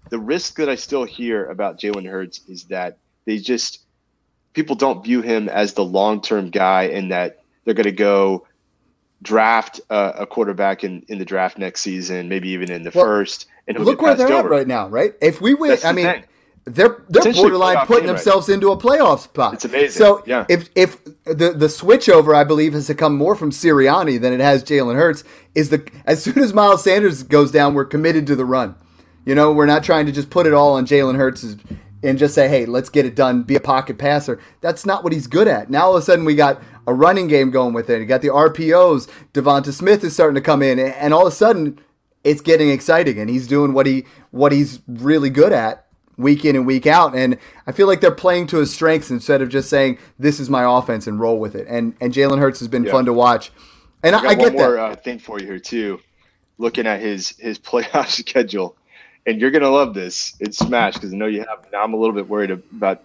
The 0.09 0.19
risk 0.19 0.57
that 0.57 0.69
I 0.69 0.75
still 0.75 1.03
hear 1.03 1.45
about 1.47 1.79
Jalen 1.79 2.09
Hurts 2.09 2.41
is 2.47 2.65
that 2.65 2.97
they 3.25 3.37
just 3.37 3.85
people 4.53 4.75
don't 4.75 5.03
view 5.03 5.21
him 5.21 5.49
as 5.49 5.73
the 5.73 5.83
long 5.83 6.21
term 6.21 6.49
guy 6.49 6.83
in 6.83 7.09
that 7.09 7.43
they're 7.65 7.73
going 7.73 7.83
to 7.83 7.91
go 7.91 8.47
draft 9.21 9.79
uh, 9.89 10.13
a 10.17 10.25
quarterback 10.25 10.83
in, 10.83 11.03
in 11.07 11.19
the 11.19 11.25
draft 11.25 11.57
next 11.57 11.81
season, 11.81 12.27
maybe 12.27 12.49
even 12.49 12.71
in 12.71 12.83
the 12.83 12.91
well, 12.93 13.05
first. 13.05 13.45
And 13.67 13.79
look 13.79 14.01
where 14.01 14.15
they're 14.15 14.27
over. 14.27 14.53
at 14.53 14.57
right 14.59 14.67
now, 14.67 14.87
right? 14.87 15.13
If 15.21 15.41
we 15.41 15.53
win, 15.53 15.69
That's 15.69 15.85
I 15.85 15.91
mean, 15.91 16.05
thing. 16.05 16.23
they're 16.65 17.03
they're 17.09 17.31
borderline 17.33 17.85
putting 17.85 18.07
themselves 18.07 18.49
right. 18.49 18.55
into 18.55 18.71
a 18.71 18.77
playoff 18.77 19.19
spot. 19.19 19.53
It's 19.53 19.65
amazing. 19.65 19.91
So 19.91 20.23
yeah. 20.25 20.45
if 20.49 20.69
if 20.75 21.03
the 21.25 21.53
the 21.55 21.69
switch 21.69 22.09
over, 22.09 22.33
I 22.33 22.43
believe, 22.43 22.73
has 22.73 22.87
to 22.87 22.95
come 22.95 23.15
more 23.15 23.35
from 23.35 23.51
Sirianni 23.51 24.19
than 24.19 24.33
it 24.33 24.39
has 24.39 24.63
Jalen 24.63 24.95
Hurts. 24.95 25.23
Is 25.53 25.69
the 25.69 25.87
as 26.05 26.23
soon 26.23 26.39
as 26.39 26.53
Miles 26.53 26.83
Sanders 26.83 27.23
goes 27.23 27.51
down, 27.51 27.75
we're 27.75 27.85
committed 27.85 28.25
to 28.27 28.35
the 28.35 28.45
run. 28.45 28.75
You 29.25 29.35
know, 29.35 29.53
we're 29.53 29.67
not 29.67 29.83
trying 29.83 30.07
to 30.07 30.11
just 30.11 30.31
put 30.31 30.47
it 30.47 30.53
all 30.53 30.73
on 30.73 30.87
Jalen 30.87 31.15
Hurts 31.15 31.55
and 32.03 32.17
just 32.17 32.33
say, 32.33 32.47
hey, 32.47 32.65
let's 32.65 32.89
get 32.89 33.05
it 33.05 33.15
done, 33.15 33.43
be 33.43 33.55
a 33.55 33.59
pocket 33.59 33.97
passer. 33.97 34.39
That's 34.61 34.85
not 34.85 35.03
what 35.03 35.13
he's 35.13 35.27
good 35.27 35.47
at. 35.47 35.69
Now 35.69 35.87
all 35.87 35.95
of 35.95 36.01
a 36.01 36.05
sudden 36.05 36.25
we 36.25 36.35
got 36.35 36.61
a 36.87 36.93
running 36.93 37.27
game 37.27 37.51
going 37.51 37.73
with 37.73 37.89
it. 37.89 37.99
You 37.99 38.05
got 38.05 38.21
the 38.21 38.29
RPOs. 38.29 39.09
Devonta 39.33 39.71
Smith 39.71 40.03
is 40.03 40.13
starting 40.13 40.35
to 40.35 40.41
come 40.41 40.61
in, 40.61 40.79
and 40.79 41.13
all 41.13 41.27
of 41.27 41.33
a 41.33 41.35
sudden 41.35 41.79
it's 42.23 42.41
getting 42.41 42.69
exciting, 42.69 43.19
and 43.19 43.29
he's 43.29 43.47
doing 43.47 43.73
what 43.73 43.85
he 43.85 44.05
what 44.31 44.51
he's 44.51 44.79
really 44.87 45.29
good 45.29 45.51
at 45.51 45.85
week 46.17 46.45
in 46.45 46.55
and 46.55 46.65
week 46.65 46.87
out. 46.87 47.15
And 47.15 47.37
I 47.67 47.71
feel 47.71 47.87
like 47.87 48.01
they're 48.01 48.11
playing 48.11 48.47
to 48.47 48.57
his 48.57 48.73
strengths 48.73 49.09
instead 49.09 49.41
of 49.41 49.49
just 49.49 49.69
saying 49.69 49.97
this 50.19 50.39
is 50.39 50.49
my 50.49 50.63
offense 50.63 51.07
and 51.07 51.19
roll 51.19 51.39
with 51.39 51.55
it. 51.55 51.67
And 51.67 51.95
and 51.99 52.13
Jalen 52.13 52.39
Hurts 52.39 52.59
has 52.59 52.67
been 52.67 52.83
yeah. 52.85 52.91
fun 52.91 53.05
to 53.05 53.13
watch. 53.13 53.51
And 54.03 54.15
I, 54.15 54.23
I, 54.23 54.27
I 54.29 54.35
get 54.35 54.53
one 54.53 54.53
more, 54.53 54.75
that. 54.75 54.91
Uh, 54.91 54.95
thing 54.95 55.19
for 55.19 55.39
you 55.39 55.45
here 55.45 55.59
too. 55.59 55.99
Looking 56.57 56.87
at 56.87 57.01
his 57.01 57.29
his 57.37 57.59
playoff 57.59 58.09
schedule, 58.09 58.77
and 59.25 59.39
you're 59.39 59.51
gonna 59.51 59.69
love 59.69 59.93
this. 59.93 60.35
It's 60.39 60.57
smash 60.57 60.95
because 60.95 61.13
I 61.13 61.17
know 61.17 61.27
you 61.27 61.39
have. 61.39 61.67
Now 61.71 61.83
I'm 61.83 61.93
a 61.93 61.97
little 61.97 62.15
bit 62.15 62.27
worried 62.27 62.51
about 62.51 63.03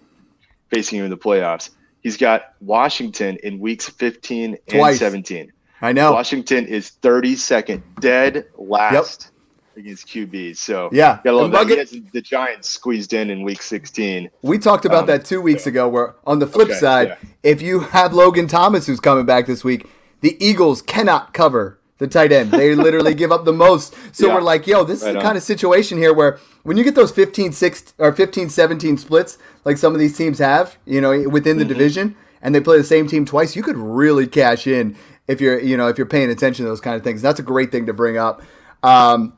facing 0.69 0.99
him 0.99 1.05
in 1.05 1.11
the 1.11 1.17
playoffs. 1.17 1.69
He's 2.01 2.17
got 2.17 2.53
Washington 2.61 3.37
in 3.43 3.59
weeks 3.59 3.89
15 3.89 4.57
Twice. 4.67 5.01
and 5.01 5.25
17. 5.25 5.51
I 5.81 5.93
know 5.93 6.11
Washington 6.11 6.65
is 6.65 6.91
32nd, 7.01 7.81
dead 7.99 8.47
last 8.57 9.31
yep. 9.75 9.85
against 9.85 10.07
QB. 10.07 10.57
So 10.57 10.89
yeah, 10.91 11.19
got 11.23 11.35
love 11.35 11.51
that. 11.51 11.77
Has 11.77 11.95
the 12.11 12.21
Giants 12.21 12.69
squeezed 12.69 13.13
in 13.13 13.29
in 13.29 13.43
week 13.43 13.61
16. 13.61 14.29
We 14.41 14.57
talked 14.57 14.85
about 14.85 15.01
um, 15.01 15.07
that 15.07 15.25
two 15.25 15.41
weeks 15.41 15.67
ago. 15.67 15.87
Where 15.87 16.15
on 16.25 16.39
the 16.39 16.47
flip 16.47 16.69
okay, 16.69 16.79
side, 16.79 17.07
yeah. 17.09 17.29
if 17.43 17.61
you 17.61 17.81
have 17.81 18.13
Logan 18.13 18.47
Thomas 18.47 18.87
who's 18.87 18.99
coming 18.99 19.25
back 19.25 19.45
this 19.45 19.63
week, 19.63 19.87
the 20.21 20.43
Eagles 20.43 20.81
cannot 20.81 21.33
cover 21.33 21.79
the 21.97 22.07
tight 22.07 22.31
end. 22.31 22.51
They 22.51 22.75
literally 22.75 23.13
give 23.13 23.31
up 23.31 23.45
the 23.45 23.53
most. 23.53 23.95
So 24.15 24.27
yeah. 24.27 24.35
we're 24.35 24.41
like, 24.41 24.67
yo, 24.67 24.83
this 24.83 25.01
right 25.01 25.09
is 25.09 25.13
the 25.13 25.19
on. 25.19 25.25
kind 25.25 25.37
of 25.37 25.43
situation 25.43 25.97
here 25.97 26.13
where 26.13 26.39
when 26.63 26.77
you 26.77 26.83
get 26.83 26.95
those 26.95 27.11
15 27.11 27.51
6 27.51 27.93
or 27.97 28.13
15 28.13 28.49
17 28.49 28.97
splits 28.97 29.37
like 29.63 29.77
some 29.77 29.93
of 29.93 29.99
these 29.99 30.17
teams 30.17 30.39
have, 30.39 30.77
you 30.85 31.01
know, 31.01 31.27
within 31.29 31.57
the 31.57 31.63
mm-hmm. 31.63 31.73
division 31.73 32.15
and 32.41 32.53
they 32.53 32.61
play 32.61 32.77
the 32.77 32.83
same 32.83 33.07
team 33.07 33.25
twice, 33.25 33.55
you 33.55 33.63
could 33.63 33.77
really 33.77 34.27
cash 34.27 34.67
in 34.67 34.95
if 35.27 35.41
you're, 35.41 35.59
you 35.59 35.75
know, 35.75 35.87
if 35.87 35.97
you're 35.97 36.07
paying 36.07 36.29
attention 36.29 36.65
to 36.65 36.69
those 36.69 36.81
kind 36.81 36.95
of 36.95 37.03
things. 37.03 37.21
That's 37.21 37.39
a 37.39 37.43
great 37.43 37.71
thing 37.71 37.85
to 37.87 37.93
bring 37.93 38.17
up. 38.17 38.41
Um, 38.83 39.35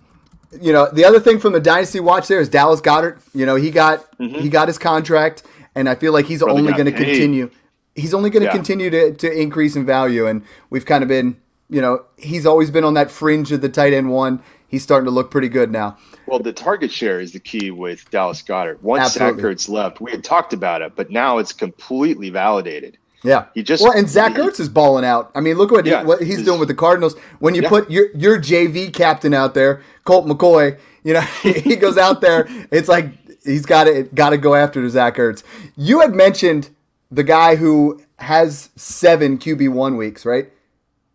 you 0.59 0.73
know, 0.73 0.89
the 0.91 1.05
other 1.05 1.19
thing 1.19 1.39
from 1.39 1.53
the 1.53 1.59
dynasty 1.59 1.99
watch 1.99 2.27
there 2.27 2.39
is 2.39 2.49
Dallas 2.49 2.81
Goedert. 2.81 3.21
You 3.33 3.45
know, 3.45 3.55
he 3.55 3.71
got 3.71 4.11
mm-hmm. 4.17 4.39
he 4.39 4.49
got 4.49 4.67
his 4.67 4.77
contract 4.77 5.43
and 5.75 5.87
I 5.87 5.95
feel 5.95 6.11
like 6.11 6.25
he's 6.25 6.41
Probably 6.41 6.59
only 6.61 6.73
going 6.73 6.85
to 6.85 6.91
continue 6.91 7.51
he's 7.95 8.13
only 8.13 8.29
going 8.29 8.41
to 8.41 8.47
yeah. 8.47 8.53
continue 8.53 8.89
to, 8.89 9.13
to 9.13 9.31
increase 9.31 9.75
in 9.75 9.85
value 9.85 10.25
and 10.25 10.43
we've 10.69 10.85
kind 10.85 11.03
of 11.03 11.07
been 11.07 11.39
you 11.69 11.81
know, 11.81 12.03
he's 12.17 12.45
always 12.45 12.71
been 12.71 12.83
on 12.83 12.95
that 12.95 13.11
fringe 13.11 13.51
of 13.51 13.61
the 13.61 13.69
tight 13.69 13.93
end 13.93 14.09
one. 14.09 14.41
He's 14.67 14.83
starting 14.83 15.05
to 15.05 15.11
look 15.11 15.31
pretty 15.31 15.49
good 15.49 15.71
now. 15.71 15.97
Well, 16.27 16.39
the 16.39 16.53
target 16.53 16.91
share 16.91 17.19
is 17.19 17.31
the 17.31 17.39
key 17.39 17.71
with 17.71 18.09
Dallas 18.11 18.41
Goedert. 18.41 18.81
Once 18.83 19.05
Absolutely. 19.05 19.41
Zach 19.41 19.51
Ertz 19.51 19.69
left, 19.69 20.01
we 20.01 20.11
had 20.11 20.23
talked 20.23 20.53
about 20.53 20.81
it, 20.81 20.93
but 20.95 21.09
now 21.09 21.39
it's 21.39 21.53
completely 21.53 22.29
validated. 22.29 22.97
Yeah, 23.23 23.47
he 23.53 23.63
just 23.63 23.83
well, 23.83 23.91
and 23.91 24.07
Zach 24.07 24.33
he, 24.35 24.41
Ertz 24.41 24.59
is 24.59 24.69
balling 24.69 25.03
out. 25.03 25.31
I 25.35 25.41
mean, 25.41 25.57
look 25.57 25.71
what, 25.71 25.85
yeah, 25.85 26.01
he, 26.01 26.05
what 26.05 26.21
he's 26.21 26.43
doing 26.43 26.59
with 26.59 26.69
the 26.69 26.75
Cardinals. 26.75 27.17
When 27.39 27.53
you 27.53 27.63
yeah. 27.63 27.69
put 27.69 27.91
your 27.91 28.15
your 28.15 28.39
JV 28.39 28.93
captain 28.93 29.33
out 29.33 29.53
there, 29.53 29.81
Colt 30.05 30.25
McCoy, 30.25 30.79
you 31.03 31.13
know 31.13 31.21
he 31.41 31.75
goes 31.75 31.97
out 31.97 32.21
there. 32.21 32.47
It's 32.71 32.87
like 32.87 33.11
he's 33.43 33.65
got 33.65 33.85
to 33.85 34.03
got 34.03 34.29
to 34.29 34.37
go 34.37 34.55
after 34.55 34.87
Zach 34.87 35.15
Ertz. 35.15 35.43
You 35.75 35.99
had 35.99 36.15
mentioned 36.15 36.69
the 37.11 37.23
guy 37.23 37.55
who 37.55 38.01
has 38.19 38.69
seven 38.75 39.37
QB 39.37 39.69
one 39.69 39.97
weeks, 39.97 40.25
right? 40.25 40.49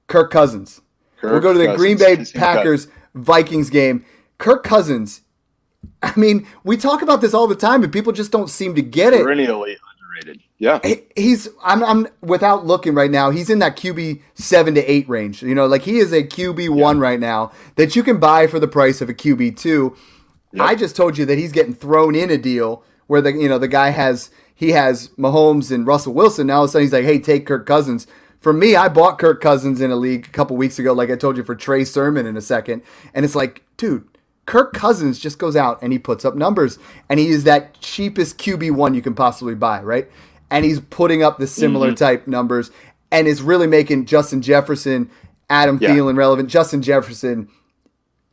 Kirk 0.06 0.30
Cousins. 0.30 0.80
Kirk 1.20 1.32
we'll 1.32 1.40
go 1.40 1.52
to 1.52 1.58
the 1.58 1.66
Cousins. 1.66 1.78
Green 1.78 1.98
Bay 1.98 2.24
Packers 2.34 2.88
Vikings 3.14 3.70
game. 3.70 4.04
Kirk 4.38 4.64
Cousins. 4.64 5.22
I 6.02 6.12
mean, 6.16 6.46
we 6.64 6.76
talk 6.76 7.02
about 7.02 7.20
this 7.20 7.34
all 7.34 7.46
the 7.46 7.54
time, 7.54 7.80
but 7.80 7.92
people 7.92 8.12
just 8.12 8.30
don't 8.30 8.48
seem 8.48 8.74
to 8.74 8.82
get 8.82 9.12
it. 9.12 9.22
Perennially 9.22 9.76
underrated. 9.92 10.42
Yeah, 10.58 10.80
he's. 11.16 11.48
I'm. 11.62 11.82
I'm 11.82 12.08
without 12.20 12.66
looking 12.66 12.94
right 12.94 13.10
now. 13.10 13.30
He's 13.30 13.50
in 13.50 13.58
that 13.58 13.76
QB 13.76 14.22
seven 14.34 14.74
to 14.74 14.90
eight 14.90 15.08
range. 15.08 15.42
You 15.42 15.54
know, 15.54 15.66
like 15.66 15.82
he 15.82 15.98
is 15.98 16.12
a 16.12 16.22
QB 16.22 16.70
one 16.70 16.98
right 16.98 17.20
now 17.20 17.52
that 17.76 17.96
you 17.96 18.02
can 18.02 18.18
buy 18.18 18.46
for 18.46 18.58
the 18.58 18.68
price 18.68 19.00
of 19.00 19.08
a 19.08 19.14
QB 19.14 19.56
two. 19.58 19.96
Yep. 20.52 20.66
I 20.66 20.74
just 20.74 20.94
told 20.94 21.18
you 21.18 21.26
that 21.26 21.38
he's 21.38 21.52
getting 21.52 21.74
thrown 21.74 22.14
in 22.14 22.30
a 22.30 22.38
deal 22.38 22.84
where 23.08 23.20
the 23.20 23.32
you 23.32 23.48
know 23.48 23.58
the 23.58 23.68
guy 23.68 23.90
has 23.90 24.30
he 24.54 24.70
has 24.70 25.08
Mahomes 25.18 25.72
and 25.72 25.86
Russell 25.86 26.14
Wilson. 26.14 26.46
Now 26.46 26.58
all 26.58 26.64
of 26.64 26.70
a 26.70 26.72
sudden 26.72 26.86
he's 26.86 26.92
like, 26.92 27.04
hey, 27.04 27.18
take 27.18 27.46
Kirk 27.46 27.66
Cousins 27.66 28.06
for 28.44 28.52
me, 28.52 28.76
I 28.76 28.88
bought 28.90 29.18
Kirk 29.18 29.40
Cousins 29.40 29.80
in 29.80 29.90
a 29.90 29.96
league 29.96 30.26
a 30.26 30.30
couple 30.30 30.54
weeks 30.54 30.78
ago, 30.78 30.92
like 30.92 31.08
I 31.10 31.16
told 31.16 31.38
you 31.38 31.42
for 31.42 31.54
Trey 31.54 31.82
Sermon 31.82 32.26
in 32.26 32.36
a 32.36 32.42
second. 32.42 32.82
And 33.14 33.24
it's 33.24 33.34
like, 33.34 33.64
dude, 33.78 34.06
Kirk 34.44 34.74
Cousins 34.74 35.18
just 35.18 35.38
goes 35.38 35.56
out 35.56 35.80
and 35.80 35.94
he 35.94 35.98
puts 35.98 36.26
up 36.26 36.34
numbers. 36.34 36.78
And 37.08 37.18
he 37.18 37.28
is 37.28 37.44
that 37.44 37.80
cheapest 37.80 38.36
QB1 38.36 38.94
you 38.94 39.00
can 39.00 39.14
possibly 39.14 39.54
buy, 39.54 39.80
right? 39.80 40.10
And 40.50 40.66
he's 40.66 40.78
putting 40.78 41.22
up 41.22 41.38
the 41.38 41.46
similar 41.46 41.88
mm-hmm. 41.88 41.94
type 41.94 42.26
numbers 42.26 42.70
and 43.10 43.26
is 43.26 43.40
really 43.40 43.66
making 43.66 44.04
Justin 44.04 44.42
Jefferson, 44.42 45.10
Adam 45.48 45.78
yeah. 45.80 45.88
Thielen 45.88 46.18
relevant. 46.18 46.50
Justin 46.50 46.82
Jefferson, 46.82 47.48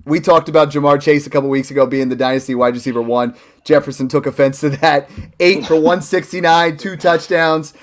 we 0.04 0.20
talked 0.20 0.50
about 0.50 0.72
Ja'Marr 0.72 1.02
Chase 1.02 1.26
a 1.26 1.30
couple 1.30 1.50
weeks 1.50 1.72
ago 1.72 1.86
being 1.86 2.10
the 2.10 2.18
dynasty 2.18 2.54
wide 2.54 2.74
receiver 2.74 3.02
one. 3.02 3.34
Jefferson 3.64 4.10
took 4.10 4.26
offense 4.26 4.60
to 4.60 4.72
that. 4.72 5.10
Eight 5.40 5.66
for 5.66 5.76
169, 5.76 6.76
two 6.76 6.98
touchdowns. 6.98 7.74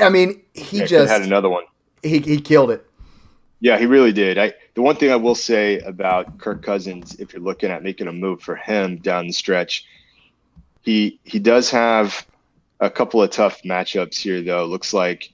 I 0.00 0.08
mean, 0.10 0.42
he 0.54 0.78
yeah, 0.78 0.86
just 0.86 1.12
had 1.12 1.22
another 1.22 1.48
one. 1.48 1.64
He, 2.02 2.18
he 2.20 2.40
killed 2.40 2.70
it. 2.70 2.86
Yeah, 3.60 3.78
he 3.78 3.86
really 3.86 4.12
did. 4.12 4.38
I 4.38 4.54
the 4.74 4.82
one 4.82 4.96
thing 4.96 5.10
I 5.10 5.16
will 5.16 5.34
say 5.34 5.78
about 5.80 6.38
Kirk 6.38 6.62
Cousins, 6.62 7.16
if 7.18 7.32
you're 7.32 7.42
looking 7.42 7.70
at 7.70 7.82
making 7.82 8.06
a 8.06 8.12
move 8.12 8.42
for 8.42 8.54
him 8.54 8.98
down 8.98 9.26
the 9.26 9.32
stretch, 9.32 9.86
he 10.82 11.18
he 11.24 11.38
does 11.38 11.70
have 11.70 12.26
a 12.80 12.90
couple 12.90 13.22
of 13.22 13.30
tough 13.30 13.62
matchups 13.62 14.18
here 14.18 14.42
though. 14.42 14.66
Looks 14.66 14.92
like 14.92 15.32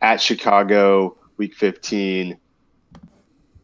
at 0.00 0.20
Chicago, 0.20 1.16
week 1.36 1.54
15, 1.54 2.38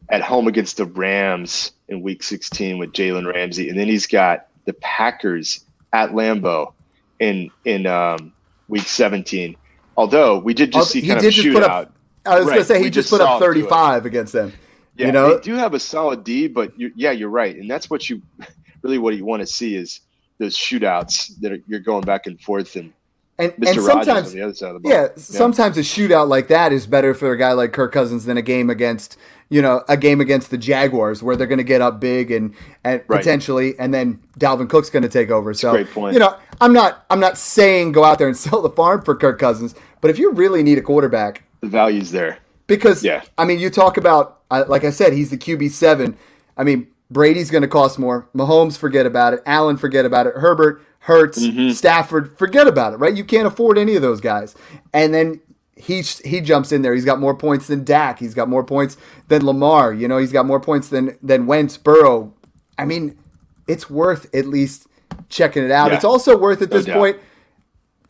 at 0.08 0.22
home 0.22 0.48
against 0.48 0.76
the 0.76 0.86
Rams 0.86 1.72
in 1.88 2.02
week 2.02 2.22
16 2.22 2.78
with 2.78 2.92
Jalen 2.92 3.32
Ramsey, 3.32 3.68
and 3.68 3.78
then 3.78 3.86
he's 3.86 4.06
got 4.06 4.48
the 4.64 4.72
Packers 4.74 5.64
at 5.92 6.10
Lambeau 6.10 6.72
in 7.20 7.50
in 7.64 7.86
um, 7.86 8.32
week 8.68 8.82
17. 8.82 9.56
Although 9.96 10.38
we 10.38 10.54
did 10.54 10.72
just 10.72 10.90
see 10.90 11.06
kind 11.06 11.24
of 11.24 11.32
shootout. 11.32 11.62
Up, 11.62 11.92
I 12.24 12.38
was 12.38 12.46
right. 12.46 12.52
going 12.52 12.58
to 12.58 12.64
say 12.64 12.78
he 12.78 12.90
just, 12.90 13.08
just 13.08 13.10
put 13.10 13.20
up 13.20 13.40
35 13.40 14.06
against 14.06 14.32
them. 14.32 14.52
Yeah, 14.96 15.06
you 15.06 15.12
know? 15.12 15.36
they 15.36 15.42
do 15.42 15.54
have 15.54 15.74
a 15.74 15.80
solid 15.80 16.24
D, 16.24 16.48
but 16.48 16.78
you're, 16.78 16.90
yeah, 16.94 17.10
you're 17.10 17.30
right, 17.30 17.56
and 17.56 17.70
that's 17.70 17.88
what 17.88 18.08
you 18.08 18.22
really 18.82 18.98
what 18.98 19.14
you 19.14 19.24
want 19.24 19.40
to 19.40 19.46
see 19.46 19.74
is 19.76 20.00
those 20.38 20.56
shootouts 20.56 21.38
that 21.40 21.52
are, 21.52 21.58
you're 21.66 21.80
going 21.80 22.02
back 22.02 22.26
and 22.26 22.40
forth 22.40 22.76
and 22.76 22.92
and, 23.40 23.52
Mr. 23.54 23.68
and 23.68 23.82
sometimes, 23.82 24.34
yeah, 24.34 24.50
yeah, 24.84 25.08
sometimes 25.16 25.78
a 25.78 25.80
shootout 25.80 26.28
like 26.28 26.48
that 26.48 26.72
is 26.72 26.86
better 26.86 27.14
for 27.14 27.32
a 27.32 27.38
guy 27.38 27.52
like 27.52 27.72
Kirk 27.72 27.92
Cousins 27.92 28.24
than 28.24 28.36
a 28.36 28.42
game 28.42 28.68
against, 28.68 29.16
you 29.48 29.62
know, 29.62 29.82
a 29.88 29.96
game 29.96 30.20
against 30.20 30.50
the 30.50 30.58
Jaguars 30.58 31.22
where 31.22 31.36
they're 31.36 31.46
going 31.46 31.58
to 31.58 31.64
get 31.64 31.80
up 31.80 32.00
big 32.00 32.30
and, 32.30 32.54
and 32.84 33.02
right. 33.08 33.18
potentially, 33.18 33.78
and 33.78 33.94
then 33.94 34.20
Dalvin 34.38 34.68
Cook's 34.68 34.90
going 34.90 35.02
to 35.02 35.08
take 35.08 35.30
over. 35.30 35.54
So, 35.54 35.72
great 35.72 35.90
point. 35.90 36.12
you 36.12 36.20
know, 36.20 36.36
I'm 36.60 36.72
not, 36.72 37.06
I'm 37.10 37.20
not 37.20 37.38
saying 37.38 37.92
go 37.92 38.04
out 38.04 38.18
there 38.18 38.28
and 38.28 38.36
sell 38.36 38.60
the 38.60 38.70
farm 38.70 39.02
for 39.02 39.16
Kirk 39.16 39.38
Cousins, 39.38 39.74
but 40.00 40.10
if 40.10 40.18
you 40.18 40.32
really 40.32 40.62
need 40.62 40.78
a 40.78 40.82
quarterback, 40.82 41.42
the 41.60 41.68
value's 41.68 42.10
there. 42.10 42.38
Because, 42.66 43.02
yeah. 43.02 43.22
I 43.36 43.44
mean, 43.44 43.58
you 43.58 43.70
talk 43.70 43.96
about, 43.96 44.42
uh, 44.50 44.64
like 44.68 44.84
I 44.84 44.90
said, 44.90 45.12
he's 45.12 45.30
the 45.30 45.38
QB 45.38 45.70
seven. 45.70 46.16
I 46.56 46.64
mean, 46.64 46.86
Brady's 47.10 47.50
going 47.50 47.62
to 47.62 47.68
cost 47.68 47.98
more. 47.98 48.28
Mahomes, 48.34 48.78
forget 48.78 49.06
about 49.06 49.34
it. 49.34 49.40
Allen, 49.44 49.76
forget 49.76 50.04
about 50.04 50.26
it. 50.26 50.34
Herbert, 50.36 50.82
Hurts, 51.00 51.42
mm-hmm. 51.42 51.70
Stafford, 51.70 52.36
forget 52.38 52.66
about 52.66 52.92
it, 52.92 52.96
right? 52.96 53.16
You 53.16 53.24
can't 53.24 53.46
afford 53.46 53.78
any 53.78 53.96
of 53.96 54.02
those 54.02 54.20
guys. 54.20 54.54
And 54.92 55.14
then 55.14 55.40
he 55.74 56.02
he 56.02 56.40
jumps 56.40 56.72
in 56.72 56.82
there. 56.82 56.94
He's 56.94 57.06
got 57.06 57.18
more 57.18 57.34
points 57.34 57.66
than 57.66 57.84
Dak. 57.84 58.18
He's 58.18 58.34
got 58.34 58.48
more 58.48 58.62
points 58.62 58.96
than 59.28 59.44
Lamar. 59.44 59.92
You 59.94 60.08
know, 60.08 60.18
he's 60.18 60.32
got 60.32 60.46
more 60.46 60.60
points 60.60 60.88
than 60.88 61.16
than 61.22 61.46
Wentz, 61.46 61.78
Burrow. 61.78 62.34
I 62.78 62.84
mean, 62.84 63.18
it's 63.66 63.88
worth 63.88 64.32
at 64.34 64.46
least 64.46 64.86
checking 65.28 65.64
it 65.64 65.70
out. 65.70 65.90
Yeah. 65.90 65.96
It's 65.96 66.04
also 66.04 66.36
worth 66.36 66.60
at 66.60 66.70
this 66.70 66.86
point 66.86 67.18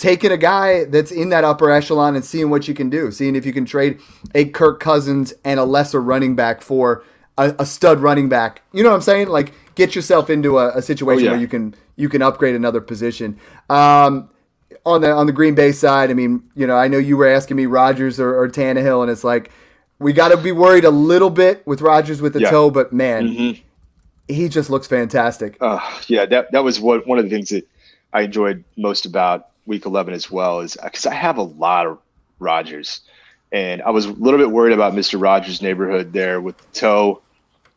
taking 0.01 0.33
a 0.33 0.37
guy 0.37 0.85
that's 0.87 1.13
in 1.13 1.29
that 1.29 1.45
upper 1.45 1.71
echelon 1.71 2.17
and 2.17 2.25
seeing 2.25 2.49
what 2.49 2.67
you 2.67 2.73
can 2.73 2.89
do, 2.89 3.11
seeing 3.11 3.37
if 3.37 3.45
you 3.45 3.53
can 3.53 3.67
trade 3.67 4.01
a 4.35 4.47
Kirk 4.47 4.81
Cousins 4.81 5.35
and 5.45 5.61
a 5.61 5.65
lesser 5.65 6.01
running 6.01 6.35
back 6.35 6.63
for 6.63 7.05
a, 7.37 7.55
a 7.59 7.67
stud 7.67 8.01
running 8.01 8.29
back. 8.29 8.63
You 8.73 8.83
know 8.83 8.89
what 8.89 8.97
I'm 8.97 9.03
saying? 9.03 9.29
Like 9.29 9.53
get 9.75 9.95
yourself 9.95 10.31
into 10.31 10.59
a, 10.59 10.79
a 10.79 10.83
situation 10.83 11.25
oh, 11.25 11.25
yeah. 11.27 11.31
where 11.33 11.41
you 11.41 11.49
can 11.49 11.75
you 12.01 12.09
can 12.09 12.23
upgrade 12.23 12.55
another 12.55 12.81
position. 12.81 13.39
Um, 13.69 14.31
on 14.87 15.03
the 15.03 15.13
on 15.13 15.27
the 15.27 15.33
Green 15.33 15.55
Bay 15.55 15.73
side, 15.73 16.11
I 16.11 16.15
mean, 16.15 16.43
you 16.55 16.67
know, 16.67 16.77
I 16.77 16.89
know 16.89 16.99
you 16.99 17.17
were 17.17 17.29
asking 17.29 17.57
me 17.57 17.67
Rodgers 17.67 18.19
or, 18.19 18.35
or 18.35 18.49
Tannehill, 18.49 19.03
and 19.03 19.11
it's 19.11 19.25
like 19.25 19.51
we 19.99 20.13
got 20.13 20.29
to 20.29 20.37
be 20.37 20.53
worried 20.53 20.85
a 20.85 20.91
little 20.91 21.31
bit 21.31 21.67
with 21.67 21.83
Rodgers 21.83 22.23
with 22.23 22.33
the 22.33 22.41
yeah. 22.41 22.51
toe, 22.51 22.71
but 22.71 22.93
man, 22.93 23.29
mm-hmm. 23.29 23.63
he 24.33 24.49
just 24.49 24.71
looks 24.71 24.87
fantastic. 24.87 25.59
Uh, 25.61 25.79
yeah, 26.07 26.25
that 26.27 26.51
that 26.53 26.65
was 26.65 26.81
what, 26.81 27.07
one 27.07 27.19
of 27.19 27.25
the 27.25 27.31
things 27.31 27.51
that 27.51 27.69
I 28.13 28.23
enjoyed 28.23 28.65
most 28.77 29.05
about 29.05 29.49
Week 29.67 29.85
11 29.85 30.15
as 30.15 30.31
well 30.31 30.61
is 30.61 30.77
because 30.83 31.05
I 31.05 31.15
have 31.15 31.37
a 31.37 31.43
lot 31.43 31.87
of 31.87 31.99
Rodgers, 32.39 33.03
and 33.53 33.83
I 33.83 33.91
was 33.91 34.07
a 34.07 34.13
little 34.13 34.39
bit 34.39 34.51
worried 34.51 34.73
about 34.73 34.95
Mister 34.95 35.19
Rogers' 35.19 35.61
neighborhood 35.61 36.15
there 36.15 36.41
with 36.41 36.57
the 36.57 36.67
toe, 36.73 37.21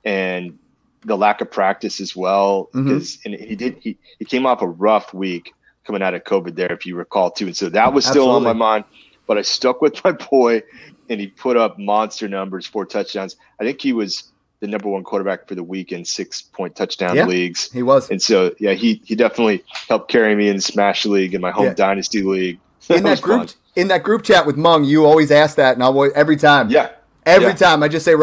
and 0.06 0.58
the 1.06 1.18
lack 1.18 1.42
of 1.42 1.52
practice 1.52 2.00
as 2.00 2.16
well 2.16 2.70
because 2.74 3.18
mm-hmm. 3.18 3.34
and 3.34 3.42
he 3.42 3.56
did 3.56 3.78
he, 3.82 3.98
he 4.20 4.26
came 4.26 4.46
off 4.46 4.62
a 4.62 4.68
rough 4.68 5.13
week 5.13 5.54
coming 5.86 6.02
out 6.02 6.13
of 6.13 6.24
COVID 6.24 6.56
there 6.56 6.72
if 6.72 6.86
you 6.86 6.96
recall 6.96 7.32
too 7.32 7.48
and 7.48 7.58
so 7.58 7.70
that 7.70 7.94
was 7.94 8.06
still 8.06 8.24
Absolutely. 8.24 8.50
on 8.50 8.58
my 8.58 8.66
mind 8.66 8.86
but 9.28 9.38
I 9.38 9.42
stuck 9.42 9.82
with 9.82 10.02
my 10.04 10.12
boy 10.12 10.63
and 11.10 11.20
he 11.20 11.28
put 11.28 11.58
up 11.58 11.78
monster 11.78 12.28
numbers 12.28 12.66
four 12.66 12.86
touchdowns 12.86 13.36
I 13.60 13.63
think 13.63 13.82
he 13.82 13.94
was 13.94 14.32
the 14.60 14.68
number 14.68 14.88
one 14.88 15.04
quarterback 15.04 15.48
for 15.48 15.56
the 15.56 15.63
week 15.63 15.92
in 15.92 16.06
six 16.06 16.42
point 16.42 16.76
touchdown 16.76 17.16
yeah, 17.16 17.26
leagues 17.26 17.70
he 17.72 17.84
was 17.84 18.10
and 18.10 18.22
so 18.22 18.54
yeah 18.60 18.72
he 18.72 19.02
he 19.04 19.16
definitely 19.16 19.63
helped 19.89 20.10
carry 20.10 20.36
me 20.36 20.48
in 20.48 20.62
smash 20.62 21.06
league 21.06 21.34
in 21.34 21.42
my 21.42 21.52
home 21.52 21.66
yeah. 21.66 21.74
dynasty 21.74 22.22
league 22.22 22.60
in 22.89 23.04
that, 23.04 23.16
that 23.16 23.22
group 23.22 23.50
fun. 23.50 23.58
in 23.76 23.88
that 23.89 24.04
group 24.04 24.24
chat 24.24 24.46
with 24.46 24.56
Mung 24.56 24.86
you 24.86 25.06
always 25.06 25.32
ask 25.32 25.58
that 25.58 25.74
and 25.74 25.84
I'll 25.84 26.10
every 26.16 26.38
time 26.38 26.70
yeah 26.70 26.92
every 27.26 27.50
yeah. 27.50 27.56
time 27.56 27.84
I 27.84 27.89
just 27.89 28.06
say 28.06 28.16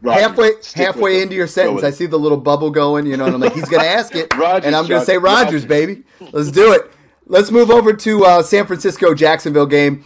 Rodgers 0.00 0.22
halfway 0.22 0.52
halfway 0.74 1.22
into 1.22 1.34
your 1.34 1.46
sentence, 1.46 1.82
I 1.82 1.90
see 1.90 2.06
the 2.06 2.18
little 2.18 2.38
bubble 2.38 2.70
going, 2.70 3.06
you 3.06 3.16
know, 3.16 3.26
and 3.26 3.34
I'm 3.34 3.40
like, 3.40 3.54
he's 3.54 3.68
going 3.68 3.82
to 3.84 3.88
ask 3.88 4.14
it, 4.14 4.32
Rodgers, 4.36 4.66
and 4.66 4.76
I'm 4.76 4.86
going 4.86 5.00
to 5.00 5.06
say 5.06 5.18
Rodgers, 5.18 5.64
baby. 5.64 6.04
Let's 6.32 6.50
do 6.50 6.72
it. 6.72 6.90
Let's 7.26 7.50
move 7.50 7.70
over 7.70 7.92
to 7.92 8.24
uh, 8.24 8.42
San 8.42 8.66
Francisco 8.66 9.14
Jacksonville 9.14 9.66
game. 9.66 10.04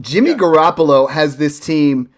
Jimmy 0.00 0.30
yeah. 0.30 0.36
Garoppolo 0.36 1.10
has 1.10 1.36
this 1.36 1.58
team 1.58 2.10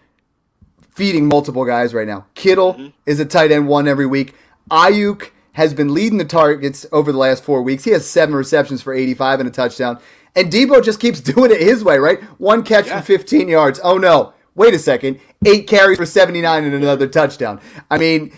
feeding 0.91 1.27
multiple 1.27 1.65
guys 1.65 1.93
right 1.93 2.07
now. 2.07 2.25
Kittle 2.35 2.73
mm-hmm. 2.73 2.87
is 3.05 3.19
a 3.19 3.25
tight 3.25 3.51
end 3.51 3.67
one 3.67 3.87
every 3.87 4.05
week. 4.05 4.35
Aiyuk 4.69 5.31
has 5.53 5.73
been 5.73 5.93
leading 5.93 6.17
the 6.17 6.25
targets 6.25 6.85
over 6.91 7.11
the 7.11 7.17
last 7.17 7.43
four 7.43 7.61
weeks. 7.61 7.83
He 7.83 7.91
has 7.91 8.07
seven 8.09 8.35
receptions 8.35 8.81
for 8.81 8.93
85 8.93 9.41
and 9.41 9.49
a 9.49 9.51
touchdown. 9.51 9.99
And 10.35 10.51
Deebo 10.51 10.83
just 10.83 10.99
keeps 10.99 11.21
doing 11.21 11.51
it 11.51 11.61
his 11.61 11.83
way, 11.83 11.97
right? 11.97 12.21
One 12.39 12.63
catch 12.63 12.87
yeah. 12.87 12.99
for 12.99 13.05
15 13.05 13.47
yards. 13.47 13.79
Oh 13.83 13.97
no 13.97 14.33
wait 14.55 14.73
a 14.73 14.79
second, 14.79 15.19
eight 15.45 15.67
carries 15.67 15.97
for 15.97 16.05
79 16.05 16.63
and 16.63 16.73
another 16.73 17.07
touchdown. 17.07 17.59
I 17.89 17.97
mean, 17.97 18.33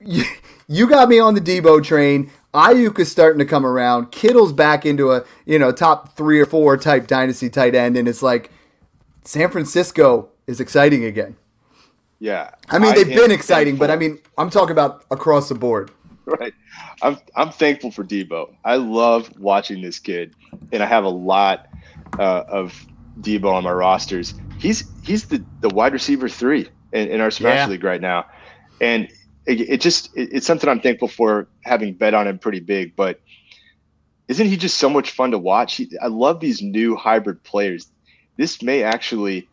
you, 0.00 0.86
got 0.88 1.08
me 1.08 1.18
on 1.18 1.34
the 1.34 1.40
Deebo 1.40 1.82
train. 1.82 2.30
Aiyuk 2.54 2.98
is 2.98 3.10
starting 3.10 3.38
to 3.38 3.44
come 3.44 3.66
around. 3.66 4.12
Kittle's 4.12 4.52
back 4.52 4.86
into 4.86 5.12
a 5.12 5.24
you 5.44 5.58
know 5.58 5.72
top 5.72 6.16
three 6.16 6.40
or 6.40 6.46
four 6.46 6.76
type 6.76 7.06
dynasty 7.06 7.50
tight 7.50 7.74
end, 7.74 7.96
and 7.96 8.08
it's 8.08 8.22
like 8.22 8.50
San 9.24 9.50
Francisco 9.50 10.30
is 10.46 10.60
exciting 10.60 11.04
again. 11.04 11.36
Yeah, 12.18 12.50
I 12.70 12.78
mean 12.78 12.94
they've 12.94 13.10
I 13.10 13.14
been 13.14 13.30
exciting, 13.30 13.76
thankful. 13.76 13.88
but 13.88 13.90
I 13.90 13.96
mean 13.96 14.18
I'm 14.38 14.48
talking 14.48 14.70
about 14.70 15.04
across 15.10 15.50
the 15.50 15.54
board. 15.54 15.90
Right, 16.24 16.54
I'm 17.02 17.18
I'm 17.36 17.50
thankful 17.50 17.90
for 17.90 18.02
Deebo. 18.04 18.54
I 18.64 18.76
love 18.76 19.38
watching 19.38 19.82
this 19.82 19.98
kid, 19.98 20.34
and 20.72 20.82
I 20.82 20.86
have 20.86 21.04
a 21.04 21.10
lot 21.10 21.68
uh, 22.18 22.44
of 22.48 22.86
Deebo 23.20 23.52
on 23.52 23.64
my 23.64 23.72
rosters 23.72 24.32
he's 24.58 24.84
he's 25.02 25.26
the, 25.26 25.44
the 25.60 25.68
wide 25.68 25.92
receiver 25.92 26.28
three 26.28 26.68
in, 26.92 27.08
in 27.08 27.20
our 27.20 27.30
Smash 27.30 27.56
yeah. 27.56 27.66
League 27.66 27.84
right 27.84 28.00
now, 28.00 28.26
and 28.80 29.08
it, 29.46 29.60
it 29.60 29.80
just 29.80 30.16
it, 30.16 30.30
it's 30.32 30.46
something 30.46 30.68
I'm 30.68 30.80
thankful 30.80 31.08
for 31.08 31.48
having 31.64 31.94
bet 31.94 32.14
on 32.14 32.26
him 32.26 32.38
pretty 32.38 32.60
big. 32.60 32.96
But 32.96 33.20
isn't 34.28 34.46
he 34.46 34.56
just 34.56 34.78
so 34.78 34.88
much 34.88 35.10
fun 35.10 35.30
to 35.30 35.38
watch? 35.38 35.76
He, 35.76 35.90
I 36.02 36.08
love 36.08 36.40
these 36.40 36.62
new 36.62 36.96
hybrid 36.96 37.42
players. 37.44 37.90
This 38.36 38.62
may 38.62 38.82
actually 38.82 39.48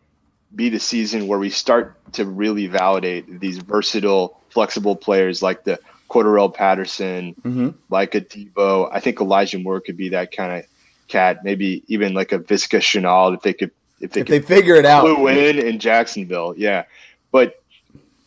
be 0.54 0.68
the 0.68 0.80
season 0.80 1.26
where 1.26 1.38
we 1.38 1.50
start 1.50 1.96
to 2.12 2.24
really 2.24 2.66
validate 2.66 3.40
these 3.40 3.58
versatile, 3.58 4.40
flexible 4.50 4.94
players 4.94 5.42
like 5.42 5.64
the 5.64 5.78
Cordarrelle 6.10 6.52
Patterson, 6.52 7.34
mm-hmm. 7.42 7.70
like 7.88 8.14
a 8.14 8.20
Deebo. 8.20 8.88
I 8.92 9.00
think 9.00 9.20
Elijah 9.20 9.58
Moore 9.58 9.80
could 9.80 9.96
be 9.96 10.10
that 10.10 10.30
kind 10.30 10.60
of 10.60 10.70
cat. 11.08 11.44
Maybe 11.44 11.82
even 11.88 12.14
like 12.14 12.32
a 12.32 12.38
Visca 12.38 12.78
Shenault 12.78 13.34
if 13.36 13.42
they 13.42 13.52
could 13.52 13.72
if 14.04 14.10
they, 14.12 14.20
if 14.20 14.26
they 14.26 14.40
figure 14.40 14.74
it 14.74 14.84
out. 14.84 15.02
Flew 15.02 15.28
in 15.28 15.58
in 15.58 15.78
Jacksonville, 15.78 16.54
yeah. 16.56 16.84
But 17.32 17.62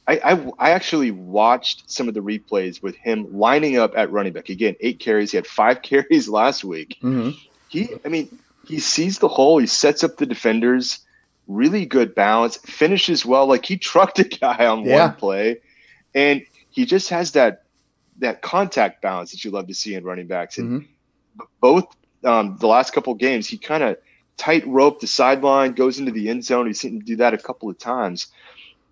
I, 0.07 0.19
I, 0.23 0.51
I 0.57 0.71
actually 0.71 1.11
watched 1.11 1.89
some 1.89 2.07
of 2.07 2.13
the 2.13 2.21
replays 2.21 2.81
with 2.81 2.95
him 2.95 3.27
lining 3.37 3.77
up 3.77 3.93
at 3.95 4.11
running 4.11 4.33
back 4.33 4.49
again. 4.49 4.75
Eight 4.79 4.99
carries. 4.99 5.31
He 5.31 5.37
had 5.37 5.45
five 5.45 5.81
carries 5.83 6.27
last 6.27 6.63
week. 6.63 6.97
Mm-hmm. 7.03 7.31
He, 7.69 7.89
I 8.03 8.07
mean, 8.07 8.39
he 8.65 8.79
sees 8.79 9.19
the 9.19 9.27
hole. 9.27 9.59
He 9.59 9.67
sets 9.67 10.03
up 10.03 10.17
the 10.17 10.25
defenders. 10.25 10.99
Really 11.47 11.85
good 11.85 12.15
balance. 12.15 12.57
Finishes 12.57 13.25
well. 13.25 13.45
Like 13.45 13.65
he 13.65 13.77
trucked 13.91 14.19
a 14.19 14.23
guy 14.23 14.65
on 14.65 14.83
yeah. 14.83 15.07
one 15.07 15.15
play, 15.15 15.59
and 16.15 16.43
he 16.71 16.85
just 16.85 17.09
has 17.09 17.31
that 17.33 17.63
that 18.19 18.41
contact 18.41 19.03
balance 19.03 19.29
that 19.31 19.45
you 19.45 19.51
love 19.51 19.67
to 19.67 19.75
see 19.75 19.93
in 19.93 20.03
running 20.03 20.25
backs. 20.25 20.57
And 20.57 20.81
mm-hmm. 20.81 21.43
both 21.61 21.85
um, 22.23 22.57
the 22.59 22.67
last 22.67 22.93
couple 22.93 23.13
games, 23.13 23.47
he 23.47 23.59
kind 23.59 23.83
of 23.83 23.97
tight 24.37 24.65
rope 24.67 24.99
the 24.99 25.07
sideline, 25.07 25.73
goes 25.73 25.99
into 25.99 26.11
the 26.11 26.29
end 26.29 26.45
zone. 26.45 26.67
He's 26.67 26.79
seen 26.79 26.95
him 26.95 26.99
do 27.01 27.15
that 27.17 27.33
a 27.33 27.37
couple 27.37 27.69
of 27.69 27.77
times, 27.77 28.27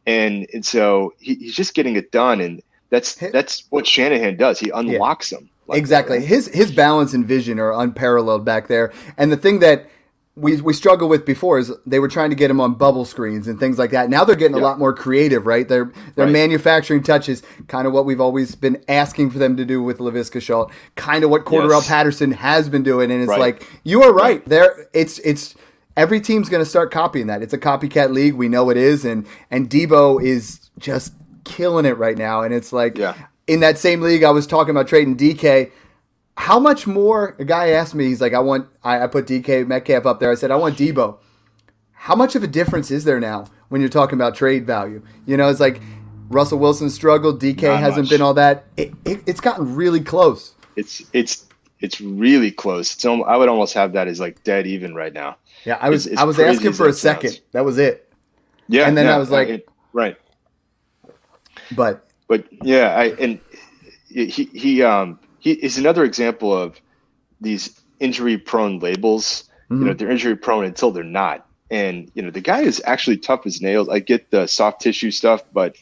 and 0.06 0.48
and 0.54 0.66
so 0.66 1.14
he, 1.20 1.36
he's 1.36 1.56
just 1.56 1.74
getting 1.74 1.96
it 1.96 2.12
done, 2.12 2.42
and 2.42 2.62
that's 2.90 3.16
that's 3.16 3.66
what 3.70 3.88
Shanahan 3.88 4.38
does. 4.38 4.60
He 4.60 4.70
unlocks 4.70 5.32
yeah. 5.32 5.40
them. 5.40 5.50
Like 5.68 5.80
exactly. 5.80 6.20
That. 6.20 6.26
His 6.26 6.48
his 6.48 6.72
balance 6.72 7.14
and 7.14 7.26
vision 7.26 7.60
are 7.60 7.74
unparalleled 7.74 8.46
back 8.46 8.68
there. 8.68 8.94
And 9.18 9.32
the 9.32 9.38
thing 9.38 9.60
that 9.60 9.90
we 10.38 10.60
we 10.60 10.74
struggled 10.74 11.10
with 11.10 11.26
before 11.26 11.60
is 11.60 11.72
they 11.86 12.00
were 12.00 12.10
trying 12.10 12.30
to 12.30 12.36
get 12.36 12.52
him 12.52 12.60
on 12.60 12.74
bubble 12.74 13.06
screens 13.06 13.48
and 13.48 13.58
things 13.58 13.80
like 13.80 13.92
that. 13.92 14.10
Now 14.10 14.26
they're 14.26 14.36
getting 14.36 14.58
yeah. 14.58 14.64
a 14.64 14.66
lot 14.66 14.78
more 14.80 14.94
creative, 14.94 15.46
right? 15.46 15.68
They're 15.68 15.92
they're 16.16 16.26
right. 16.26 16.32
manufacturing 16.32 17.04
touches, 17.04 17.42
kind 17.68 17.88
of 17.88 17.94
what 17.94 18.06
we've 18.06 18.20
always 18.20 18.54
been 18.54 18.84
asking 18.90 19.32
for 19.32 19.40
them 19.40 19.56
to 19.56 19.64
do 19.64 19.82
with 19.82 20.00
Laviska 20.00 20.42
Shenault, 20.42 20.72
kind 20.96 21.24
of 21.24 21.30
what 21.30 21.46
Cordarrelle 21.46 21.82
yes. 21.82 21.88
Patterson 21.88 22.32
has 22.32 22.68
been 22.68 22.84
doing. 22.84 23.12
And 23.12 23.22
it's 23.22 23.30
right. 23.30 23.40
like 23.40 23.70
you 23.84 24.04
are 24.04 24.12
right. 24.12 24.40
right. 24.40 24.46
There, 24.46 24.90
it's 24.94 25.20
it's 25.20 25.56
every 25.96 26.20
team's 26.20 26.50
going 26.50 26.64
to 26.64 26.70
start 26.70 26.92
copying 26.92 27.28
that. 27.28 27.42
It's 27.42 27.54
a 27.54 27.58
copycat 27.58 28.12
league. 28.12 28.34
We 28.34 28.50
know 28.50 28.70
it 28.70 28.78
is, 28.78 29.06
and 29.06 29.26
and 29.50 29.70
Deebo 29.70 30.22
is 30.22 30.70
just 30.80 31.14
killing 31.46 31.86
it 31.86 31.98
right 31.98 32.18
now. 32.18 32.42
And 32.42 32.54
it's 32.54 32.74
like 32.74 32.98
Yeah. 32.98 33.16
in 33.48 33.62
that 33.62 33.78
same 33.78 34.02
league, 34.02 34.24
I 34.24 34.32
was 34.32 34.46
talking 34.46 34.72
about 34.72 34.90
trading 34.90 35.16
DK. 35.16 35.72
How 36.38 36.60
much 36.60 36.86
more? 36.86 37.36
A 37.40 37.46
guy 37.46 37.70
asked 37.70 37.96
me, 37.96 38.06
he's 38.06 38.22
like, 38.22 38.34
I 38.34 38.40
want. 38.40 38.68
I, 38.84 39.04
I 39.04 39.08
put 39.08 39.26
DK 39.26 39.66
Metcalf 39.68 40.06
up 40.06 40.20
there. 40.20 40.32
I 40.32 40.36
said, 40.36 40.52
I 40.52 40.56
want 40.58 40.78
Deebo. 40.78 41.18
How 41.94 42.16
much 42.16 42.36
of 42.36 42.44
a 42.44 42.48
difference 42.48 42.92
is 42.92 43.04
there 43.04 43.20
now 43.20 43.46
when 43.70 43.82
you're 43.82 43.90
talking 43.90 44.16
about 44.16 44.36
trade 44.36 44.68
value? 44.68 45.02
You 45.26 45.38
know, 45.38 45.50
it's 45.50 45.60
like 45.60 45.82
Russell 46.30 46.60
Wilson 46.60 46.90
struggled. 46.90 47.42
DK 47.42 47.64
Not 47.64 47.80
hasn't 47.80 48.06
much. 48.06 48.10
been 48.10 48.22
all 48.22 48.34
that. 48.36 48.66
It, 48.78 48.94
it, 49.06 49.22
it's 49.26 49.40
gotten 49.40 49.76
really 49.76 50.02
close. 50.02 50.54
It's 50.76 51.02
it's 51.14 51.46
it's 51.80 52.00
really 52.02 52.52
close. 52.52 52.94
It's 52.94 53.06
I 53.06 53.38
would 53.38 53.50
almost 53.50 53.74
have 53.74 53.94
that 53.94 54.08
as 54.08 54.20
like 54.20 54.44
dead 54.44 54.68
even 54.68 54.94
right 54.94 55.14
now. 55.14 55.38
Yeah, 55.64 55.78
I 55.82 55.90
was 55.90 56.06
It's- 56.06 56.14
it's 56.14 56.22
I 56.22 56.26
was 56.26 56.38
asking 56.40 56.74
for 56.74 56.88
a 56.88 56.94
sounds. 56.94 57.00
second. 57.00 57.42
That 57.54 57.66
was 57.66 57.78
it. 57.78 58.14
Yeah, 58.68 58.88
And 58.88 58.96
then 58.98 59.06
yeah, 59.06 59.16
I 59.16 59.18
was 59.18 59.32
like- 59.32 59.48
it- 59.48 59.70
right. 59.94 60.18
But 61.76 62.06
But 62.28 62.46
yeah, 62.64 62.90
I 62.96 63.06
and 63.20 63.40
he 64.10 64.26
he 64.30 64.84
um 64.84 65.18
he 65.46 65.52
is 65.52 65.78
another 65.78 66.04
example 66.04 66.52
of 66.58 66.82
these 67.40 67.80
injury 68.00 68.36
prone 68.36 68.80
labels. 68.80 69.44
You 69.70 69.78
know, 69.78 69.86
mm-hmm. 69.86 69.98
they're 69.98 70.10
injury 70.12 70.36
prone 70.36 70.66
until 70.66 70.90
they're 70.90 71.04
not. 71.04 71.48
And 71.70 72.12
you 72.16 72.24
know, 72.24 72.32
the 72.32 72.42
guy 72.42 72.62
is 72.62 72.82
actually 72.86 73.18
tough 73.18 73.46
as 73.46 73.62
nails. 73.62 73.88
I 73.88 74.00
get 74.00 74.32
the 74.32 74.48
soft 74.48 74.82
tissue 74.82 75.12
stuff, 75.12 75.44
but 75.54 75.76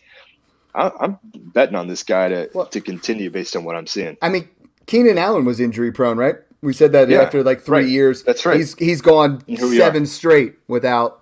I, 0.76 0.91
I'm 0.99 1.17
betting 1.23 1.76
on 1.76 1.88
this 1.88 2.04
guy 2.04 2.28
to 2.28 2.49
Well- 2.54 2.65
to 2.67 2.82
continue 2.82 3.30
based 3.30 3.56
on 3.56 3.63
what 3.63 3.76
I'm 3.78 3.88
seeing. 3.88 4.17
I 4.21 4.28
mean, 4.28 4.49
Keenan 4.86 5.17
Allen 5.17 5.45
was 5.45 5.62
injury 5.62 5.93
prone, 5.93 6.17
right? 6.17 6.36
We 6.62 6.73
said 6.73 6.91
that 6.91 7.08
Yeah, 7.10 7.21
after 7.21 7.41
like 7.41 7.62
three 7.62 7.80
right. 7.80 7.88
years. 7.88 8.23
That's 8.23 8.45
right. 8.45 8.58
He's 8.58 8.76
he's 8.76 9.02
gone 9.02 9.43
seven 9.58 10.06
straight 10.06 10.56
without 10.67 11.21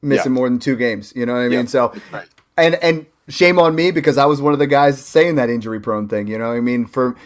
missing 0.00 0.32
Yeah. 0.32 0.38
more 0.38 0.48
than 0.48 0.60
two 0.60 0.76
games. 0.76 1.12
You 1.16 1.26
know 1.26 1.32
what 1.32 1.40
I 1.40 1.48
mean? 1.48 1.60
Yeah, 1.60 1.64
So 1.66 1.92
right. 2.12 2.28
and 2.56 2.76
and 2.76 3.06
shame 3.28 3.58
on 3.58 3.74
me 3.74 3.90
because 3.90 4.16
I 4.16 4.26
was 4.26 4.40
one 4.40 4.52
of 4.52 4.60
the 4.60 4.66
guys 4.68 5.04
saying 5.04 5.34
that 5.36 5.50
injury 5.50 5.80
prone 5.80 6.06
thing. 6.08 6.28
You 6.28 6.38
know 6.38 6.48
what 6.48 6.56
I 6.56 6.60
mean? 6.60 6.86
For 6.86 7.16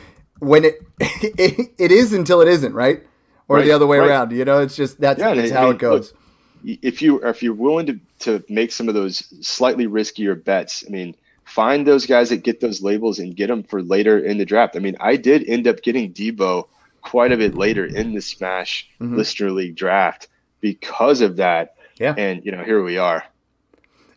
when 0.44 0.64
it 0.64 0.82
it, 1.00 1.72
it 1.78 1.92
is 1.92 2.12
until 2.12 2.40
it 2.40 2.48
isn't, 2.48 2.74
right? 2.74 3.02
Or 3.46 3.60
the 3.60 3.72
other 3.72 3.86
way 3.86 3.98
right. 3.98 4.08
around. 4.08 4.32
You 4.32 4.44
know, 4.44 4.60
it's 4.60 4.74
just 4.74 5.00
that's, 5.00 5.20
Yeah, 5.20 5.34
that's 5.34 5.50
how 5.50 5.66
mean, 5.66 5.74
it 5.74 5.78
goes. 5.78 6.12
look, 6.12 6.78
if 6.82 7.02
you 7.02 7.20
if 7.22 7.42
you're 7.42 7.54
willing 7.54 7.86
to 7.86 8.00
to 8.20 8.44
make 8.48 8.72
some 8.72 8.88
of 8.88 8.94
those 8.94 9.18
slightly 9.46 9.86
riskier 9.86 10.42
bets, 10.42 10.82
I 10.86 10.90
mean, 10.90 11.14
find 11.44 11.86
those 11.86 12.06
guys 12.06 12.30
that 12.30 12.38
get 12.38 12.60
those 12.60 12.82
labels 12.82 13.18
and 13.18 13.36
get 13.36 13.48
them 13.48 13.62
for 13.62 13.82
later 13.82 14.18
in 14.18 14.38
the 14.38 14.46
draft. 14.46 14.76
I 14.76 14.78
mean, 14.78 14.96
I 14.98 15.16
did 15.16 15.44
end 15.46 15.68
up 15.68 15.82
getting 15.82 16.12
Deebo 16.12 16.68
quite 17.02 17.32
a 17.32 17.36
bit 17.36 17.54
later 17.54 17.84
in 17.84 18.14
the 18.14 18.22
Smash 18.22 18.88
Mm-hmm. 19.00 19.16
Listener 19.16 19.50
League 19.50 19.76
draft 19.76 20.28
because 20.60 21.20
of 21.20 21.36
that. 21.36 21.76
Yeah. 21.98 22.14
And 22.16 22.44
you 22.44 22.52
know, 22.52 22.64
here 22.64 22.82
we 22.82 22.96
are. 22.96 23.24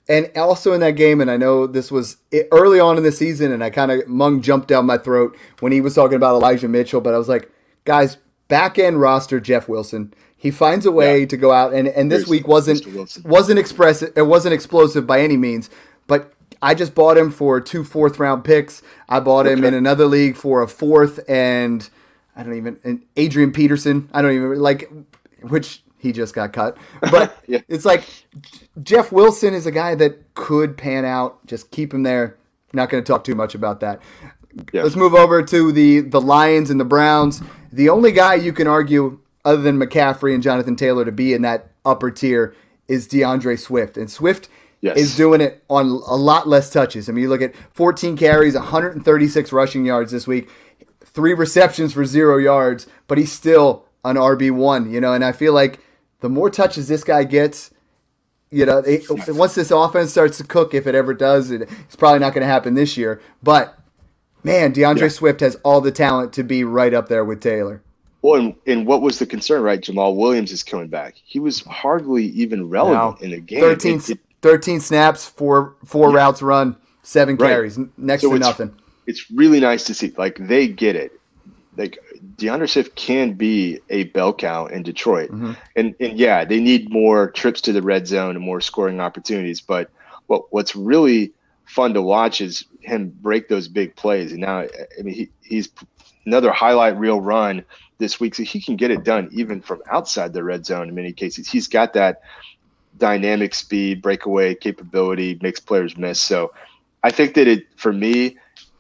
And 0.10 0.32
also 0.38 0.72
in 0.74 0.80
that 0.80 0.92
game, 0.92 1.20
and 1.20 1.30
I 1.30 1.36
know 1.38 1.68
this 1.68 1.92
was 1.92 2.18
early 2.52 2.80
on 2.80 2.98
in 2.98 3.04
the 3.04 3.12
season, 3.12 3.52
and 3.52 3.62
I 3.64 3.70
kind 3.70 3.92
of 3.92 4.08
Mung 4.08 4.42
jumped 4.42 4.70
down 4.70 4.86
my 4.86 4.98
throat 4.98 5.38
when 5.60 5.72
he 5.74 5.82
was 5.82 5.96
talking 5.96 6.16
about 6.16 6.36
Elijah 6.36 6.70
Mitchell, 6.70 7.02
but 7.02 7.14
I 7.14 7.18
was 7.18 7.28
like, 7.28 7.52
guys, 7.84 8.18
back 8.48 8.80
end 8.80 9.02
roster 9.02 9.40
Jeff 9.42 9.68
Wilson. 9.68 10.14
He 10.38 10.50
finds 10.52 10.86
a 10.86 10.92
way 10.92 11.22
Yeah. 11.22 11.26
to 11.28 11.38
go 11.38 11.52
out, 11.52 11.74
and, 11.74 11.88
and 11.90 12.10
this 12.12 12.20
Here's 12.22 12.30
week 12.30 12.48
wasn't 12.48 12.86
wasn't 13.26 13.60
expressive. 13.60 14.14
It 14.16 14.22
wasn't 14.28 14.54
explosive 14.54 15.06
by 15.06 15.20
any 15.22 15.36
means, 15.36 15.70
but 16.06 16.32
I 16.62 16.74
just 16.74 16.96
bought 16.96 17.18
him 17.18 17.30
for 17.32 17.60
two 17.60 17.84
fourth 17.84 18.18
round 18.20 18.44
picks. 18.46 18.82
I 19.10 19.20
bought 19.20 19.46
him 19.48 19.64
in 19.66 19.74
another 19.74 20.06
league 20.06 20.36
for 20.38 20.62
a 20.62 20.68
fourth, 20.68 21.20
and 21.28 21.90
I 22.36 22.44
don't 22.44 22.56
even 22.56 22.80
and 22.84 23.04
Adrian 23.18 23.52
Peterson. 23.52 24.10
I 24.14 24.22
don't 24.22 24.32
even 24.32 24.58
like 24.60 24.90
which 25.42 25.82
he 25.98 26.12
just 26.12 26.34
got 26.36 26.54
cut, 26.54 26.78
but 27.12 27.38
Yeah. 27.48 27.62
it's 27.68 27.86
like 27.86 28.04
Jeff 28.84 29.12
Wilson 29.12 29.54
is 29.54 29.66
a 29.66 29.72
guy 29.72 29.96
that 29.96 30.34
could 30.36 30.78
pan 30.78 31.06
out. 31.06 31.46
Just 31.46 31.72
keep 31.72 31.94
him 31.94 32.04
there. 32.04 32.38
Not 32.74 32.90
going 32.90 33.04
to 33.04 33.08
talk 33.08 33.24
too 33.24 33.36
much 33.36 33.56
about 33.56 33.80
that. 33.80 34.02
Yeah. 34.74 34.84
Let's 34.84 34.96
move 34.96 35.14
over 35.14 35.42
to 35.44 35.72
the 35.72 36.02
the 36.02 36.22
Lions 36.22 36.70
and 36.70 36.80
the 36.80 36.86
Browns. 36.86 37.42
The 37.72 37.90
only 37.90 38.12
guy 38.12 38.36
you 38.36 38.54
can 38.54 38.68
argue, 38.68 39.20
other 39.46 39.62
than 39.62 39.78
McCaffrey 39.78 40.34
and 40.34 40.42
Jonathan 40.44 40.76
Taylor, 40.76 41.06
to 41.06 41.12
be 41.12 41.34
in 41.34 41.42
that 41.44 41.72
upper 41.86 42.10
tier 42.12 42.56
is 42.88 43.08
DeAndre 43.08 43.60
Swift, 43.60 43.98
and 43.98 44.10
Swift 44.10 44.50
Yes. 44.82 44.98
is 44.98 45.16
doing 45.16 45.42
it 45.42 45.64
on 45.70 45.88
a 45.88 46.16
lot 46.16 46.48
less 46.48 46.70
touches. 46.70 47.10
I 47.10 47.12
mean, 47.12 47.24
you 47.24 47.30
look 47.30 47.42
at 47.42 47.56
14 47.74 48.16
carries, 48.16 48.54
136 48.54 49.52
rushing 49.52 49.86
yards 49.86 50.12
this 50.12 50.28
week, 50.28 50.50
three 51.04 51.34
receptions 51.34 51.94
for 51.94 52.06
zero 52.06 52.38
yards, 52.38 52.86
but 53.08 53.18
he's 53.18 53.32
still 53.32 53.86
an 54.06 54.18
RB 54.18 54.52
one. 54.52 54.92
You 54.92 55.02
know, 55.02 55.14
and 55.14 55.26
I 55.26 55.32
feel 55.32 55.52
like 55.54 55.80
the 56.22 56.30
more 56.30 56.50
touches 56.50 56.88
this 56.88 57.04
guy 57.04 57.24
gets, 57.24 57.72
you 58.50 58.66
know, 58.66 58.80
it, 58.80 59.04
once 59.30 59.56
this 59.56 59.72
offense 59.72 60.12
starts 60.12 60.38
to 60.38 60.44
cook, 60.44 60.74
if 60.74 60.88
it 60.88 60.96
ever 60.96 61.14
does, 61.14 61.52
it, 61.52 61.64
it's 61.64 61.96
probably 61.96 62.20
not 62.20 62.34
going 62.34 62.42
to 62.46 62.52
happen 62.52 62.74
this 62.74 62.98
year. 62.98 63.22
But 63.44 63.78
man, 64.44 64.74
DeAndre 64.74 65.02
Yeah. 65.02 65.08
Swift 65.10 65.42
has 65.42 65.56
all 65.64 65.82
the 65.82 65.92
talent 65.92 66.34
to 66.34 66.44
be 66.44 66.64
right 66.64 66.94
up 66.94 67.08
there 67.10 67.26
with 67.26 67.42
Taylor. 67.42 67.82
Well, 68.24 68.42
and, 68.42 68.56
and 68.66 68.88
what 68.88 69.02
was 69.02 69.20
the 69.20 69.26
concern, 69.28 69.62
right? 69.62 69.80
Jamaal 69.80 70.16
Williams 70.16 70.52
is 70.52 70.64
coming 70.64 70.88
back. 70.88 71.16
He 71.24 71.40
was 71.40 71.62
hardly 71.62 72.26
even 72.26 72.68
relevant 72.70 73.22
in 73.22 73.32
the 73.32 73.40
game. 73.40 73.60
13, 73.62 73.98
It- 73.98 74.10
it- 74.12 74.20
13 74.42 74.80
snaps, 74.80 75.26
four 75.28 75.76
four 75.84 76.12
routes 76.12 76.42
run, 76.44 76.76
seven 77.04 77.36
Right. 77.38 77.50
carries, 77.50 77.78
next 77.98 78.22
So 78.24 78.30
to 78.30 78.36
it's- 78.36 78.48
nothing. 78.50 78.74
it's 79.08 79.30
really 79.32 79.60
nice 79.60 79.84
to 79.86 79.94
see. 79.94 80.14
Like 80.18 80.38
they 80.40 80.68
get 80.68 80.96
it. 80.96 81.12
Like 81.76 81.98
DeAndre 82.38 82.70
Swift 82.70 82.96
can 82.96 83.34
be 83.34 83.80
a 83.90 84.04
bell 84.06 84.34
cow 84.34 84.68
in 84.68 84.84
Detroit, 84.84 85.30
Mm-hmm. 85.32 85.54
and 85.76 85.96
and 86.00 86.20
yeah, 86.20 86.46
they 86.46 86.60
need 86.60 86.90
more 86.92 87.32
trips 87.32 87.62
to 87.62 87.72
the 87.74 87.82
red 87.82 88.08
zone 88.08 88.36
and 88.36 88.46
more 88.46 88.62
scoring 88.62 89.00
opportunities. 89.00 89.60
But 89.62 89.90
what 90.28 90.52
what's 90.52 90.76
really 90.76 91.32
fun 91.66 91.94
to 91.94 92.02
watch 92.02 92.40
is 92.42 92.66
him 92.82 93.10
break 93.22 93.50
those 93.50 93.68
big 93.68 93.96
plays. 93.96 94.32
And 94.32 94.42
now, 94.42 94.60
I 94.60 95.02
mean, 95.02 95.14
he, 95.14 95.30
he's 95.42 95.70
another 96.26 96.52
highlight 96.52 96.98
reel 96.98 97.20
run 97.20 97.66
this 97.98 98.20
week, 98.20 98.36
so 98.36 98.44
he 98.44 98.62
can 98.62 98.76
get 98.76 98.92
it 98.92 99.04
done 99.04 99.30
even 99.32 99.62
from 99.62 99.82
outside 99.92 100.32
the 100.34 100.44
red 100.44 100.66
zone 100.66 100.88
in 100.88 100.96
many 100.96 101.12
cases. 101.12 101.50
He's 101.50 101.68
got 101.68 101.94
that 101.94 102.22
dynamic 102.98 103.54
speed, 103.54 104.02
breakaway 104.02 104.56
capability, 104.56 105.38
makes 105.42 105.60
players 105.60 105.98
miss. 105.98 106.22
So 106.22 106.54
I 107.04 107.12
think 107.12 107.34
that 107.36 107.48
it 107.48 107.66
for 107.76 107.92
me, 107.92 108.38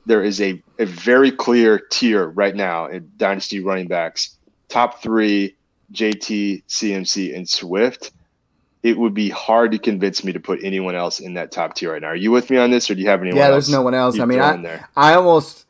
there 0.08 0.24
is 0.24 0.42
a, 0.42 0.62
a 0.80 0.86
very 0.86 1.32
clear 1.32 1.80
tier 1.92 2.30
right 2.30 2.56
now 2.56 2.88
in 2.88 3.12
dynasty 3.18 3.60
running 3.60 3.88
backs. 3.88 4.38
Top 4.70 5.02
three, 5.02 5.56
JT, 5.92 6.64
CMC, 6.68 7.36
and 7.36 7.48
Swift. 7.48 8.12
It 8.84 8.98
would 8.98 9.14
be 9.14 9.30
hard 9.30 9.72
to 9.74 9.78
convince 9.78 10.24
me 10.24 10.32
to 10.32 10.40
put 10.40 10.64
anyone 10.64 10.96
else 10.96 11.20
in 11.20 11.34
that 11.34 11.52
top 11.52 11.76
tier 11.76 11.92
right 11.92 12.02
now. 12.02 12.10
Are 12.10 12.16
you 12.16 12.32
with 12.32 12.50
me 12.50 12.58
on 12.58 12.72
this, 12.72 12.90
or 12.90 12.96
do 12.96 13.02
you 13.02 13.10
have 13.10 13.22
anyone? 13.22 13.38
Yeah, 13.38 13.52
there's 13.52 13.70
no 13.70 13.82
one 13.82 13.94
else. 13.94 14.18
I 14.18 14.26
mean, 14.26 14.40
I, 14.40 14.56
there? 14.56 14.90
I 14.96 15.14
almost, 15.14 15.66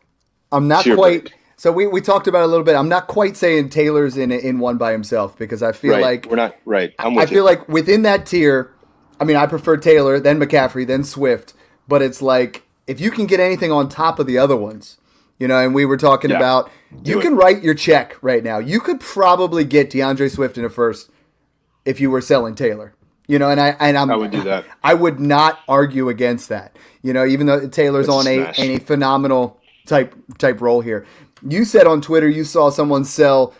I'm 0.51 0.67
not 0.67 0.83
Tier 0.83 0.95
quite. 0.95 1.23
break. 1.23 1.33
So 1.55 1.71
we, 1.71 1.87
we 1.87 2.01
talked 2.01 2.27
about 2.27 2.41
it 2.41 2.45
a 2.45 2.47
little 2.47 2.65
bit. 2.65 2.75
I'm 2.75 2.89
not 2.89 3.07
quite 3.07 3.35
saying 3.35 3.69
Taylor's 3.69 4.15
in 4.15 4.31
in 4.31 4.59
one 4.59 4.77
by 4.77 4.91
himself 4.91 5.35
because 5.39 5.63
I 5.63 5.71
feel 5.71 5.93
right, 5.93 6.01
like 6.03 6.25
we're 6.29 6.35
not 6.35 6.55
right. 6.65 6.93
I 6.99 7.07
with 7.07 7.29
feel 7.29 7.43
like 7.43 7.67
within 7.67 8.03
that 8.03 8.27
tier, 8.27 8.75
I 9.19 9.23
mean, 9.23 9.37
I 9.37 9.47
prefer 9.47 9.77
Taylor, 9.77 10.19
then 10.19 10.39
McCaffrey, 10.39 10.85
then 10.85 11.03
Swift. 11.03 11.55
But 11.87 12.03
it's 12.03 12.21
like 12.21 12.66
if 12.87 12.99
you 12.99 13.11
can 13.11 13.25
get 13.25 13.39
anything 13.39 13.71
on 13.71 13.89
top 13.89 14.19
of 14.19 14.27
the 14.27 14.37
other 14.37 14.55
ones, 14.55 14.97
you 15.39 15.47
know. 15.47 15.59
And 15.59 15.75
we 15.75 15.85
were 15.85 15.97
talking 15.97 16.31
Yeah. 16.31 16.37
about 16.37 16.71
Do 17.03 17.11
you 17.11 17.19
it. 17.19 17.21
can 17.23 17.35
write 17.35 17.61
your 17.63 17.73
check 17.75 18.15
right 18.21 18.43
now. 18.43 18.57
You 18.59 18.79
could 18.79 18.99
probably 18.99 19.63
get 19.65 19.89
DeAndre 19.91 20.31
Swift 20.33 20.57
in 20.57 20.65
a 20.65 20.69
first 20.69 21.09
if 21.85 21.99
you 22.01 22.09
were 22.11 22.21
selling 22.21 22.55
Taylor. 22.55 22.93
You 23.27 23.39
know, 23.39 23.49
and 23.49 23.59
I 23.59 23.75
and 23.79 23.97
I'm 23.97 24.09
I 24.09 24.15
would 24.15 24.31
do 24.31 24.41
that. 24.43 24.65
I 24.83 24.93
would 24.93 25.19
not 25.19 25.59
argue 25.67 26.07
against 26.07 26.47
that. 26.49 26.77
You 27.01 27.11
know, 27.11 27.25
even 27.25 27.45
though 27.45 27.67
Taylor's 27.67 28.07
a 28.07 28.11
on 28.11 28.25
a, 28.27 28.53
a 28.57 28.79
phenomenal 28.79 29.59
type 29.85 30.15
type 30.37 30.61
role 30.61 30.81
here. 30.81 31.05
You 31.47 31.65
said 31.65 31.87
on 31.87 32.01
Twitter 32.01 32.27
you 32.27 32.43
saw 32.45 32.69
someone 32.69 33.03
sell 33.05 33.53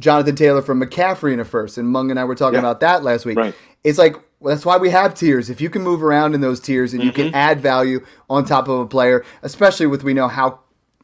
Jonathan 0.00 0.36
Taylor 0.36 0.62
from 0.62 0.80
McCaffrey 0.80 1.32
in 1.32 1.40
a 1.40 1.44
first, 1.44 1.78
and 1.78 1.88
Mung 1.88 2.10
and 2.10 2.18
I 2.20 2.24
were 2.24 2.34
talking 2.34 2.54
Yeah. 2.54 2.60
about 2.60 2.80
that 2.80 3.02
last 3.02 3.24
week. 3.26 3.36
Right. 3.38 3.54
It's 3.84 3.98
like 3.98 4.16
well, 4.40 4.54
that's 4.54 4.64
why 4.64 4.76
we 4.76 4.90
have 4.90 5.14
tiers. 5.14 5.50
If 5.50 5.60
you 5.60 5.68
can 5.68 5.82
move 5.82 6.00
around 6.02 6.34
in 6.34 6.40
those 6.40 6.60
tiers 6.60 6.94
and 6.94 7.02
you 7.02 7.10
Mm-hmm. 7.10 7.22
can 7.30 7.34
add 7.34 7.60
value 7.60 8.04
on 8.30 8.44
top 8.44 8.68
of 8.68 8.78
a 8.78 8.86
player, 8.86 9.24
especially 9.42 9.86
with 9.86 10.04
we 10.04 10.14
know 10.14 10.28
how 10.28 10.60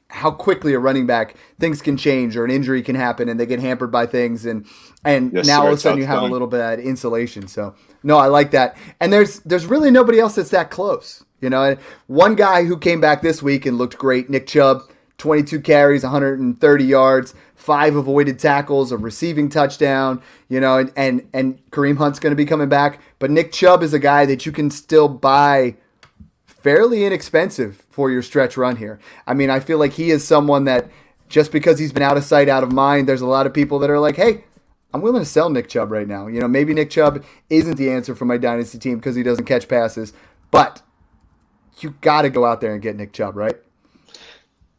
how 0.08 0.30
quickly 0.30 0.74
a 0.74 0.78
running 0.78 1.06
back 1.06 1.34
things 1.58 1.82
can 1.82 1.96
change 1.96 2.36
or 2.36 2.44
an 2.44 2.50
injury 2.52 2.82
can 2.82 2.94
happen 2.94 3.28
and 3.28 3.40
they 3.40 3.46
get 3.46 3.58
hampered 3.58 3.90
by 3.90 4.06
things 4.06 4.46
and 4.46 4.64
and 5.04 5.32
Yes, 5.32 5.46
now 5.48 5.62
all 5.62 5.68
of 5.68 5.74
a 5.74 5.76
sudden 5.78 5.98
you 5.98 6.06
have 6.06 6.22
a 6.22 6.26
little 6.26 6.46
bit 6.46 6.60
of 6.60 6.78
insulation. 6.78 7.48
So 7.48 7.74
no, 8.04 8.16
I 8.18 8.28
like 8.28 8.52
that. 8.52 8.76
And 9.00 9.12
there's 9.12 9.40
there's 9.40 9.66
really 9.66 9.90
nobody 9.90 10.20
else 10.20 10.36
that's 10.36 10.50
that 10.50 10.70
close. 10.70 11.24
You 11.40 11.50
know, 11.50 11.76
one 12.06 12.36
guy 12.36 12.64
who 12.64 12.78
came 12.78 13.00
back 13.00 13.20
this 13.22 13.42
week 13.42 13.66
and 13.66 13.76
looked 13.76 13.98
great, 13.98 14.30
Nick 14.30 14.46
Chubb, 14.46 14.82
22 15.24 15.62
carries, 15.62 16.02
130 16.02 16.84
yards, 16.84 17.34
five 17.54 17.96
avoided 17.96 18.38
tackles, 18.38 18.92
a 18.92 18.98
receiving 18.98 19.48
touchdown. 19.48 20.20
You 20.50 20.60
know, 20.60 20.76
and 20.76 20.92
and, 20.96 21.28
and 21.32 21.70
Kareem 21.70 21.96
Hunt's 21.96 22.18
going 22.18 22.32
to 22.32 22.36
be 22.36 22.44
coming 22.44 22.68
back, 22.68 23.00
but 23.18 23.30
Nick 23.30 23.50
Chubb 23.50 23.82
is 23.82 23.94
a 23.94 23.98
guy 23.98 24.26
that 24.26 24.44
you 24.44 24.52
can 24.52 24.70
still 24.70 25.08
buy 25.08 25.76
fairly 26.46 27.06
inexpensive 27.06 27.86
for 27.88 28.10
your 28.10 28.20
stretch 28.20 28.58
run 28.58 28.76
here. 28.76 29.00
I 29.26 29.32
mean, 29.32 29.48
I 29.48 29.60
feel 29.60 29.78
like 29.78 29.94
he 29.94 30.10
is 30.10 30.28
someone 30.28 30.64
that 30.64 30.90
just 31.30 31.52
because 31.52 31.78
he's 31.78 31.92
been 31.92 32.02
out 32.02 32.18
of 32.18 32.24
sight, 32.24 32.50
out 32.50 32.62
of 32.62 32.70
mind, 32.70 33.08
there's 33.08 33.22
a 33.22 33.26
lot 33.26 33.46
of 33.46 33.54
people 33.54 33.78
that 33.78 33.88
are 33.88 33.98
like, 33.98 34.16
hey, 34.16 34.44
I'm 34.92 35.00
willing 35.00 35.22
to 35.22 35.26
sell 35.26 35.48
Nick 35.48 35.70
Chubb 35.70 35.90
right 35.90 36.06
now. 36.06 36.26
You 36.26 36.40
know, 36.40 36.48
maybe 36.48 36.74
Nick 36.74 36.90
Chubb 36.90 37.24
isn't 37.48 37.78
the 37.78 37.90
answer 37.90 38.14
for 38.14 38.26
my 38.26 38.36
dynasty 38.36 38.78
team 38.78 38.96
because 38.98 39.16
he 39.16 39.22
doesn't 39.22 39.46
catch 39.46 39.68
passes, 39.68 40.12
but 40.50 40.82
you 41.78 41.94
got 42.02 42.22
to 42.22 42.28
go 42.28 42.44
out 42.44 42.60
there 42.60 42.74
and 42.74 42.82
get 42.82 42.96
Nick 42.96 43.14
Chubb, 43.14 43.36
right? 43.36 43.56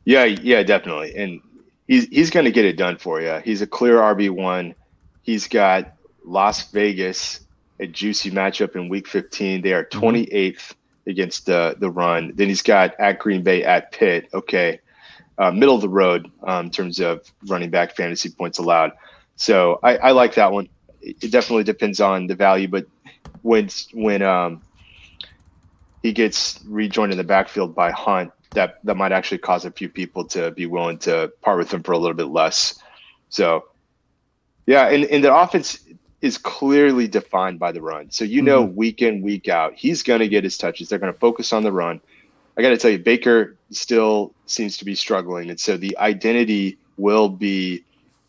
Yeah, 0.06 0.26
yeah, 0.26 0.63
definitely. 0.63 1.15
And 1.15 1.41
he's 1.88 2.08
he's 2.08 2.30
going 2.30 2.46
to 2.46 2.52
get 2.52 2.65
it 2.65 2.78
done 2.78 2.98
for 2.98 3.20
you. 3.22 3.41
He's 3.44 3.62
a 3.62 3.68
clear 3.68 3.98
RB 3.98 4.30
one. 4.30 4.76
He's 5.24 5.48
got 5.48 5.94
Las 6.24 6.72
Vegas, 6.72 7.41
a 7.80 7.88
juicy 7.88 8.32
matchup 8.32 8.76
in 8.76 8.88
Week 8.88 9.08
15. 9.08 9.62
They 9.62 9.74
are 9.74 9.84
28th 9.84 10.30
mm-hmm. 10.30 11.10
against 11.10 11.48
the 11.48 11.76
the 11.80 11.89
run. 11.89 12.34
Then 12.36 12.48
he's 12.48 12.62
got 12.62 12.94
at 13.00 13.20
Green 13.20 13.44
Bay, 13.44 13.63
at 13.63 13.91
Pitt. 13.91 14.30
Okay, 14.34 14.80
uh, 15.38 15.52
middle 15.52 15.76
of 15.76 15.82
the 15.82 15.89
road 15.89 16.32
um, 16.44 16.68
in 16.68 16.72
terms 16.72 17.00
of 17.00 17.22
running 17.48 17.72
back 17.72 17.96
fantasy 17.96 18.30
points 18.30 18.60
allowed. 18.60 18.91
So 19.36 19.80
I, 19.84 19.98
I 19.98 20.12
like 20.12 20.36
that 20.36 20.52
one. 20.52 20.70
It 21.02 21.32
definitely 21.32 21.65
depends 21.65 22.00
on 22.00 22.28
the 22.28 22.36
value, 22.36 22.68
but 22.68 22.86
when 23.41 23.70
when 23.94 24.22
um, 24.22 24.62
he 26.02 26.13
gets 26.13 26.60
rejoined 26.68 27.12
in 27.12 27.18
the 27.18 27.24
backfield 27.24 27.76
by 27.76 27.91
Hunt, 27.91 28.32
that 28.56 28.80
that 28.84 28.98
might 28.98 29.12
actually 29.12 29.38
cause 29.38 29.65
a 29.65 29.72
few 29.72 29.89
people 29.89 30.26
to 30.26 30.52
be 30.52 30.65
willing 30.65 30.98
to 31.00 31.32
part 31.41 31.58
with 31.58 31.74
him 31.74 31.84
for 31.84 31.91
a 31.91 31.98
little 31.98 32.15
bit 32.15 32.28
less. 32.28 32.80
So, 33.30 33.65
yeah, 34.65 34.88
and, 34.88 35.06
and 35.06 35.24
the 35.24 35.36
offense 35.36 35.80
is 36.22 36.38
clearly 36.38 37.08
defined 37.08 37.60
by 37.60 37.72
the 37.72 37.82
run. 37.82 38.10
So 38.12 38.26
you 38.26 38.41
know, 38.41 38.65
mm-hmm. 38.65 38.76
week 38.76 39.02
in 39.02 39.22
week 39.22 39.48
out, 39.48 39.74
he's 39.76 40.02
going 40.04 40.20
to 40.20 40.28
get 40.28 40.44
his 40.44 40.58
touches. 40.58 40.89
They're 40.89 41.00
going 41.00 41.13
to 41.13 41.20
focus 41.20 41.54
on 41.54 41.63
the 41.63 41.72
run. 41.72 42.02
I 42.58 42.62
got 42.62 42.70
to 42.70 42.78
tell 42.78 42.91
you, 42.91 43.00
Baker 43.00 43.56
still 43.70 44.34
seems 44.46 44.78
to 44.78 44.86
be 44.86 44.96
struggling, 44.96 45.50
and 45.50 45.60
so 45.60 45.78
the 45.78 45.98
identity 45.98 46.78
will 46.98 47.30
be 47.30 47.84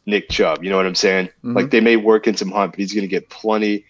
Nick 0.06 0.28
Chubb. 0.28 0.64
You 0.64 0.70
know 0.70 0.76
what 0.76 0.86
I'm 0.86 0.94
saying? 0.94 1.26
Mm-hmm. 1.26 1.54
Like 1.54 1.70
they 1.70 1.80
may 1.80 1.96
work 1.96 2.26
in 2.26 2.36
some 2.36 2.50
hunt, 2.50 2.72
but 2.72 2.80
he's 2.80 2.92
going 2.92 3.02
to 3.02 3.08
get 3.08 3.28
plenty 3.28 3.84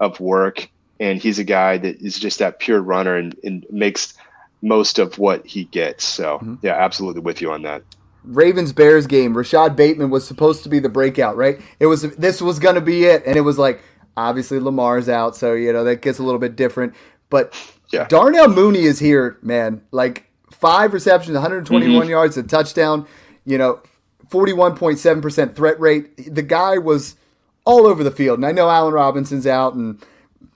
of 0.00 0.18
work. 0.20 0.68
And 0.98 1.20
he's 1.20 1.38
a 1.38 1.44
guy 1.44 1.78
that 1.78 2.00
is 2.02 2.18
just 2.18 2.40
that 2.40 2.58
pure 2.58 2.82
runner 2.82 3.16
and, 3.16 3.34
and 3.42 3.64
makes 3.70 4.14
most 4.62 4.98
of 4.98 5.18
what 5.18 5.46
he 5.46 5.64
gets. 5.64 6.04
So 6.04 6.38
mm-hmm. 6.38 6.54
yeah, 6.62 6.74
absolutely 6.74 7.22
with 7.22 7.40
you 7.40 7.52
on 7.52 7.62
that. 7.62 7.82
Ravens 8.24 8.72
Bears 8.72 9.06
game. 9.06 9.36
Rashod 9.36 9.76
Bateman 9.76 10.10
was 10.10 10.26
supposed 10.26 10.62
to 10.64 10.68
be 10.68 10.78
the 10.78 10.88
breakout, 10.88 11.36
right? 11.36 11.60
It 11.78 11.86
was 11.86 12.02
this 12.16 12.42
was 12.42 12.58
going 12.58 12.74
to 12.74 12.80
be 12.80 13.04
it, 13.04 13.22
and 13.24 13.36
it 13.36 13.42
was 13.42 13.58
like 13.58 13.82
obviously 14.16 14.58
Lamar's 14.58 15.08
out, 15.08 15.36
so 15.36 15.54
you 15.54 15.72
know 15.72 15.84
that 15.84 16.02
gets 16.02 16.18
a 16.18 16.22
little 16.22 16.40
bit 16.40 16.56
different. 16.56 16.94
But 17.30 17.54
yeah. 17.90 18.06
Darnell 18.08 18.48
Mooney 18.48 18.82
is 18.82 18.98
here, 18.98 19.38
man. 19.42 19.82
Like 19.90 20.26
five 20.50 20.92
receptions, 20.92 21.34
121 21.34 22.02
mm-hmm. 22.02 22.10
yards, 22.10 22.36
a 22.36 22.42
touchdown. 22.42 23.06
You 23.46 23.56
know, 23.56 23.80
41.7% 24.28 25.56
threat 25.56 25.80
rate. 25.80 26.34
The 26.34 26.42
guy 26.42 26.78
was 26.78 27.16
all 27.64 27.86
over 27.86 28.04
the 28.04 28.10
field. 28.10 28.38
And 28.38 28.46
I 28.46 28.52
know 28.52 28.68
Allen 28.68 28.92
Robinson's 28.94 29.46
out 29.46 29.74
and 29.74 30.02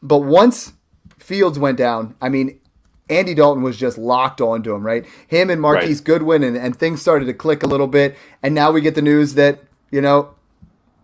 but 0.03 0.19
once 0.21 0.75
Fields 1.19 1.59
went 1.59 1.79
down, 1.79 2.15
I 2.21 2.29
mean, 2.29 2.61
Andy 3.11 3.35
Dalton 3.35 3.63
was 3.63 3.77
just 3.77 3.99
locked 3.99 4.41
onto 4.41 4.75
him, 4.75 4.85
right? 4.85 5.05
Him 5.27 5.51
and 5.51 5.61
Marquise 5.61 5.99
right. 5.99 6.05
Goodwin 6.05 6.43
and, 6.43 6.57
and 6.57 6.75
things 6.75 7.03
started 7.03 7.27
to 7.27 7.35
click 7.35 7.63
a 7.63 7.67
little 7.67 7.87
bit. 7.87 8.17
And 8.43 8.55
now 8.55 8.71
we 8.71 8.81
get 8.81 8.95
the 8.95 9.03
news 9.03 9.35
that, 9.35 9.61
you 9.91 10.01
know, 10.01 10.35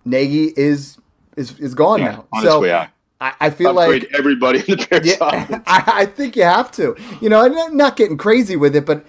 Nagy 0.05 0.53
is 0.57 0.99
is 1.37 1.59
is 1.59 1.75
gone 1.75 2.01
yeah, 2.01 2.23
now. 2.33 2.43
So 2.43 2.65
yeah. 2.65 2.89
I, 3.21 3.35
I 3.41 3.51
feel 3.51 3.79
Upgrade 3.79 4.05
like 4.05 4.15
everybody 4.19 4.59
in 4.61 4.79
the 4.79 4.87
Bears 4.89 5.07
yeah, 5.07 5.19
I, 5.67 5.85
I, 5.87 6.07
think 6.07 6.37
you 6.37 6.43
have 6.43 6.73
to. 6.73 6.97
You 7.21 7.29
know, 7.29 7.47
not 7.69 7.97
getting 7.97 8.17
crazy 8.17 8.57
with 8.57 8.75
it, 8.75 8.87
but 8.87 9.05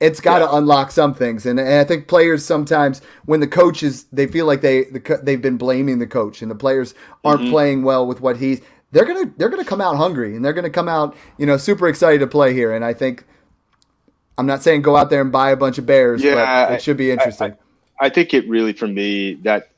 it's 0.00 0.20
got 0.20 0.40
to 0.40 0.46
yeah. 0.46 0.58
unlock 0.58 0.90
some 0.90 1.14
things, 1.14 1.46
and, 1.46 1.60
and, 1.60 1.74
I 1.74 1.84
think 1.84 2.08
players 2.08 2.44
sometimes 2.44 3.02
when 3.24 3.38
the 3.38 3.46
coaches 3.46 4.06
they 4.12 4.26
feel 4.26 4.46
like 4.46 4.60
they 4.60 4.84
the, 4.84 5.20
they've 5.22 5.40
been 5.40 5.58
blaming 5.58 6.00
the 6.00 6.08
coach, 6.08 6.42
and 6.42 6.50
the 6.50 6.56
players 6.56 6.94
aren't 7.24 7.42
mm-hmm. 7.42 7.50
playing 7.50 7.82
well 7.84 8.06
with 8.06 8.20
what 8.20 8.38
he's. 8.38 8.60
They're 8.92 9.04
gonna 9.04 9.32
they're 9.36 9.48
gonna 9.48 9.64
come 9.64 9.80
out 9.80 9.96
hungry, 9.96 10.36
and 10.36 10.44
they're 10.44 10.52
gonna 10.52 10.70
come 10.70 10.88
out 10.88 11.16
you 11.38 11.46
know 11.46 11.56
super 11.56 11.88
excited 11.88 12.20
to 12.20 12.26
play 12.26 12.54
here, 12.54 12.74
and 12.74 12.84
I 12.84 12.94
think. 12.94 13.24
I'm 14.38 14.46
not 14.46 14.62
saying 14.62 14.80
go 14.80 14.96
out 14.96 15.10
there 15.10 15.20
and 15.20 15.30
buy 15.30 15.50
a 15.50 15.56
bunch 15.56 15.76
of 15.76 15.84
bears, 15.84 16.24
yeah, 16.24 16.66
but 16.66 16.72
it 16.72 16.82
should 16.82 16.96
be 16.96 17.10
interesting. 17.10 17.54
I, 18.00 18.04
I, 18.04 18.06
I 18.06 18.08
think 18.08 18.32
it 18.32 18.48
really, 18.48 18.72
for 18.72 18.88
me, 18.88 19.34
that 19.42 19.72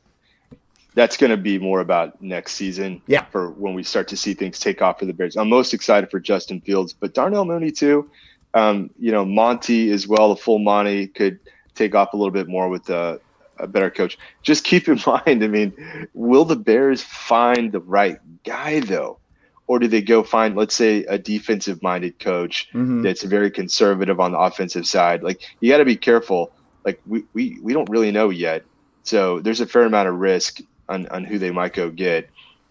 that's 0.94 1.16
going 1.16 1.31
to 1.31 1.37
be 1.37 1.59
more 1.59 1.81
about 1.81 2.20
next 2.22 2.55
season. 2.55 3.03
Yeah. 3.07 3.24
For 3.27 3.50
when 3.50 3.74
we 3.74 3.83
start 3.83 4.09
to 4.09 4.16
see 4.16 4.33
things 4.33 4.59
take 4.59 4.81
off 4.81 5.00
for 5.00 5.07
the 5.07 5.12
Bears. 5.12 5.37
I'm 5.37 5.48
most 5.48 5.74
excited 5.74 6.11
for 6.11 6.20
Justin 6.20 6.61
Fields, 6.61 6.92
but 6.92 7.14
Darnell 7.14 7.44
Mooney 7.44 7.72
too. 7.72 8.09
Um, 8.55 8.90
you 8.98 9.11
know, 9.11 9.24
Monty 9.24 9.90
as 9.90 10.07
well, 10.07 10.29
the 10.29 10.40
full 10.40 10.61
Monty 10.61 11.09
could 11.09 11.40
take 11.74 11.94
off 11.94 12.12
a 12.12 12.16
little 12.16 12.31
bit 12.31 12.46
more 12.46 12.68
with 12.68 12.88
a, 12.88 13.20
a 13.58 13.66
better 13.66 13.90
coach. 13.90 14.18
Just 14.42 14.64
keep 14.64 14.88
in 14.88 15.00
mind, 15.06 15.42
I 15.44 15.48
mean, 15.48 16.08
will 16.14 16.44
the 16.44 16.56
Bears 16.56 17.02
find 17.02 17.72
the 17.72 17.80
right 17.80 18.18
guy 18.44 18.80
though? 18.80 19.18
Or 19.66 19.78
do 19.78 19.88
they 19.88 20.02
go 20.02 20.22
find, 20.22 20.56
let's 20.56 20.74
say, 20.74 21.04
a 21.04 21.16
defensive 21.16 21.82
minded 21.82 22.18
coach 22.18 22.68
mm-hmm. 22.74 23.00
that's 23.00 23.22
very 23.22 23.50
conservative 23.50 24.20
on 24.20 24.32
the 24.32 24.38
offensive 24.38 24.86
side? 24.86 25.22
Like, 25.22 25.40
you 25.60 25.70
got 25.70 25.78
to 25.78 25.86
be 25.86 25.96
careful. 25.96 26.52
Like, 26.84 27.00
we, 27.06 27.24
we, 27.32 27.58
we 27.62 27.72
don't 27.72 27.88
really 27.88 28.10
know 28.10 28.28
yet. 28.28 28.62
So 29.04 29.40
there's 29.40 29.62
a 29.62 29.66
fair 29.66 29.84
amount 29.84 30.08
of 30.08 30.16
risk 30.16 30.60
on, 30.90 31.06
on 31.08 31.24
who 31.24 31.38
they 31.38 31.50
might 31.50 31.72
go 31.72 31.88
get. 31.88 32.28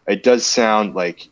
It 0.08 0.22
does 0.22 0.46
sound 0.46 0.94
like 0.94 1.30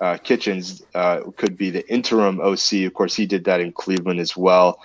uh, 0.00 0.16
Kitchens 0.18 0.82
uh, 0.94 1.22
could 1.36 1.56
be 1.56 1.70
the 1.70 1.88
interim 1.90 2.40
OC. 2.40 2.84
Of 2.86 2.94
course, 2.94 3.14
he 3.14 3.26
did 3.26 3.44
that 3.44 3.60
in 3.60 3.72
Cleveland 3.72 4.20
as 4.20 4.36
well. 4.36 4.80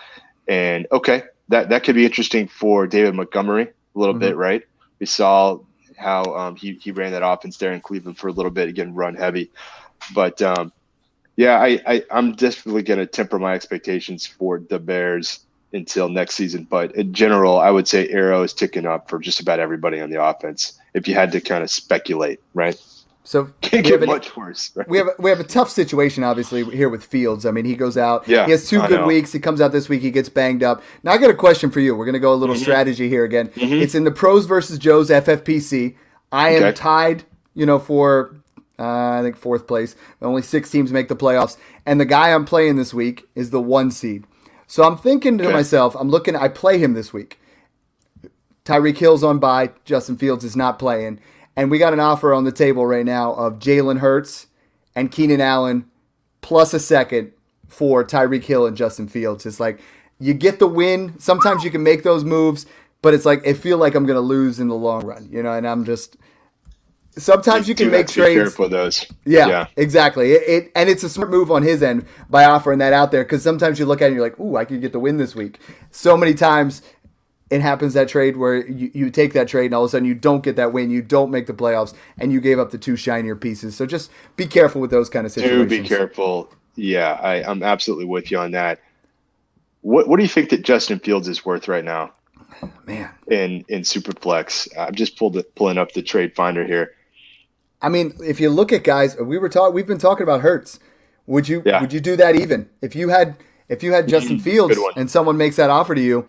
And 0.47 0.87
okay, 0.91 1.23
that 1.49 1.69
that 1.69 1.83
could 1.83 1.95
be 1.95 2.05
interesting 2.05 2.47
for 2.47 2.87
David 2.87 3.15
Montgomery 3.15 3.69
a 3.95 3.99
little 3.99 4.13
mm-hmm. 4.13 4.21
bit, 4.21 4.35
right? 4.35 4.63
We 4.99 5.05
saw 5.05 5.59
how 5.97 6.23
um, 6.35 6.55
he 6.55 6.73
he 6.73 6.91
ran 6.91 7.11
that 7.13 7.25
offense 7.25 7.57
there 7.57 7.73
in 7.73 7.81
Cleveland 7.81 8.17
for 8.17 8.27
a 8.27 8.31
little 8.31 8.51
bit, 8.51 8.69
again, 8.69 8.93
run 8.93 9.15
heavy. 9.15 9.51
But 10.13 10.41
um, 10.41 10.71
yeah, 11.35 11.59
I, 11.59 11.81
I 11.85 12.03
I'm 12.11 12.33
definitely 12.33 12.83
going 12.83 12.99
to 12.99 13.05
temper 13.05 13.39
my 13.39 13.53
expectations 13.53 14.25
for 14.25 14.59
the 14.59 14.79
Bears 14.79 15.39
until 15.73 16.09
next 16.09 16.35
season. 16.35 16.65
But 16.69 16.95
in 16.95 17.13
general, 17.13 17.59
I 17.59 17.71
would 17.71 17.87
say 17.87 18.07
arrow 18.09 18.43
is 18.43 18.53
ticking 18.53 18.85
up 18.85 19.09
for 19.09 19.19
just 19.19 19.39
about 19.39 19.59
everybody 19.59 19.99
on 19.99 20.09
the 20.09 20.23
offense. 20.23 20.79
If 20.93 21.07
you 21.07 21.13
had 21.13 21.31
to 21.33 21.41
kind 21.41 21.63
of 21.63 21.69
speculate, 21.69 22.39
right? 22.53 22.79
So 23.25 23.49
can't 23.61 23.85
get 23.85 24.01
an, 24.01 24.07
much 24.07 24.37
worse. 24.37 24.71
Right? 24.75 24.87
We 24.87 24.97
have 24.99 25.07
a, 25.07 25.11
we 25.19 25.29
have 25.29 25.39
a 25.39 25.43
tough 25.43 25.69
situation, 25.69 26.23
obviously, 26.23 26.63
here 26.63 26.89
with 26.89 27.03
Fields. 27.03 27.45
I 27.45 27.51
mean, 27.51 27.65
he 27.65 27.75
goes 27.75 27.97
out. 27.97 28.27
Yeah, 28.27 28.45
he 28.45 28.51
has 28.51 28.69
two 28.69 28.79
I 28.79 28.87
good 28.87 29.01
know. 29.01 29.07
weeks. 29.07 29.33
He 29.33 29.39
comes 29.39 29.59
out 29.59 29.71
this 29.71 29.89
week. 29.89 30.01
He 30.01 30.11
gets 30.11 30.29
banged 30.29 30.63
up. 30.63 30.81
Now 31.03 31.11
I 31.11 31.17
got 31.17 31.31
a 31.31 31.35
question 31.35 31.71
for 31.71 31.79
you. 31.79 31.95
We're 31.95 32.05
gonna 32.05 32.19
go 32.19 32.33
a 32.33 32.35
little 32.35 32.55
mm-hmm. 32.55 32.61
strategy 32.61 33.09
here 33.09 33.25
again. 33.25 33.49
Mm-hmm. 33.49 33.73
It's 33.73 33.95
in 33.95 34.03
the 34.03 34.11
pros 34.11 34.45
versus 34.45 34.77
Joes 34.77 35.09
FFPC. 35.09 35.95
I 36.31 36.51
am 36.51 36.63
okay. 36.63 36.71
tied. 36.73 37.23
You 37.55 37.65
know, 37.65 37.79
for 37.79 38.35
uh, 38.77 38.83
I 38.83 39.21
think 39.23 39.37
fourth 39.37 39.65
place. 39.67 39.95
Only 40.21 40.43
six 40.43 40.69
teams 40.69 40.91
make 40.91 41.07
the 41.07 41.15
playoffs, 41.15 41.57
and 41.85 41.99
the 41.99 42.05
guy 42.05 42.31
I'm 42.31 42.45
playing 42.45 42.75
this 42.75 42.93
week 42.93 43.27
is 43.33 43.49
the 43.49 43.61
one 43.61 43.89
seed. 43.91 44.25
So 44.67 44.83
I'm 44.83 44.97
thinking 44.97 45.37
to 45.39 45.45
okay. 45.45 45.53
myself, 45.53 45.95
I'm 45.95 46.09
looking. 46.09 46.35
I 46.35 46.47
play 46.47 46.77
him 46.77 46.93
this 46.93 47.11
week. 47.11 47.39
Tyreek 48.65 48.97
Hill's 48.97 49.23
on 49.23 49.39
by. 49.39 49.71
Justin 49.83 50.17
Fields 50.17 50.43
is 50.43 50.55
not 50.55 50.79
playing. 50.79 51.19
And 51.55 51.71
we 51.71 51.77
got 51.77 51.93
an 51.93 51.99
offer 51.99 52.33
on 52.33 52.43
the 52.43 52.51
table 52.51 52.85
right 52.85 53.05
now 53.05 53.33
of 53.33 53.59
Jalen 53.59 53.99
Hurts 53.99 54.47
and 54.95 55.11
Keenan 55.11 55.41
Allen 55.41 55.89
plus 56.41 56.73
a 56.73 56.79
second 56.79 57.31
for 57.67 58.03
Tyreek 58.03 58.43
Hill 58.43 58.65
and 58.65 58.75
Justin 58.75 59.07
Fields. 59.07 59.45
It's 59.45 59.59
like 59.59 59.81
you 60.19 60.33
get 60.33 60.59
the 60.59 60.67
win. 60.67 61.19
Sometimes 61.19 61.63
you 61.63 61.71
can 61.71 61.83
make 61.83 62.03
those 62.03 62.23
moves, 62.23 62.65
but 63.01 63.13
it's 63.13 63.25
like 63.25 63.41
it 63.45 63.55
feel 63.55 63.77
like 63.77 63.95
I'm 63.95 64.05
going 64.05 64.15
to 64.15 64.21
lose 64.21 64.59
in 64.59 64.67
the 64.67 64.75
long 64.75 65.05
run, 65.05 65.27
you 65.29 65.43
know. 65.43 65.53
And 65.53 65.67
I'm 65.67 65.85
just 65.85 66.17
sometimes 67.17 67.67
you, 67.67 67.71
you 67.71 67.75
can 67.75 67.91
make 67.91 68.07
trades. 68.07 68.35
Careful 68.35 68.69
those. 68.69 69.05
Yeah, 69.25 69.47
yeah. 69.47 69.67
exactly. 69.75 70.33
It, 70.33 70.43
it, 70.47 70.71
and 70.75 70.89
it's 70.89 71.03
a 71.03 71.09
smart 71.09 71.31
move 71.31 71.51
on 71.51 71.63
his 71.63 71.81
end 71.83 72.05
by 72.29 72.45
offering 72.45 72.79
that 72.79 72.93
out 72.93 73.11
there 73.11 73.23
because 73.23 73.43
sometimes 73.43 73.79
you 73.79 73.85
look 73.85 74.01
at 74.01 74.05
it 74.05 74.07
and 74.07 74.15
you're 74.15 74.23
like, 74.23 74.39
"Ooh, 74.39 74.55
I 74.55 74.65
could 74.65 74.81
get 74.81 74.91
the 74.91 74.99
win 74.99 75.17
this 75.17 75.35
week." 75.35 75.59
So 75.91 76.17
many 76.17 76.33
times 76.33 76.81
it 77.49 77.61
happens 77.61 77.93
that 77.93 78.07
trade 78.07 78.37
where 78.37 78.65
you, 78.67 78.89
you 78.93 79.09
take 79.09 79.33
that 79.33 79.47
trade 79.47 79.65
and 79.65 79.75
all 79.75 79.83
of 79.83 79.89
a 79.89 79.91
sudden 79.91 80.07
you 80.07 80.15
don't 80.15 80.43
get 80.43 80.55
that 80.55 80.73
win, 80.73 80.89
you 80.89 81.01
don't 81.01 81.29
make 81.29 81.47
the 81.47 81.53
playoffs, 81.53 81.93
and 82.17 82.31
you 82.31 82.41
gave 82.41 82.57
up 82.59 82.71
the 82.71 82.77
two 82.77 82.95
shinier 82.95 83.35
pieces. 83.35 83.75
So 83.75 83.85
just 83.85 84.11
be 84.35 84.47
careful 84.47 84.81
with 84.81 84.91
those 84.91 85.09
kind 85.09 85.25
of 85.25 85.31
situations. 85.31 85.69
Do 85.69 85.81
be 85.81 85.87
careful. 85.87 86.51
Yeah, 86.75 87.19
I, 87.21 87.49
I'm 87.49 87.63
absolutely 87.63 88.05
with 88.05 88.31
you 88.31 88.39
on 88.39 88.51
that. 88.51 88.81
What 89.81 90.07
What 90.07 90.17
do 90.17 90.23
you 90.23 90.29
think 90.29 90.49
that 90.49 90.63
Justin 90.63 90.99
Fields 90.99 91.27
is 91.27 91.45
worth 91.45 91.67
right 91.67 91.85
now? 91.85 92.11
Man, 92.87 93.09
in 93.27 93.63
in 93.69 93.81
Superflex, 93.81 94.67
I'm 94.77 94.95
just 94.95 95.17
pulled 95.17 95.41
pulling 95.55 95.77
up 95.77 95.91
the 95.91 96.01
trade 96.01 96.35
finder 96.35 96.65
here. 96.65 96.93
I 97.81 97.89
mean, 97.89 98.15
if 98.19 98.39
you 98.39 98.49
look 98.49 98.73
at 98.73 98.83
guys, 98.83 99.15
we 99.17 99.37
were 99.37 99.49
talking, 99.49 99.75
we've 99.75 99.85
been 99.85 99.99
talking 99.99 100.23
about 100.23 100.41
Hurts. 100.41 100.79
Would 101.27 101.47
you 101.47 101.61
yeah. 101.65 101.81
would 101.81 101.93
you 101.93 101.99
do 101.99 102.15
that 102.15 102.35
even 102.35 102.69
if 102.81 102.95
you 102.95 103.09
had 103.09 103.37
if 103.69 103.83
you 103.83 103.93
had 103.93 104.05
mm-hmm. 104.05 104.11
Justin 104.11 104.39
Fields 104.39 104.77
and 104.95 105.09
someone 105.09 105.37
makes 105.37 105.55
that 105.57 105.69
offer 105.69 105.93
to 105.93 106.01
you? 106.01 106.27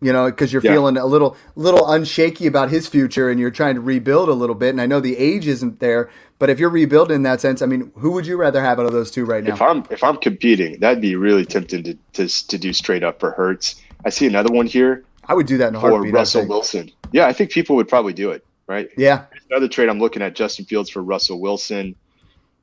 You 0.00 0.12
know, 0.12 0.26
because 0.26 0.52
you're 0.52 0.62
yeah. 0.62 0.72
feeling 0.72 0.96
a 0.96 1.06
little 1.06 1.36
little 1.56 1.86
unshaky 1.86 2.46
about 2.46 2.70
his 2.70 2.86
future 2.86 3.30
and 3.30 3.40
you're 3.40 3.50
trying 3.50 3.74
to 3.74 3.80
rebuild 3.80 4.28
a 4.28 4.34
little 4.34 4.54
bit. 4.54 4.70
And 4.70 4.80
I 4.80 4.86
know 4.86 5.00
the 5.00 5.16
age 5.16 5.46
isn't 5.46 5.80
there, 5.80 6.10
but 6.38 6.50
if 6.50 6.58
you're 6.58 6.70
rebuilding 6.70 7.16
in 7.16 7.22
that 7.22 7.40
sense, 7.40 7.62
I 7.62 7.66
mean, 7.66 7.92
who 7.96 8.12
would 8.12 8.26
you 8.26 8.36
rather 8.36 8.62
have 8.62 8.78
out 8.78 8.86
of 8.86 8.92
those 8.92 9.10
two 9.10 9.24
right 9.24 9.42
now? 9.42 9.54
If 9.54 9.62
I'm 9.62 9.84
if 9.90 10.04
I'm 10.04 10.16
competing, 10.18 10.80
that'd 10.80 11.00
be 11.00 11.16
really 11.16 11.44
tempting 11.44 11.82
to 11.84 11.98
to, 12.14 12.28
to 12.48 12.58
do 12.58 12.72
straight 12.72 13.02
up 13.02 13.20
for 13.20 13.32
Hurts. 13.32 13.80
I 14.04 14.10
see 14.10 14.26
another 14.26 14.52
one 14.52 14.66
here. 14.66 15.04
I 15.26 15.34
would 15.34 15.46
do 15.46 15.56
that 15.58 15.68
in 15.68 15.76
a 15.76 15.80
for 15.80 15.90
heartbeat. 15.90 16.12
Russell 16.12 16.46
Wilson. 16.46 16.90
Yeah, 17.12 17.26
I 17.26 17.32
think 17.32 17.50
people 17.50 17.76
would 17.76 17.88
probably 17.88 18.12
do 18.12 18.30
it. 18.30 18.44
right? 18.66 18.88
Yeah. 18.96 19.26
Another 19.50 19.68
trade 19.68 19.88
I'm 19.88 19.98
looking 19.98 20.22
at 20.22 20.34
Justin 20.34 20.64
Fields 20.64 20.90
for 20.90 21.02
Russell 21.02 21.40
Wilson. 21.40 21.94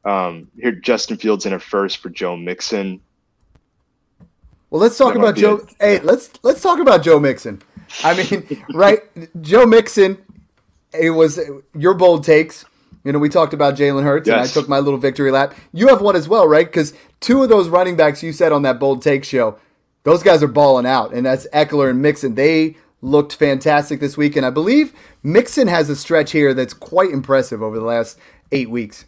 Um, 0.04 0.50
here, 0.60 0.72
Justin 0.72 1.18
Fields 1.18 1.46
in 1.46 1.54
a 1.54 1.60
first 1.60 1.98
for 1.98 2.10
Joe 2.10 2.36
Mixon. 2.36 3.02
Well, 4.72 4.82
let's 4.82 4.98
talk 4.98 5.16
about 5.16 5.36
Joe. 5.36 5.68
A, 5.80 5.86
hey, 5.86 6.00
let's 6.00 6.32
let's 6.42 6.62
talk 6.62 6.80
about 6.80 7.04
Joe 7.04 7.20
Mixon. 7.20 7.62
I 8.04 8.16
mean, 8.16 8.66
right? 8.74 9.00
Joe 9.42 9.66
Mixon. 9.66 10.18
It 11.00 11.12
was 11.12 11.40
your 11.78 11.94
bold 11.94 12.24
takes. 12.24 12.66
You 13.04 13.12
know, 13.12 13.20
we 13.20 13.30
talked 13.30 13.54
about 13.54 13.76
Jalen 13.76 14.04
Hurts, 14.04 14.28
yes. 14.28 14.34
and 14.34 14.44
I 14.44 14.48
took 14.48 14.70
my 14.70 14.80
little 14.80 15.00
victory 15.00 15.32
lap. 15.32 15.56
You 15.74 15.88
have 15.88 16.02
one 16.02 16.16
as 16.16 16.28
well, 16.28 16.48
right? 16.48 16.66
Because 16.66 16.94
two 17.20 17.42
of 17.44 17.50
those 17.50 17.68
running 17.68 17.96
backs 17.96 18.22
you 18.22 18.32
said 18.32 18.52
on 18.52 18.62
that 18.62 18.80
bold 18.80 19.02
take 19.02 19.24
show, 19.24 19.58
those 20.04 20.22
guys 20.22 20.44
are 20.44 20.48
balling 20.48 20.86
out, 20.86 21.14
and 21.14 21.26
that's 21.26 21.48
Ekeler 21.54 21.90
and 21.90 22.02
Mixon. 22.02 22.36
They 22.36 22.78
looked 23.02 23.36
fantastic 23.36 24.00
this 24.00 24.18
week, 24.18 24.36
and 24.36 24.46
I 24.46 24.52
believe 24.52 24.94
Mixon 25.24 25.68
has 25.68 25.90
a 25.90 25.96
stretch 25.96 26.32
here 26.32 26.54
that's 26.54 26.74
quite 26.74 27.10
impressive 27.10 27.64
over 27.64 27.78
the 27.78 27.86
last 27.86 28.20
eight 28.52 28.70
weeks. 28.70 29.06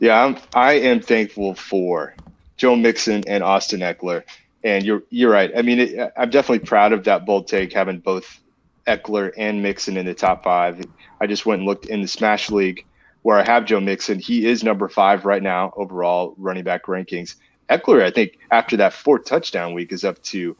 Yeah, 0.00 0.22
I'm, 0.24 0.36
I 0.54 0.74
am 0.74 1.00
thankful 1.00 1.54
for 1.54 2.14
Joe 2.56 2.76
Mixon 2.76 3.24
and 3.26 3.42
Austin 3.42 3.80
Ekeler, 3.80 4.22
and 4.64 4.84
you're 4.84 5.02
you're 5.10 5.30
right. 5.32 5.50
I 5.56 5.62
mean, 5.62 5.78
it, 5.80 6.12
I'm 6.16 6.30
definitely 6.30 6.66
proud 6.66 6.92
of 6.92 7.04
that 7.04 7.26
bold 7.26 7.48
take 7.48 7.72
having 7.72 7.98
both 8.00 8.40
Ekeler 8.86 9.32
and 9.36 9.62
Mixon 9.62 9.96
in 9.96 10.06
the 10.06 10.14
top 10.14 10.44
five. 10.44 10.80
I 11.20 11.26
just 11.26 11.46
went 11.46 11.60
and 11.60 11.68
looked 11.68 11.86
in 11.86 12.02
the 12.02 12.08
Smash 12.08 12.50
League 12.50 12.84
where 13.22 13.38
I 13.38 13.44
have 13.44 13.66
Joe 13.66 13.80
Mixon. 13.80 14.18
He 14.18 14.46
is 14.46 14.64
number 14.64 14.88
five 14.88 15.24
right 15.24 15.42
now 15.42 15.72
overall 15.76 16.34
running 16.38 16.64
back 16.64 16.84
rankings. 16.86 17.34
Ekeler, 17.68 18.02
I 18.02 18.10
think, 18.10 18.38
after 18.50 18.78
that 18.78 18.94
four 18.94 19.18
touchdown 19.18 19.74
week, 19.74 19.92
is 19.92 20.04
up 20.04 20.22
to 20.24 20.56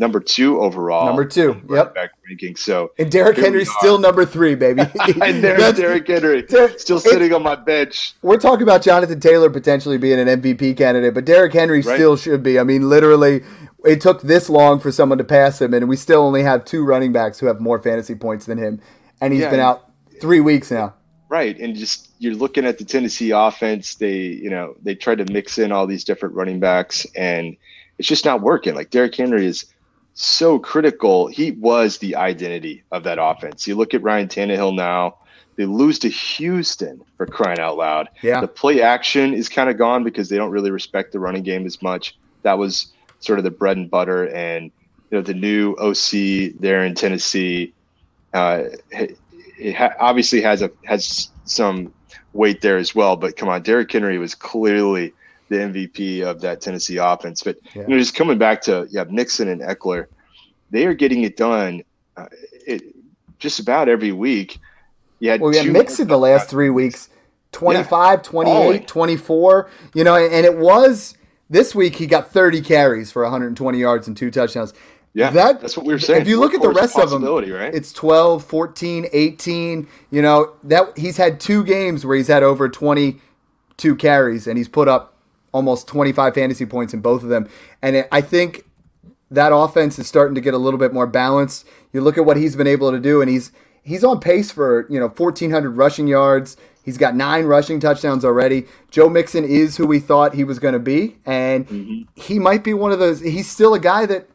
number 0.00 0.18
two 0.18 0.60
overall. 0.60 1.06
Number 1.06 1.24
two, 1.24 1.60
yep. 1.70 1.94
Back 1.94 2.10
ranking. 2.26 2.56
So 2.56 2.90
and 2.98 3.12
Derrick 3.12 3.36
Henry's 3.36 3.70
still 3.78 3.98
number 3.98 4.24
three, 4.24 4.54
baby. 4.54 4.80
and 5.22 5.44
there's 5.44 5.74
Derrick 5.74 6.08
Henry 6.08 6.44
still 6.78 6.98
sitting 6.98 7.32
on 7.32 7.42
my 7.42 7.54
bench. 7.54 8.14
We're 8.22 8.38
talking 8.38 8.62
about 8.62 8.82
Jonathan 8.82 9.20
Taylor 9.20 9.50
potentially 9.50 9.98
being 9.98 10.18
an 10.18 10.40
MVP 10.40 10.76
candidate, 10.76 11.14
but 11.14 11.26
Derrick 11.26 11.52
Henry 11.52 11.82
right. 11.82 11.94
still 11.94 12.16
should 12.16 12.42
be. 12.42 12.58
I 12.58 12.64
mean, 12.64 12.88
literally, 12.88 13.42
it 13.84 14.00
took 14.00 14.22
this 14.22 14.48
long 14.48 14.80
for 14.80 14.90
someone 14.90 15.18
to 15.18 15.24
pass 15.24 15.60
him, 15.60 15.74
and 15.74 15.88
we 15.88 15.96
still 15.96 16.22
only 16.22 16.42
have 16.42 16.64
two 16.64 16.84
running 16.84 17.12
backs 17.12 17.38
who 17.38 17.46
have 17.46 17.60
more 17.60 17.78
fantasy 17.78 18.14
points 18.14 18.46
than 18.46 18.58
him, 18.58 18.80
and 19.20 19.32
he's 19.32 19.42
yeah, 19.42 19.50
been 19.50 19.60
out 19.60 19.90
three 20.20 20.40
weeks 20.40 20.70
now. 20.70 20.94
Right, 21.28 21.56
and 21.60 21.76
just 21.76 22.10
you're 22.18 22.34
looking 22.34 22.64
at 22.64 22.78
the 22.78 22.84
Tennessee 22.84 23.30
offense. 23.30 23.94
They, 23.94 24.16
you 24.16 24.50
know, 24.50 24.74
they 24.82 24.96
tried 24.96 25.18
to 25.18 25.32
mix 25.32 25.58
in 25.58 25.70
all 25.70 25.86
these 25.86 26.02
different 26.02 26.34
running 26.34 26.58
backs, 26.58 27.06
and 27.14 27.56
it's 27.98 28.08
just 28.08 28.24
not 28.24 28.40
working. 28.40 28.74
Like 28.74 28.90
Derrick 28.90 29.14
Henry 29.14 29.46
is 29.46 29.66
so 30.14 30.58
critical. 30.58 31.26
He 31.26 31.52
was 31.52 31.98
the 31.98 32.16
identity 32.16 32.82
of 32.92 33.04
that 33.04 33.18
offense. 33.20 33.66
You 33.66 33.74
look 33.74 33.94
at 33.94 34.02
Ryan 34.02 34.28
Tannehill 34.28 34.74
now. 34.74 35.16
They 35.56 35.66
lose 35.66 35.98
to 36.00 36.08
Houston 36.08 37.02
for 37.16 37.26
crying 37.26 37.58
out 37.58 37.76
loud. 37.76 38.08
Yeah. 38.22 38.40
The 38.40 38.48
play 38.48 38.80
action 38.80 39.34
is 39.34 39.48
kind 39.48 39.68
of 39.68 39.76
gone 39.76 40.04
because 40.04 40.28
they 40.28 40.36
don't 40.36 40.50
really 40.50 40.70
respect 40.70 41.12
the 41.12 41.20
running 41.20 41.42
game 41.42 41.66
as 41.66 41.82
much. 41.82 42.16
That 42.42 42.56
was 42.56 42.92
sort 43.18 43.38
of 43.38 43.44
the 43.44 43.50
bread 43.50 43.76
and 43.76 43.90
butter. 43.90 44.28
And 44.28 44.70
you 45.10 45.18
know 45.18 45.22
the 45.22 45.34
new 45.34 45.74
OC 45.74 46.58
there 46.60 46.84
in 46.84 46.94
Tennessee, 46.94 47.74
uh, 48.32 48.64
it 48.90 49.74
ha- 49.74 49.94
obviously 49.98 50.40
has 50.40 50.62
a 50.62 50.70
has 50.84 51.28
some 51.44 51.92
weight 52.32 52.60
there 52.60 52.76
as 52.76 52.94
well. 52.94 53.16
But 53.16 53.36
come 53.36 53.48
on, 53.48 53.62
Derrick 53.62 53.90
Henry 53.92 54.18
was 54.18 54.34
clearly 54.34 55.12
the 55.50 55.56
MVP 55.56 56.22
of 56.22 56.40
that 56.40 56.62
Tennessee 56.62 56.96
offense. 56.96 57.42
But 57.42 57.58
yeah. 57.74 57.82
you 57.82 57.88
know, 57.88 57.98
just 57.98 58.14
coming 58.14 58.38
back 58.38 58.62
to 58.62 58.88
yeah, 58.90 59.04
Mixon 59.04 59.48
and 59.48 59.60
Ekeler, 59.60 60.06
they 60.70 60.86
are 60.86 60.94
getting 60.94 61.22
it 61.22 61.36
done. 61.36 61.82
Uh, 62.16 62.26
it, 62.66 62.82
just 63.38 63.58
about 63.58 63.88
every 63.88 64.12
week. 64.12 64.58
Had 65.22 65.42
well, 65.42 65.54
yeah, 65.54 65.64
Mixon 65.64 66.08
the 66.08 66.16
last 66.16 66.48
three 66.48 66.70
weeks 66.70 67.10
25, 67.52 67.90
yeah. 67.90 68.22
28, 68.22 68.88
24. 68.88 69.70
You 69.94 70.04
know, 70.04 70.16
and 70.16 70.46
it 70.46 70.56
was 70.56 71.14
this 71.50 71.74
week 71.74 71.96
he 71.96 72.06
got 72.06 72.30
30 72.30 72.62
carries 72.62 73.12
for 73.12 73.22
120 73.22 73.78
yards 73.78 74.08
and 74.08 74.16
two 74.16 74.30
touchdowns. 74.30 74.72
Yeah, 75.12 75.30
that, 75.30 75.60
that's 75.60 75.76
what 75.76 75.84
we 75.84 75.92
were 75.92 75.98
saying. 75.98 76.22
If 76.22 76.28
you 76.28 76.38
look 76.38 76.54
at 76.54 76.62
the 76.62 76.70
rest 76.70 76.96
of 76.96 77.10
them, 77.10 77.24
right? 77.24 77.74
it's 77.74 77.92
12, 77.92 78.44
14, 78.44 79.06
18. 79.12 79.88
You 80.12 80.22
know, 80.22 80.52
that 80.62 80.96
he's 80.96 81.16
had 81.16 81.40
two 81.40 81.64
games 81.64 82.06
where 82.06 82.16
he's 82.16 82.28
had 82.28 82.44
over 82.44 82.68
22 82.68 83.96
carries 83.96 84.46
and 84.46 84.56
he's 84.56 84.68
put 84.68 84.86
up 84.86 85.16
almost 85.52 85.88
25 85.88 86.34
fantasy 86.34 86.66
points 86.66 86.94
in 86.94 87.00
both 87.00 87.22
of 87.22 87.28
them. 87.28 87.48
And 87.82 87.96
it, 87.96 88.08
I 88.12 88.20
think 88.20 88.64
that 89.30 89.54
offense 89.54 89.98
is 89.98 90.06
starting 90.06 90.34
to 90.34 90.40
get 90.40 90.54
a 90.54 90.58
little 90.58 90.78
bit 90.78 90.92
more 90.92 91.06
balanced. 91.06 91.66
You 91.92 92.00
look 92.00 92.18
at 92.18 92.24
what 92.24 92.36
he's 92.36 92.56
been 92.56 92.66
able 92.66 92.90
to 92.90 92.98
do 92.98 93.20
and 93.20 93.30
he's 93.30 93.52
he's 93.82 94.04
on 94.04 94.20
pace 94.20 94.50
for, 94.50 94.86
you 94.90 94.98
know, 94.98 95.08
1400 95.08 95.70
rushing 95.70 96.06
yards. 96.06 96.56
He's 96.82 96.96
got 96.96 97.14
nine 97.14 97.44
rushing 97.44 97.78
touchdowns 97.78 98.24
already. 98.24 98.66
Joe 98.90 99.08
Mixon 99.08 99.44
is 99.44 99.76
who 99.76 99.86
we 99.86 99.98
thought 99.98 100.34
he 100.34 100.44
was 100.44 100.58
going 100.58 100.72
to 100.72 100.80
be, 100.80 101.18
and 101.26 101.68
mm-hmm. 101.68 102.20
he 102.20 102.38
might 102.38 102.64
be 102.64 102.72
one 102.72 102.90
of 102.90 102.98
those. 102.98 103.20
He's 103.20 103.50
still 103.50 103.74
a 103.74 103.78
guy 103.78 104.06
that 104.06 104.28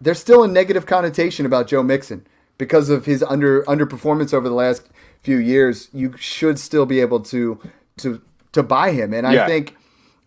there's 0.00 0.18
still 0.18 0.42
a 0.42 0.48
negative 0.48 0.84
connotation 0.84 1.46
about 1.46 1.68
Joe 1.68 1.82
Mixon 1.82 2.26
because 2.58 2.90
of 2.90 3.06
his 3.06 3.22
under 3.22 3.62
underperformance 3.64 4.34
over 4.34 4.48
the 4.48 4.54
last 4.54 4.88
few 5.22 5.36
years. 5.36 5.88
You 5.92 6.14
should 6.16 6.58
still 6.58 6.86
be 6.86 7.00
able 7.00 7.20
to 7.20 7.60
to 7.98 8.20
to 8.50 8.62
buy 8.62 8.90
him, 8.90 9.14
and 9.14 9.32
yeah. 9.32 9.44
I 9.44 9.46
think 9.46 9.76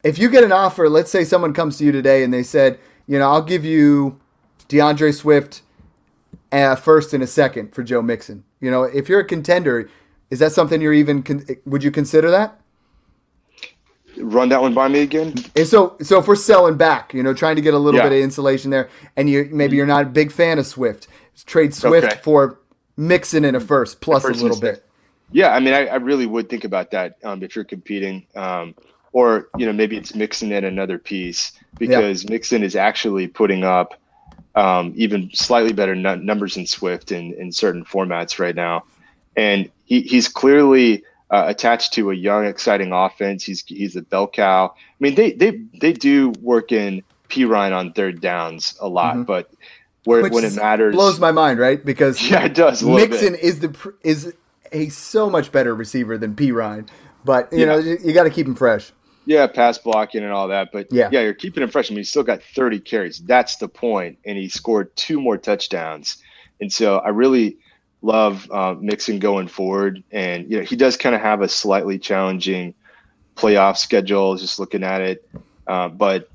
if 0.05 0.17
you 0.17 0.29
get 0.29 0.43
an 0.43 0.51
offer, 0.51 0.87
let's 0.87 1.11
say 1.11 1.23
someone 1.23 1.53
comes 1.53 1.77
to 1.77 1.83
you 1.83 1.91
today 1.91 2.23
and 2.23 2.33
they 2.33 2.43
said, 2.43 2.79
you 3.07 3.19
know, 3.19 3.29
I'll 3.29 3.41
give 3.41 3.65
you 3.65 4.19
DeAndre 4.69 5.13
Swift 5.13 5.61
a 6.51 6.77
first 6.77 7.13
and 7.13 7.21
a 7.21 7.27
second 7.27 7.73
for 7.73 7.83
Joe 7.83 8.01
Mixon. 8.01 8.43
You 8.61 8.71
know, 8.71 8.83
if 8.83 9.09
you're 9.09 9.19
a 9.19 9.25
contender, 9.25 9.89
is 10.29 10.39
that 10.39 10.51
something 10.51 10.81
you're 10.81 10.93
even 10.93 11.23
con- 11.23 11.45
would 11.65 11.83
you 11.83 11.91
consider 11.91 12.31
that? 12.31 12.61
run 14.17 14.49
that 14.49 14.61
one 14.61 14.73
by 14.73 14.87
me 14.87 15.01
again? 15.01 15.33
And 15.55 15.67
so, 15.67 15.97
so 16.01 16.19
if 16.19 16.27
we're 16.27 16.35
selling 16.35 16.77
back, 16.77 17.13
you 17.13 17.21
know, 17.21 17.33
trying 17.33 17.55
to 17.55 17.61
get 17.61 17.73
a 17.73 17.77
little 17.77 17.99
yeah. 17.99 18.09
bit 18.09 18.17
of 18.17 18.23
insulation 18.23 18.71
there, 18.71 18.89
and 19.17 19.29
you 19.29 19.49
maybe 19.51 19.75
you're 19.75 19.85
not 19.85 20.03
a 20.03 20.09
big 20.09 20.31
fan 20.31 20.59
of 20.59 20.65
Swift, 20.65 21.07
trade 21.45 21.73
Swift 21.73 22.07
okay. 22.07 22.19
for 22.23 22.59
Mixon 22.97 23.43
in 23.43 23.55
a 23.55 23.59
first 23.59 24.01
plus 24.01 24.23
a, 24.23 24.27
first 24.27 24.39
a 24.39 24.43
little 24.43 24.59
bit. 24.59 24.85
Yeah, 25.31 25.53
I 25.53 25.59
mean, 25.59 25.73
I, 25.73 25.87
I, 25.87 25.95
really 25.95 26.27
would 26.27 26.49
think 26.49 26.63
about 26.65 26.91
that 26.91 27.17
um, 27.23 27.41
if 27.41 27.55
you're 27.55 27.65
competing, 27.65 28.27
um, 28.35 28.75
or 29.15 29.47
you 29.57 29.65
know, 29.65 29.71
maybe 29.71 29.95
it's 29.95 30.13
mixing 30.13 30.51
in 30.51 30.65
another 30.65 30.97
piece 30.97 31.53
because 31.79 32.25
yeah. 32.25 32.31
Mixon 32.31 32.63
is 32.63 32.75
actually 32.75 33.27
putting 33.27 33.63
up 33.63 33.93
um, 34.55 34.91
even 34.97 35.31
slightly 35.33 35.71
better 35.71 35.93
n- 35.93 36.25
numbers 36.25 36.57
in 36.57 36.67
Swift 36.67 37.13
in 37.13 37.33
in 37.35 37.53
certain 37.53 37.85
formats 37.85 38.39
right 38.39 38.53
now, 38.53 38.83
and 39.37 39.71
he, 39.85 40.01
he's 40.01 40.27
clearly 40.27 41.05
uh, 41.31 41.45
attached 41.47 41.93
to 41.93 42.11
a 42.11 42.13
young, 42.13 42.45
exciting 42.45 42.91
offense. 42.91 43.45
He's 43.45 43.63
he's 43.65 43.95
a 43.95 44.01
bell 44.01 44.27
cow. 44.27 44.75
I 44.75 44.79
mean, 44.99 45.15
they 45.15 45.31
they 45.31 45.61
they 45.79 45.93
do 45.93 46.31
work 46.41 46.73
in 46.73 47.01
Perine 47.29 47.73
on 47.73 47.93
third 47.93 48.19
downs 48.19 48.75
a 48.81 48.89
lot, 48.89 49.13
mm-hmm. 49.13 49.23
but 49.23 49.49
where 50.03 50.23
Which 50.23 50.33
when 50.33 50.43
it 50.43 50.55
matters, 50.55 50.93
blows 50.93 51.21
my 51.21 51.31
mind, 51.31 51.59
right? 51.59 51.83
Because 51.83 52.21
yeah, 52.29 52.43
it 52.43 52.53
does. 52.53 52.83
Mixon 52.83 53.31
bit. 53.31 53.41
is 53.41 53.61
the 53.61 53.93
is 54.03 54.33
a 54.73 54.89
so 54.89 55.29
much 55.29 55.53
better 55.53 55.73
receiver 55.73 56.17
than 56.17 56.35
Perine, 56.35 56.89
but 57.23 57.49
you 57.53 57.59
yeah. 57.59 57.65
know 57.65 57.77
you, 57.77 57.97
you 58.03 58.11
got 58.11 58.25
to 58.25 58.29
keep 58.29 58.45
him 58.45 58.55
fresh. 58.55 58.91
Yeah, 59.25 59.47
pass 59.47 59.77
blocking 59.77 60.23
and 60.23 60.31
all 60.31 60.47
that, 60.49 60.69
but 60.71 60.87
yeah, 60.91 61.09
yeah, 61.11 61.21
you're 61.21 61.33
keeping 61.33 61.63
him 61.63 61.69
fresh. 61.69 61.89
I 61.89 61.93
mean, 61.93 61.99
he's 61.99 62.09
still 62.09 62.23
got 62.23 62.43
30 62.43 62.79
carries. 62.79 63.19
That's 63.19 63.57
the 63.57 63.67
point, 63.67 64.19
and 64.25 64.37
he 64.37 64.49
scored 64.49 64.95
two 64.95 65.19
more 65.19 65.37
touchdowns. 65.37 66.17
And 66.61 66.71
so 66.71 66.99
I 66.99 67.09
really 67.09 67.57
love 68.01 68.49
uh, 68.51 68.75
Mixon 68.79 69.19
going 69.19 69.47
forward. 69.47 70.03
And 70.11 70.49
you 70.49 70.57
know, 70.59 70.63
he 70.63 70.75
does 70.75 70.95
kind 70.95 71.15
of 71.15 71.21
have 71.21 71.41
a 71.41 71.49
slightly 71.49 71.97
challenging 71.97 72.75
playoff 73.35 73.77
schedule. 73.77 74.35
Just 74.37 74.59
looking 74.59 74.83
at 74.83 75.01
it, 75.01 75.19
uh, 75.67 75.89
but 75.89 76.29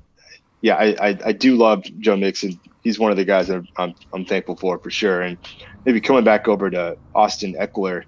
yeah, 0.61 0.75
I, 0.75 1.09
I, 1.09 1.17
I 1.27 1.31
do 1.31 1.55
love 1.55 1.83
Joe 1.99 2.15
Mixon. 2.15 2.59
He's 2.81 2.99
one 2.99 3.11
of 3.11 3.17
the 3.17 3.25
guys 3.25 3.47
that 3.47 3.63
I'm 3.77 3.95
I'm 4.13 4.25
thankful 4.25 4.57
for 4.57 4.79
for 4.79 4.91
sure. 4.91 5.21
And 5.21 5.37
maybe 5.85 6.01
coming 6.01 6.23
back 6.23 6.47
over 6.47 6.69
to 6.69 6.97
Austin 7.15 7.55
Ekeler, 7.59 8.03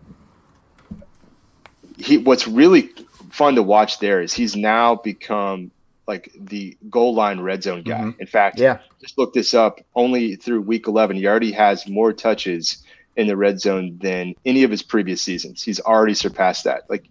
he 1.98 2.18
what's 2.18 2.48
really 2.48 2.90
fun 3.34 3.56
to 3.56 3.64
watch 3.64 4.00
there 4.00 4.22
is 4.22 4.34
he's 4.34 4.56
now 4.56 4.96
become 4.96 5.72
like 6.08 6.32
the 6.40 6.78
goal 6.90 7.16
line 7.16 7.40
red 7.40 7.64
zone 7.64 7.82
guy. 7.82 8.00
Mm-hmm. 8.00 8.22
In 8.22 8.28
fact, 8.28 8.60
yeah, 8.60 8.80
just 9.02 9.18
look 9.18 9.34
this 9.34 9.54
up. 9.54 9.82
Only 9.96 10.36
through 10.36 10.62
week 10.62 10.88
11, 10.88 11.18
he 11.18 11.26
already 11.26 11.52
has 11.52 11.88
more 11.88 12.14
touches 12.14 12.84
in 13.16 13.28
the 13.28 13.38
red 13.38 13.60
zone 13.60 13.98
than 14.02 14.36
any 14.46 14.64
of 14.64 14.72
his 14.72 14.84
previous 14.84 15.22
seasons. 15.22 15.64
He's 15.64 15.80
already 15.80 16.14
surpassed 16.14 16.64
that. 16.66 16.84
Like 16.90 17.06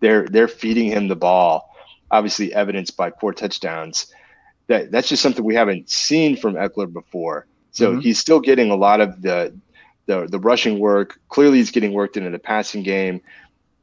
they're 0.00 0.26
they're 0.26 0.48
feeding 0.48 0.86
him 0.86 1.08
the 1.08 1.16
ball, 1.16 1.72
obviously 2.10 2.52
evidenced 2.52 2.96
by 2.96 3.12
four 3.12 3.32
touchdowns. 3.32 4.12
That 4.66 4.90
that's 4.90 5.08
just 5.08 5.22
something 5.22 5.44
we 5.44 5.54
haven't 5.54 5.88
seen 5.88 6.36
from 6.36 6.54
Ekeler 6.54 6.92
before. 6.92 7.46
So 7.70 7.92
mm-hmm. 7.92 8.00
he's 8.00 8.18
still 8.18 8.40
getting 8.40 8.70
a 8.70 8.76
lot 8.76 9.00
of 9.00 9.22
the 9.22 9.54
the 10.06 10.26
the 10.26 10.40
rushing 10.40 10.80
work. 10.80 11.20
Clearly, 11.28 11.58
he's 11.58 11.70
getting 11.70 11.92
worked 11.92 12.16
into 12.16 12.30
the 12.30 12.38
passing 12.38 12.82
game. 12.82 13.20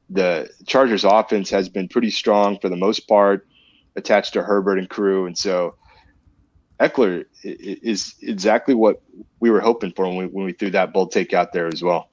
The 0.10 0.50
Chargers' 0.66 1.04
offense 1.04 1.50
has 1.50 1.70
been 1.70 1.88
pretty 1.88 2.12
strong 2.12 2.60
for 2.60 2.70
the 2.70 2.76
most 2.76 3.08
part, 3.08 3.48
attached 3.96 4.34
to 4.34 4.44
Herbert 4.44 4.78
and 4.78 4.90
crew, 4.90 5.26
and 5.26 5.38
so 5.38 5.76
Ekeler 6.80 7.26
is 7.44 8.16
exactly 8.22 8.74
what 8.74 9.02
we 9.40 9.50
were 9.50 9.62
hoping 9.62 9.92
for 9.92 10.08
when 10.08 10.18
we 10.18 10.26
when 10.28 10.46
we 10.46 10.54
threw 10.54 10.70
that 10.72 10.94
bold 10.94 11.12
take 11.12 11.34
out 11.34 11.54
there 11.54 11.68
as 11.68 11.82
well. 11.82 12.10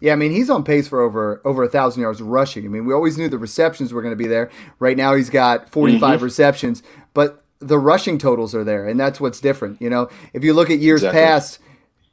Yeah, 0.00 0.12
I 0.12 0.16
mean 0.16 0.32
he's 0.32 0.50
on 0.50 0.64
pace 0.64 0.88
for 0.88 1.00
over 1.00 1.40
over 1.44 1.62
a 1.62 1.68
thousand 1.68 2.02
yards 2.02 2.20
rushing. 2.20 2.64
I 2.64 2.68
mean 2.68 2.84
we 2.84 2.92
always 2.92 3.16
knew 3.16 3.28
the 3.28 3.38
receptions 3.38 3.92
were 3.92 4.02
going 4.02 4.12
to 4.12 4.22
be 4.22 4.26
there. 4.26 4.50
Right 4.80 4.96
now 4.96 5.14
he's 5.14 5.30
got 5.30 5.68
45 5.70 6.16
mm-hmm. 6.16 6.24
receptions, 6.24 6.82
but 7.14 7.44
the 7.60 7.78
rushing 7.78 8.18
totals 8.18 8.54
are 8.54 8.64
there, 8.64 8.88
and 8.88 8.98
that's 8.98 9.20
what's 9.20 9.40
different. 9.40 9.80
You 9.80 9.88
know, 9.88 10.08
if 10.32 10.42
you 10.42 10.52
look 10.52 10.70
at 10.70 10.80
years 10.80 11.02
exactly. 11.02 11.20
past, 11.20 11.58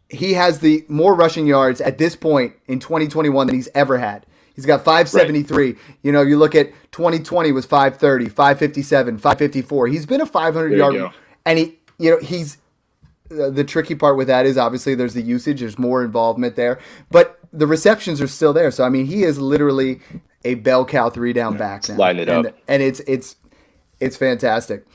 he 0.09 0.33
has 0.33 0.59
the 0.59 0.85
more 0.87 1.15
rushing 1.15 1.47
yards 1.47 1.81
at 1.81 1.97
this 1.97 2.15
point 2.15 2.53
in 2.67 2.79
2021 2.79 3.47
than 3.47 3.55
he's 3.55 3.69
ever 3.73 3.97
had. 3.97 4.27
He's 4.59 4.65
got 4.65 4.83
573. 4.83 5.65
Right. 5.65 5.77
You 6.03 6.11
know, 6.11 6.21
you 6.21 6.37
look 6.37 6.53
at 6.53 6.73
2020 6.91 7.53
was 7.53 7.65
530, 7.65 8.27
557, 8.27 9.17
554. 9.17 9.87
He's 9.87 10.05
been 10.05 10.19
a 10.19 10.25
500 10.25 10.77
yard, 10.77 11.13
and 11.45 11.59
he, 11.59 11.79
you 11.97 12.11
know, 12.11 12.19
he's 12.19 12.57
uh, 13.31 13.49
the 13.51 13.63
tricky 13.63 13.95
part 13.95 14.17
with 14.17 14.27
that 14.27 14.45
is 14.45 14.57
obviously 14.57 14.95
there's 14.95 15.13
the 15.13 15.21
usage, 15.21 15.61
there's 15.61 15.79
more 15.79 16.03
involvement 16.03 16.57
there, 16.57 16.77
but 17.09 17.39
the 17.53 17.65
receptions 17.65 18.19
are 18.19 18.27
still 18.27 18.51
there. 18.51 18.69
So 18.69 18.83
I 18.83 18.89
mean, 18.89 19.05
he 19.05 19.23
is 19.23 19.39
literally 19.39 20.01
a 20.43 20.55
bell 20.55 20.83
cow 20.83 21.09
three 21.09 21.31
down 21.31 21.55
back 21.55 21.87
now, 21.87 21.95
lining 21.95 22.23
it 22.23 22.29
and, 22.29 22.47
up, 22.47 22.57
and 22.67 22.83
it's 22.83 22.99
it's 23.01 23.37
it's 24.01 24.17
fantastic. 24.17 24.85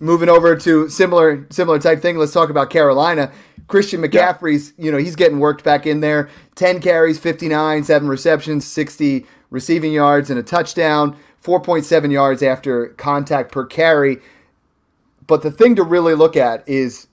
Moving 0.00 0.30
over 0.30 0.56
to 0.56 0.88
similar 0.88 1.46
similar 1.50 1.78
type 1.78 2.00
thing, 2.00 2.16
let's 2.16 2.32
talk 2.32 2.48
about 2.48 2.70
Carolina. 2.70 3.32
Christian 3.68 4.02
McCaffrey's, 4.02 4.72
you 4.76 4.90
know, 4.90 4.98
he's 4.98 5.14
getting 5.14 5.38
worked 5.38 5.62
back 5.62 5.86
in 5.86 6.00
there. 6.00 6.28
10 6.56 6.80
carries, 6.80 7.18
59, 7.18 7.84
7 7.84 8.08
receptions, 8.08 8.66
60 8.66 9.26
receiving 9.50 9.92
yards, 9.92 10.30
and 10.30 10.38
a 10.38 10.42
touchdown. 10.42 11.16
4.7 11.42 12.10
yards 12.10 12.42
after 12.42 12.88
contact 12.88 13.52
per 13.52 13.64
carry. 13.64 14.18
But 15.26 15.42
the 15.42 15.50
thing 15.50 15.76
to 15.76 15.82
really 15.82 16.14
look 16.14 16.36
at 16.36 16.68
is 16.68 17.06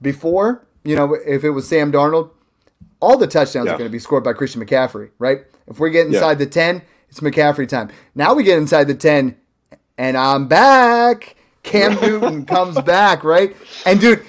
before, 0.00 0.66
you 0.82 0.96
know, 0.96 1.14
if 1.14 1.44
it 1.44 1.50
was 1.50 1.68
Sam 1.68 1.92
Darnold, 1.92 2.30
all 3.00 3.16
the 3.16 3.26
touchdowns 3.26 3.66
yeah. 3.66 3.74
are 3.74 3.78
going 3.78 3.88
to 3.88 3.92
be 3.92 3.98
scored 3.98 4.24
by 4.24 4.32
Christian 4.32 4.64
McCaffrey, 4.64 5.10
right? 5.18 5.40
If 5.66 5.78
we 5.78 5.90
get 5.90 6.06
inside 6.06 6.32
yeah. 6.32 6.44
the 6.44 6.46
10, 6.46 6.82
it's 7.08 7.20
McCaffrey 7.20 7.68
time. 7.68 7.90
Now 8.14 8.34
we 8.34 8.44
get 8.44 8.58
inside 8.58 8.84
the 8.84 8.94
10, 8.94 9.36
and 9.98 10.16
I'm 10.16 10.48
back. 10.48 11.36
Cam 11.62 11.94
Newton 12.00 12.46
comes 12.46 12.80
back, 12.82 13.24
right? 13.24 13.54
And 13.84 14.00
dude, 14.00 14.24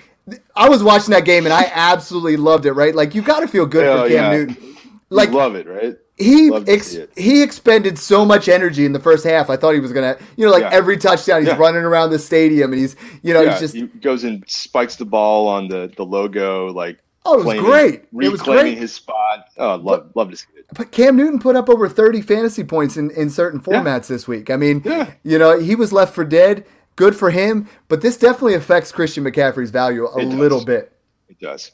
I 0.56 0.70
was 0.70 0.84
watching 0.84 1.12
that 1.12 1.26
game 1.26 1.46
and 1.46 1.54
I 1.54 1.72
absolutely 1.74 2.38
loved 2.38 2.66
it. 2.66 2.74
Right, 2.74 2.96
like 2.96 3.16
you 3.16 3.22
got 3.22 3.42
to 3.42 3.48
feel 3.48 3.66
good 3.66 3.86
Hell 3.86 4.04
for 4.04 4.10
Cam 4.10 4.32
yeah. 4.32 4.38
Newton. 4.38 4.76
Like 5.10 5.30
you 5.30 5.36
love 5.36 5.56
it, 5.56 5.68
right? 5.68 5.98
He 6.18 6.52
ex- 6.68 6.98
he 7.18 7.42
expended 7.42 7.98
so 7.98 8.24
much 8.24 8.48
energy 8.48 8.86
in 8.86 8.94
the 8.94 9.00
first 9.00 9.26
half. 9.26 9.50
I 9.50 9.58
thought 9.58 9.74
he 9.74 9.80
was 9.80 9.92
gonna, 9.92 10.18
you 10.38 10.46
know, 10.46 10.52
like 10.52 10.62
yeah. 10.62 10.70
every 10.72 10.98
touchdown, 10.98 11.42
he's 11.42 11.50
yeah. 11.50 11.58
running 11.58 11.82
around 11.82 12.12
the 12.12 12.20
stadium 12.20 12.72
and 12.72 12.80
he's, 12.80 12.96
you 13.24 13.34
know, 13.34 13.50
he's 13.50 13.60
just 13.60 13.76
he 13.76 13.88
goes 13.88 14.24
and 14.24 14.44
spikes 14.48 14.96
the 14.96 15.06
ball 15.06 15.48
on 15.48 15.68
the 15.68 15.92
the 15.98 16.06
logo, 16.06 16.72
like 16.72 17.00
Oh, 17.24 17.40
it 17.40 17.46
was 17.46 17.60
great. 17.60 18.06
Reclaiming 18.12 18.28
it 18.28 18.32
was 18.32 18.42
great. 18.42 18.78
his 18.78 18.94
spot. 18.94 19.48
Oh, 19.58 19.76
love, 19.76 19.84
but, 19.84 20.16
love 20.16 20.32
to 20.32 20.38
see 20.38 20.48
it. 20.58 20.66
But 20.74 20.92
Cam 20.92 21.16
Newton 21.16 21.40
put 21.40 21.56
up 21.56 21.70
over 21.70 21.88
30 21.88 22.22
fantasy 22.22 22.64
points 22.64 22.98
in, 22.98 23.12
in 23.12 23.30
certain 23.30 23.60
formats 23.60 24.10
yeah. 24.10 24.16
this 24.16 24.28
week. 24.28 24.50
I 24.50 24.56
mean, 24.56 24.82
yeah. 24.84 25.12
you 25.24 25.38
know, 25.38 25.60
he 25.60 25.76
was 25.76 25.94
left 25.94 26.16
for 26.16 26.24
dead 26.24 26.66
good 27.02 27.16
for 27.16 27.32
him, 27.32 27.68
but 27.88 28.02
this 28.02 28.16
definitely 28.16 28.54
affects 28.54 28.92
Christian 28.92 29.24
McCaffrey's 29.24 29.72
value 29.72 30.08
a 30.08 30.22
little 30.22 30.64
bit. 30.64 30.92
It 31.30 31.40
does. 31.40 31.72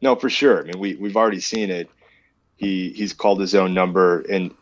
No, 0.00 0.14
for 0.14 0.30
sure. 0.30 0.60
I 0.60 0.62
mean, 0.62 0.78
we 0.78 0.94
we've 0.94 1.16
already 1.16 1.40
seen 1.40 1.68
it. 1.68 1.90
He 2.58 2.90
he's 2.90 3.12
called 3.12 3.40
his 3.40 3.56
own 3.56 3.74
number, 3.74 4.20
and 4.30 4.54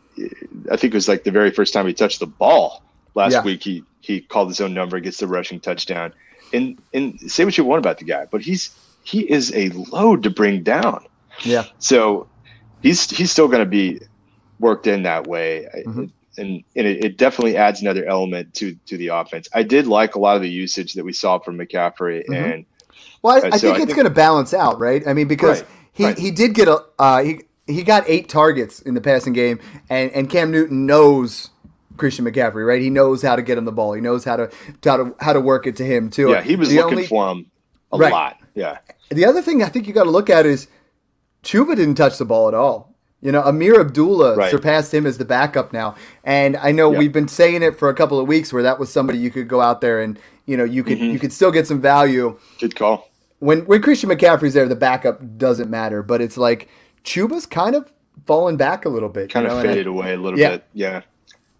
I 0.71 0.75
think 0.75 0.93
it 0.93 0.97
was 0.97 1.07
like 1.07 1.23
the 1.23 1.29
very 1.29 1.51
first 1.51 1.71
time 1.71 1.85
he 1.85 1.93
touched 1.93 2.19
the 2.19 2.25
ball 2.25 2.81
last 3.13 3.33
yeah. 3.33 3.43
week. 3.43 3.61
He 3.61 3.83
he 4.01 4.21
called 4.21 4.47
his 4.47 4.59
own 4.59 4.73
number, 4.73 4.99
gets 4.99 5.19
the 5.19 5.27
rushing 5.27 5.59
touchdown, 5.59 6.11
and 6.51 6.81
and 6.95 7.19
say 7.31 7.45
what 7.45 7.55
you 7.55 7.63
want 7.63 7.77
about 7.77 7.99
the 7.99 8.05
guy, 8.05 8.25
but 8.25 8.41
he's 8.41 8.71
he 9.03 9.19
is 9.31 9.53
a 9.53 9.69
load 9.69 10.23
to 10.23 10.31
bring 10.31 10.63
down. 10.63 11.05
Yeah. 11.43 11.65
So 11.77 12.27
he's 12.81 13.07
he's 13.11 13.29
still 13.29 13.47
going 13.47 13.59
to 13.59 13.69
be 13.69 13.99
worked 14.59 14.87
in 14.87 15.03
that 15.03 15.27
way. 15.27 15.67
Mm-hmm 15.85 16.05
and, 16.37 16.63
and 16.75 16.87
it, 16.87 17.03
it, 17.03 17.17
definitely 17.17 17.57
adds 17.57 17.81
another 17.81 18.05
element 18.05 18.53
to 18.55 18.75
to 18.87 18.97
the 18.97 19.07
offense. 19.07 19.47
I 19.53 19.63
did 19.63 19.87
like 19.87 20.15
a 20.15 20.19
lot 20.19 20.35
of 20.35 20.41
the 20.41 20.49
usage 20.49 20.93
that 20.93 21.03
we 21.03 21.13
saw 21.13 21.39
from 21.39 21.57
McCaffrey, 21.57 22.25
mm-hmm. 22.25 22.33
and 22.33 22.65
well, 23.21 23.35
I, 23.35 23.47
uh, 23.47 23.51
I 23.53 23.57
so 23.57 23.67
think 23.67 23.79
I 23.79 23.83
it's 23.83 23.93
going 23.93 24.07
to 24.07 24.13
balance 24.13 24.53
out, 24.53 24.79
right? 24.79 25.05
I 25.07 25.13
mean, 25.13 25.27
because 25.27 25.61
right, 25.61 25.69
he 25.93 26.05
right. 26.05 26.17
he 26.17 26.31
did 26.31 26.53
get 26.53 26.67
a 26.67 26.83
uh, 26.99 27.23
he 27.23 27.41
he 27.65 27.83
got 27.83 28.03
eight 28.07 28.29
targets 28.29 28.81
in 28.81 28.93
the 28.93 29.01
passing 29.01 29.33
game, 29.33 29.59
and 29.89 30.11
and 30.11 30.29
Cam 30.29 30.51
Newton 30.51 30.85
knows. 30.85 31.49
Christian 31.95 32.25
McCaffrey, 32.25 32.63
right? 32.63 32.79
He 32.79 32.91
knows 32.91 33.23
how 33.23 33.35
to 33.35 33.41
get 33.41 33.57
him 33.57 33.65
the 33.65 33.71
ball. 33.71 33.93
He 33.93 34.01
knows 34.01 34.23
how 34.23 34.35
to 34.35 34.51
how 34.85 34.97
to 34.97 35.15
how 35.19 35.33
to 35.33 35.41
work 35.41 35.65
it 35.65 35.77
to 35.77 35.83
him 35.83 36.11
too. 36.11 36.29
Yeah, 36.29 36.43
he 36.43 36.55
was 36.55 36.69
the 36.69 36.75
looking 36.75 36.91
only, 36.91 37.07
for 37.07 37.31
him 37.31 37.49
a 37.91 37.97
right. 37.97 38.11
lot. 38.11 38.37
Yeah. 38.53 38.77
The 39.09 39.25
other 39.25 39.41
thing 39.41 39.63
I 39.63 39.69
think 39.69 39.87
you 39.87 39.93
got 39.93 40.03
to 40.03 40.11
look 40.11 40.29
at 40.29 40.45
is 40.45 40.67
Chuba 41.43 41.75
didn't 41.75 41.95
touch 41.95 42.17
the 42.17 42.25
ball 42.25 42.47
at 42.47 42.53
all. 42.53 42.93
You 43.21 43.31
know, 43.31 43.41
Ameer 43.41 43.79
Abdullah 43.79 44.35
right. 44.35 44.51
surpassed 44.51 44.93
him 44.93 45.07
as 45.07 45.17
the 45.17 45.25
backup 45.25 45.73
now. 45.73 45.95
And 46.23 46.55
I 46.57 46.71
know 46.71 46.91
yep. 46.91 46.99
we've 46.99 47.11
been 47.11 47.27
saying 47.27 47.63
it 47.63 47.77
for 47.77 47.89
a 47.89 47.93
couple 47.93 48.19
of 48.19 48.27
weeks 48.27 48.53
where 48.53 48.61
that 48.63 48.79
was 48.79 48.91
somebody 48.91 49.17
you 49.17 49.31
could 49.31 49.47
go 49.47 49.59
out 49.59 49.81
there 49.81 50.01
and, 50.01 50.19
you 50.45 50.55
know, 50.55 50.63
you 50.63 50.83
could 50.83 50.99
mm-hmm. 50.99 51.13
you 51.13 51.19
could 51.19 51.33
still 51.33 51.51
get 51.51 51.65
some 51.65 51.81
value. 51.81 52.37
Good 52.59 52.75
call. 52.75 53.09
When 53.39 53.61
when 53.65 53.81
Christian 53.81 54.09
McCaffrey's 54.09 54.53
there, 54.53 54.67
the 54.67 54.75
backup 54.75 55.37
doesn't 55.37 55.69
matter, 55.69 56.03
but 56.03 56.21
it's 56.21 56.37
like 56.37 56.69
Chuba's 57.03 57.45
kind 57.45 57.75
of 57.75 57.91
fallen 58.25 58.55
back 58.55 58.85
a 58.85 58.89
little 58.89 59.09
bit. 59.09 59.31
Kind 59.31 59.45
you 59.45 59.49
know? 59.49 59.57
of 59.57 59.63
faded 59.63 59.87
away 59.87 60.13
a 60.13 60.17
little 60.17 60.39
yeah. 60.39 60.49
bit. 60.49 60.63
Yeah. 60.73 61.01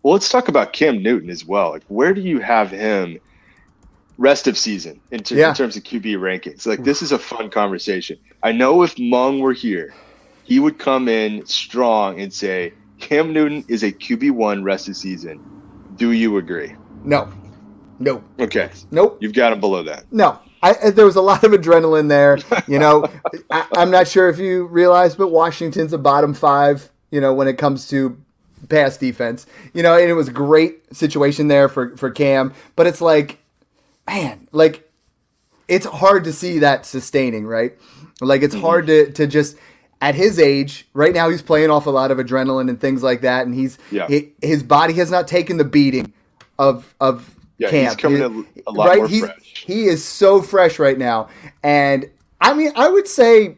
Well, 0.03 0.13
let's 0.13 0.29
talk 0.29 0.47
about 0.47 0.73
Cam 0.73 1.01
Newton 1.01 1.29
as 1.29 1.43
well. 1.43 1.71
Like 1.71 1.83
where 1.87 2.13
do 2.13 2.21
you 2.21 2.39
have 2.39 2.69
him 2.69 3.19
rest 4.19 4.47
of 4.47 4.57
season 4.57 4.99
in, 5.11 5.21
ter- 5.21 5.35
yeah. 5.35 5.49
in 5.49 5.55
terms 5.55 5.75
of 5.75 5.83
QB 5.83 6.17
rankings? 6.17 6.67
Like 6.67 6.83
this 6.83 7.01
is 7.01 7.11
a 7.11 7.19
fun 7.19 7.49
conversation. 7.49 8.17
I 8.43 8.51
know 8.51 8.83
if 8.83 8.97
Mung 8.99 9.39
were 9.39 9.53
here, 9.53 9.93
he 10.47 10.59
would 10.59 10.79
come 10.79 11.09
in 11.09 11.45
strong 11.45 12.21
and 12.21 12.33
say, 12.33 12.73
Cam 12.99 13.33
Newton 13.33 13.65
is 13.67 13.83
a 13.83 13.91
QB1 13.91 14.63
rest 14.63 14.87
of 14.87 14.95
season. 14.95 15.43
Do 15.97 16.13
you 16.13 16.37
agree? 16.37 16.73
No. 17.03 17.29
No. 17.99 18.23
Okay. 18.39 18.69
Nope. 18.89 19.17
You've 19.19 19.33
got 19.33 19.51
him 19.51 19.59
below 19.59 19.83
that. 19.83 20.05
No. 20.09 20.39
I, 20.63 20.91
there 20.91 21.05
was 21.05 21.17
a 21.17 21.21
lot 21.21 21.43
of 21.43 21.51
adrenaline 21.51 22.07
there. 22.07 22.37
You 22.65 22.79
know, 22.79 23.09
I, 23.51 23.67
am 23.75 23.91
not 23.91 24.07
sure 24.07 24.29
if 24.29 24.39
you 24.39 24.67
realize, 24.67 25.15
but 25.15 25.27
Washington's 25.27 25.91
a 25.91 25.97
bottom 25.97 26.33
five, 26.33 26.89
you 27.11 27.19
know, 27.19 27.33
when 27.33 27.49
it 27.49 27.57
comes 27.57 27.89
to 27.89 28.17
pass 28.69 28.95
defense. 28.95 29.47
You 29.73 29.83
know, 29.83 29.97
and 29.97 30.09
it 30.09 30.13
was 30.13 30.29
a 30.29 30.33
great 30.33 30.95
situation 30.95 31.49
there 31.49 31.67
for, 31.67 31.95
for 31.97 32.09
Cam. 32.09 32.53
But 32.77 32.87
it's 32.87 33.01
like, 33.01 33.39
man, 34.07 34.47
like, 34.53 34.89
it's 35.67 35.85
hard 35.85 36.23
to 36.23 36.31
see 36.31 36.59
that 36.59 36.85
sustaining, 36.85 37.45
right? 37.45 37.73
Like, 38.21 38.43
it's 38.43 38.55
mm-hmm. 38.55 38.63
hard 38.63 38.87
to, 38.87 39.11
to 39.11 39.27
just– 39.27 39.57
at 40.01 40.15
his 40.15 40.39
age, 40.39 40.87
right 40.93 41.13
now 41.13 41.29
he's 41.29 41.41
playing 41.41 41.69
off 41.69 41.85
a 41.85 41.89
lot 41.89 42.11
of 42.11 42.17
adrenaline 42.17 42.69
and 42.69 42.79
things 42.79 43.03
like 43.03 43.21
that, 43.21 43.45
and 43.45 43.55
he's 43.55 43.77
yeah. 43.91 44.07
he, 44.07 44.31
his 44.41 44.63
body 44.63 44.93
has 44.93 45.09
not 45.09 45.27
taken 45.27 45.57
the 45.57 45.63
beating 45.63 46.13
of 46.59 46.93
of 46.99 47.35
yeah, 47.57 47.69
camp. 47.69 47.89
He's 47.89 47.95
coming 47.95 48.47
he, 48.53 48.61
a, 48.67 48.71
lot 48.71 48.87
right? 48.87 48.97
more 48.99 49.07
he's, 49.07 49.25
fresh. 49.25 49.63
He 49.65 49.85
is 49.85 50.03
so 50.03 50.41
fresh 50.41 50.79
right 50.79 50.97
now, 50.97 51.29
and 51.63 52.09
I 52.39 52.53
mean, 52.53 52.71
I 52.75 52.89
would 52.89 53.07
say 53.07 53.57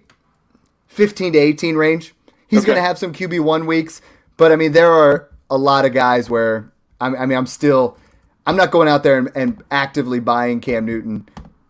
fifteen 0.87 1.33
to 1.33 1.39
eighteen 1.39 1.75
range. 1.75 2.13
He's 2.47 2.59
okay. 2.59 2.67
going 2.67 2.77
to 2.77 2.81
have 2.81 2.97
some 2.97 3.13
QB 3.13 3.41
one 3.41 3.67
weeks, 3.67 4.01
but 4.37 4.51
I 4.51 4.55
mean, 4.55 4.71
there 4.71 4.91
are 4.91 5.29
a 5.51 5.57
lot 5.57 5.85
of 5.85 5.93
guys 5.93 6.29
where 6.29 6.71
I 7.01 7.09
mean, 7.09 7.37
I'm 7.37 7.45
still 7.45 7.97
I'm 8.45 8.55
not 8.55 8.71
going 8.71 8.87
out 8.87 9.03
there 9.03 9.17
and, 9.17 9.29
and 9.35 9.63
actively 9.71 10.19
buying 10.19 10.59
Cam 10.59 10.85
Newton 10.85 11.27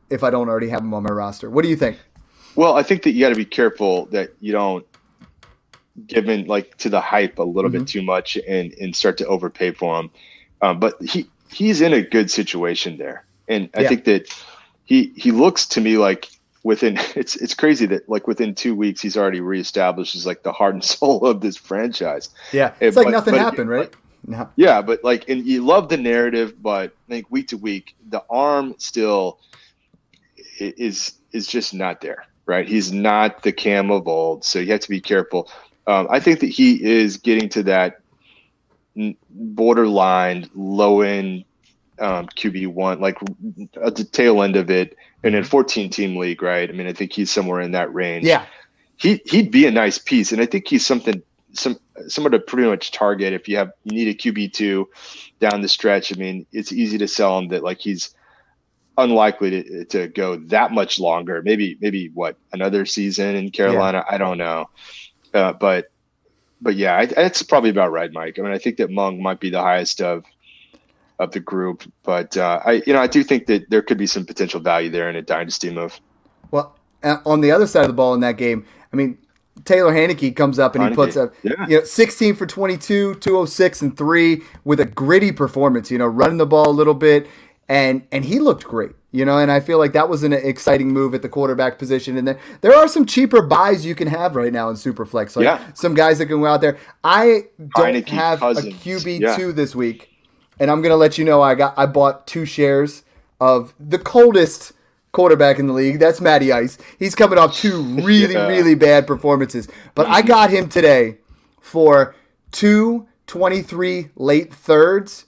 if 0.09 0.23
I 0.23 0.29
don't 0.29 0.47
already 0.49 0.69
have 0.69 0.81
him 0.81 0.93
on 0.93 1.03
my 1.03 1.09
roster. 1.09 1.49
What 1.49 1.63
do 1.63 1.69
you 1.69 1.75
think? 1.75 1.97
Well, 2.59 2.75
I 2.75 2.83
think 2.83 3.03
that 3.03 3.11
you 3.11 3.21
got 3.21 3.29
to 3.29 3.35
be 3.35 3.45
careful 3.45 4.07
that 4.07 4.33
you 4.41 4.51
don't 4.51 4.85
give 6.07 6.27
in 6.27 6.45
like 6.45 6.75
to 6.79 6.89
the 6.89 6.99
hype 6.99 7.39
a 7.39 7.43
little 7.43 7.71
mm-hmm. 7.71 7.79
bit 7.79 7.87
too 7.87 8.01
much 8.01 8.37
and 8.45 8.73
and 8.73 8.93
start 8.93 9.17
to 9.19 9.27
overpay 9.27 9.71
for 9.71 9.97
him. 9.97 10.11
Um, 10.61 10.77
but 10.77 11.01
he 11.01 11.29
he's 11.49 11.79
in 11.79 11.93
a 11.93 12.01
good 12.01 12.29
situation 12.29 12.97
there, 12.97 13.23
and 13.47 13.69
I 13.77 13.83
yeah. 13.83 13.87
think 13.87 14.03
that 14.03 14.35
he 14.83 15.13
he 15.15 15.31
looks 15.31 15.67
to 15.67 15.79
me 15.79 15.97
like 15.97 16.27
within 16.63 16.97
it's 17.15 17.37
it's 17.37 17.53
crazy 17.53 17.85
that 17.85 18.09
like 18.09 18.27
within 18.27 18.53
two 18.53 18.75
weeks 18.75 18.99
he's 18.99 19.15
already 19.15 19.39
reestablished 19.39 20.13
as 20.13 20.25
like 20.25 20.43
the 20.43 20.51
heart 20.51 20.73
and 20.73 20.83
soul 20.97 21.25
of 21.25 21.39
this 21.39 21.55
franchise. 21.55 22.27
Yeah, 22.51 22.73
it's 22.81 22.97
like 22.97 23.07
nothing 23.07 23.35
but 23.35 23.39
happened, 23.39 23.69
right? 23.69 23.95
no. 24.27 24.49
Yeah, 24.57 24.81
but 24.81 25.01
like, 25.01 25.29
and 25.29 25.45
you 25.45 25.63
love 25.65 25.87
the 25.87 25.95
narrative, 25.95 26.61
but 26.61 26.91
I 27.07 27.09
think 27.09 27.31
week 27.31 27.47
to 27.47 27.57
week 27.57 27.95
the 28.09 28.21
arm 28.29 28.75
still 28.79 29.39
is 30.59 31.13
is 31.31 31.47
just 31.47 31.73
not 31.73 32.01
there 32.01 32.25
right? 32.49 32.67
He's 32.67 32.91
not 32.91 33.43
the 33.43 33.51
Cam 33.51 33.91
of 33.91 34.07
old, 34.07 34.43
so 34.43 34.57
you 34.57 34.71
have 34.71 34.81
to 34.81 34.89
be 34.89 34.99
careful. 34.99 35.49
Um, 35.85 36.07
I 36.09 36.19
think 36.19 36.39
that 36.39 36.47
he 36.47 36.83
is 36.83 37.15
getting 37.17 37.47
to 37.49 37.63
that 37.63 38.01
borderline 39.29 40.49
low 40.55 41.01
end 41.01 41.45
um, 41.99 42.27
QB 42.27 42.67
one, 42.67 42.99
like 42.99 43.19
at 43.83 43.95
the 43.95 44.03
tail 44.03 44.41
end 44.41 44.55
of 44.55 44.71
it, 44.71 44.97
and 45.23 45.35
in 45.35 45.43
a 45.43 45.45
14 45.45 45.91
team 45.91 46.15
league, 46.17 46.41
right? 46.41 46.67
I 46.67 46.73
mean, 46.73 46.87
I 46.87 46.93
think 46.93 47.13
he's 47.13 47.29
somewhere 47.29 47.61
in 47.61 47.71
that 47.73 47.93
range. 47.93 48.25
Yeah, 48.25 48.45
he 48.97 49.21
he'd 49.25 49.51
be 49.51 49.67
a 49.67 49.71
nice 49.71 49.99
piece, 49.99 50.31
and 50.31 50.41
I 50.41 50.47
think 50.47 50.67
he's 50.67 50.85
something 50.85 51.21
some 51.53 51.79
someone 52.07 52.31
to 52.31 52.39
pretty 52.39 52.67
much 52.67 52.91
target 52.91 53.33
if 53.33 53.47
you 53.47 53.57
have 53.57 53.71
you 53.83 53.91
need 53.91 54.07
a 54.07 54.15
QB 54.15 54.53
two 54.53 54.89
down 55.39 55.61
the 55.61 55.67
stretch. 55.67 56.11
I 56.11 56.19
mean, 56.19 56.47
it's 56.51 56.71
easy 56.71 56.97
to 56.97 57.07
sell 57.07 57.37
him 57.37 57.49
that 57.49 57.63
like 57.63 57.79
he's 57.79 58.15
unlikely 58.99 59.63
to, 59.63 59.85
to 59.85 60.07
go 60.09 60.35
that 60.35 60.71
much 60.71 60.99
longer. 60.99 61.41
Maybe 61.41 61.77
maybe 61.81 62.09
what 62.09 62.37
another 62.53 62.85
season 62.85 63.35
in 63.35 63.51
Carolina. 63.51 64.03
Yeah. 64.07 64.15
I 64.15 64.17
don't 64.17 64.37
know, 64.37 64.69
uh, 65.33 65.53
but 65.53 65.91
but 66.61 66.75
yeah, 66.75 66.97
I, 66.97 67.05
that's 67.05 67.43
probably 67.43 67.69
about 67.69 67.91
right, 67.91 68.11
Mike. 68.11 68.37
I 68.37 68.41
mean, 68.41 68.51
I 68.51 68.57
think 68.57 68.77
that 68.77 68.91
Mung 68.91 69.21
might 69.21 69.39
be 69.39 69.49
the 69.49 69.61
highest 69.61 70.01
of 70.01 70.25
of 71.19 71.31
the 71.31 71.39
group, 71.39 71.83
but 72.03 72.37
uh, 72.37 72.61
I, 72.65 72.81
you 72.85 72.93
know, 72.93 73.01
I 73.01 73.07
do 73.07 73.23
think 73.23 73.47
that 73.47 73.69
there 73.69 73.81
could 73.81 73.97
be 73.97 74.07
some 74.07 74.25
potential 74.25 74.59
value 74.61 74.89
there 74.89 75.09
in 75.09 75.17
a 75.17 75.21
dynasty 75.21 75.69
move. 75.69 75.99
Well, 76.51 76.77
on 77.03 77.41
the 77.41 77.51
other 77.51 77.67
side 77.67 77.81
of 77.81 77.87
the 77.87 77.93
ball 77.93 78.13
in 78.13 78.21
that 78.21 78.37
game, 78.37 78.65
I 78.93 78.95
mean, 78.95 79.17
Taylor 79.65 79.93
Heinicke 79.93 80.35
comes 80.35 80.59
up 80.59 80.75
and 80.75 80.87
he 80.87 80.95
puts 80.95 81.17
up 81.17 81.33
yeah. 81.43 81.67
you 81.67 81.79
know 81.79 81.83
16 81.83 82.35
for 82.35 82.45
22, 82.45 83.15
206 83.15 83.81
and 83.81 83.97
3 83.97 84.41
with 84.63 84.79
a 84.79 84.85
gritty 84.85 85.31
performance, 85.31 85.91
you 85.91 85.97
know, 85.97 86.07
running 86.07 86.37
the 86.37 86.45
ball 86.45 86.69
a 86.69 86.71
little 86.71 86.93
bit 86.93 87.27
and 87.69 88.05
and 88.11 88.25
he 88.25 88.39
looked 88.39 88.65
great. 88.65 88.91
You 89.11 89.25
know, 89.25 89.39
and 89.39 89.51
I 89.51 89.59
feel 89.59 89.79
like 89.79 89.93
that 89.93 90.07
was 90.07 90.21
an 90.21 90.33
exciting 90.33 90.89
move 90.89 91.15
at 91.15 91.23
the 91.23 91.29
quarterback 91.29 91.79
position. 91.79 92.15
And 92.15 92.27
there, 92.27 92.39
there 92.61 92.75
are 92.75 92.87
some 92.87 93.07
cheaper 93.07 93.41
buys 93.41 93.83
you 93.83 93.95
can 93.95 94.07
have 94.07 94.35
right 94.35 94.53
now 94.53 94.69
in 94.69 94.75
Superflex. 94.75 95.35
Like 95.35 95.45
yeah. 95.45 95.73
some 95.73 95.95
guys 95.95 96.19
that 96.19 96.27
can 96.27 96.39
go 96.39 96.45
out 96.45 96.61
there. 96.61 96.77
I 97.03 97.45
don't 97.75 98.07
have 98.09 98.39
Cousins. 98.39 98.67
a 98.67 98.77
QB 98.77 99.19
yeah. 99.19 99.35
two 99.35 99.51
this 99.51 99.75
week, 99.75 100.09
and 100.59 100.69
I'm 100.69 100.81
gonna 100.81 100.95
let 100.95 101.17
you 101.17 101.25
know 101.25 101.41
I 101.41 101.55
got 101.55 101.73
I 101.77 101.85
bought 101.85 102.27
two 102.27 102.45
shares 102.45 103.03
of 103.39 103.73
the 103.79 103.97
coldest 103.97 104.73
quarterback 105.11 105.57
in 105.57 105.65
the 105.65 105.73
league. 105.73 105.99
That's 105.99 106.21
Matty 106.21 106.51
Ice. 106.51 106.77
He's 106.99 107.15
coming 107.15 107.39
off 107.39 107.55
two 107.55 107.81
really, 108.03 108.33
yeah. 108.33 108.47
really 108.47 108.75
bad 108.75 109.07
performances. 109.07 109.67
But 109.95 110.07
I 110.07 110.21
got 110.21 110.51
him 110.51 110.69
today 110.69 111.17
for 111.61 112.15
two 112.51 113.07
23 113.25 114.09
late 114.15 114.53
thirds. 114.53 115.25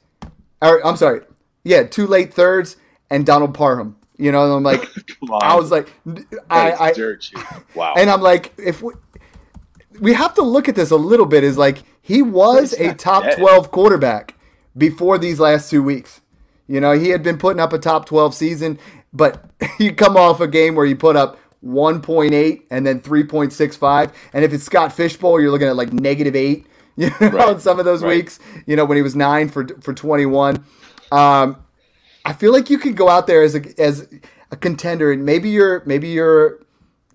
Or 0.61 0.85
I'm 0.85 0.97
sorry. 0.97 1.21
Yeah, 1.63 1.83
two 1.83 2.07
late 2.07 2.33
thirds 2.33 2.77
and 3.09 3.25
Donald 3.25 3.53
Parham. 3.53 3.97
You 4.17 4.31
know, 4.31 4.43
and 4.43 4.53
I'm 4.53 4.63
like, 4.63 4.87
I 5.41 5.55
was 5.55 5.71
like, 5.71 5.91
I, 6.49 6.71
I, 6.73 7.15
wow. 7.73 7.95
And 7.97 8.09
I'm 8.09 8.21
like, 8.21 8.53
if 8.57 8.83
we, 8.83 8.93
we 9.99 10.13
have 10.13 10.35
to 10.35 10.43
look 10.43 10.69
at 10.69 10.75
this 10.75 10.91
a 10.91 10.95
little 10.95 11.25
bit, 11.25 11.43
is 11.43 11.57
like 11.57 11.83
he 12.01 12.21
was 12.21 12.73
a 12.73 12.93
top 12.93 13.23
dead. 13.23 13.37
12 13.37 13.71
quarterback 13.71 14.35
before 14.77 15.17
these 15.17 15.39
last 15.39 15.69
two 15.69 15.81
weeks. 15.83 16.21
You 16.67 16.79
know, 16.79 16.97
he 16.97 17.09
had 17.09 17.23
been 17.23 17.37
putting 17.37 17.59
up 17.59 17.73
a 17.73 17.79
top 17.79 18.05
12 18.05 18.33
season, 18.33 18.79
but 19.11 19.43
you 19.79 19.93
come 19.93 20.15
off 20.15 20.39
a 20.39 20.47
game 20.47 20.75
where 20.75 20.85
you 20.85 20.95
put 20.95 21.15
up 21.15 21.37
1.8 21.65 22.63
and 22.69 22.85
then 22.85 23.01
3.65. 23.01 24.13
And 24.33 24.45
if 24.45 24.53
it's 24.53 24.63
Scott 24.63 24.93
Fish 24.93 25.17
Bowl, 25.17 25.39
you're 25.39 25.51
looking 25.51 25.67
at 25.67 25.75
like 25.75 25.93
negative 25.93 26.35
eight, 26.35 26.67
you 26.95 27.09
know, 27.09 27.29
right. 27.29 27.49
on 27.49 27.59
some 27.59 27.79
of 27.79 27.85
those 27.85 28.03
right. 28.03 28.17
weeks, 28.17 28.39
you 28.65 28.75
know, 28.75 28.85
when 28.85 28.95
he 28.95 29.01
was 29.01 29.15
nine 29.15 29.49
for, 29.49 29.67
for 29.81 29.93
21. 29.93 30.63
Um, 31.11 31.63
I 32.25 32.33
feel 32.33 32.51
like 32.51 32.69
you 32.69 32.77
could 32.77 32.95
go 32.95 33.09
out 33.09 33.27
there 33.27 33.43
as 33.43 33.55
a 33.55 33.81
as 33.81 34.07
a 34.51 34.55
contender, 34.55 35.11
and 35.11 35.25
maybe 35.25 35.49
your 35.49 35.83
maybe 35.85 36.09
your 36.09 36.59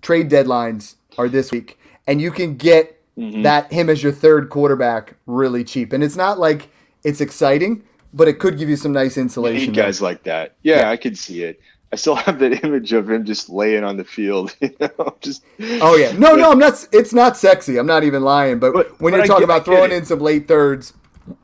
trade 0.01 0.29
deadlines 0.29 0.95
are 1.17 1.29
this 1.29 1.51
week, 1.51 1.79
and 2.05 2.21
you 2.21 2.31
can 2.31 2.55
get 2.55 3.01
mm-hmm. 3.17 3.41
that 3.43 3.71
him 3.71 3.89
as 3.89 4.03
your 4.03 4.11
third 4.11 4.49
quarterback 4.49 5.15
really 5.25 5.63
cheap. 5.63 5.93
And 5.93 6.03
it's 6.03 6.15
not 6.15 6.39
like 6.39 6.69
it's 7.03 7.21
exciting, 7.21 7.83
but 8.13 8.27
it 8.27 8.39
could 8.39 8.57
give 8.57 8.69
you 8.69 8.75
some 8.75 8.91
nice 8.91 9.17
insulation. 9.17 9.73
guys 9.73 10.01
like 10.01 10.23
that, 10.23 10.55
yeah, 10.63 10.79
yeah, 10.79 10.89
I 10.89 10.97
could 10.97 11.17
see 11.17 11.43
it. 11.43 11.59
I 11.91 11.95
still 11.95 12.15
have 12.27 12.39
that 12.39 12.63
image 12.63 12.93
of 12.93 13.09
him 13.09 13.25
just 13.25 13.49
laying 13.49 13.83
on 13.83 13.97
the 13.97 14.03
field, 14.03 14.55
you 14.61 14.75
know, 14.79 15.15
just. 15.21 15.43
Oh 15.59 15.95
yeah, 15.95 16.11
no, 16.13 16.31
but, 16.31 16.35
no, 16.37 16.51
I'm 16.51 16.59
not. 16.59 16.87
It's 16.91 17.13
not 17.13 17.37
sexy. 17.37 17.77
I'm 17.77 17.87
not 17.87 18.03
even 18.03 18.23
lying. 18.23 18.59
But, 18.59 18.73
but 18.73 19.01
when 19.01 19.11
but 19.11 19.17
you're 19.17 19.25
talking 19.27 19.47
get, 19.47 19.55
about 19.55 19.65
throwing 19.65 19.91
in 19.91 20.05
some 20.05 20.19
late 20.19 20.47
thirds, 20.47 20.93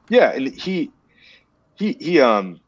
yeah, 0.09 0.31
and 0.31 0.53
he, 0.53 0.91
he, 1.75 1.93
he, 1.99 2.19
um, 2.19 2.59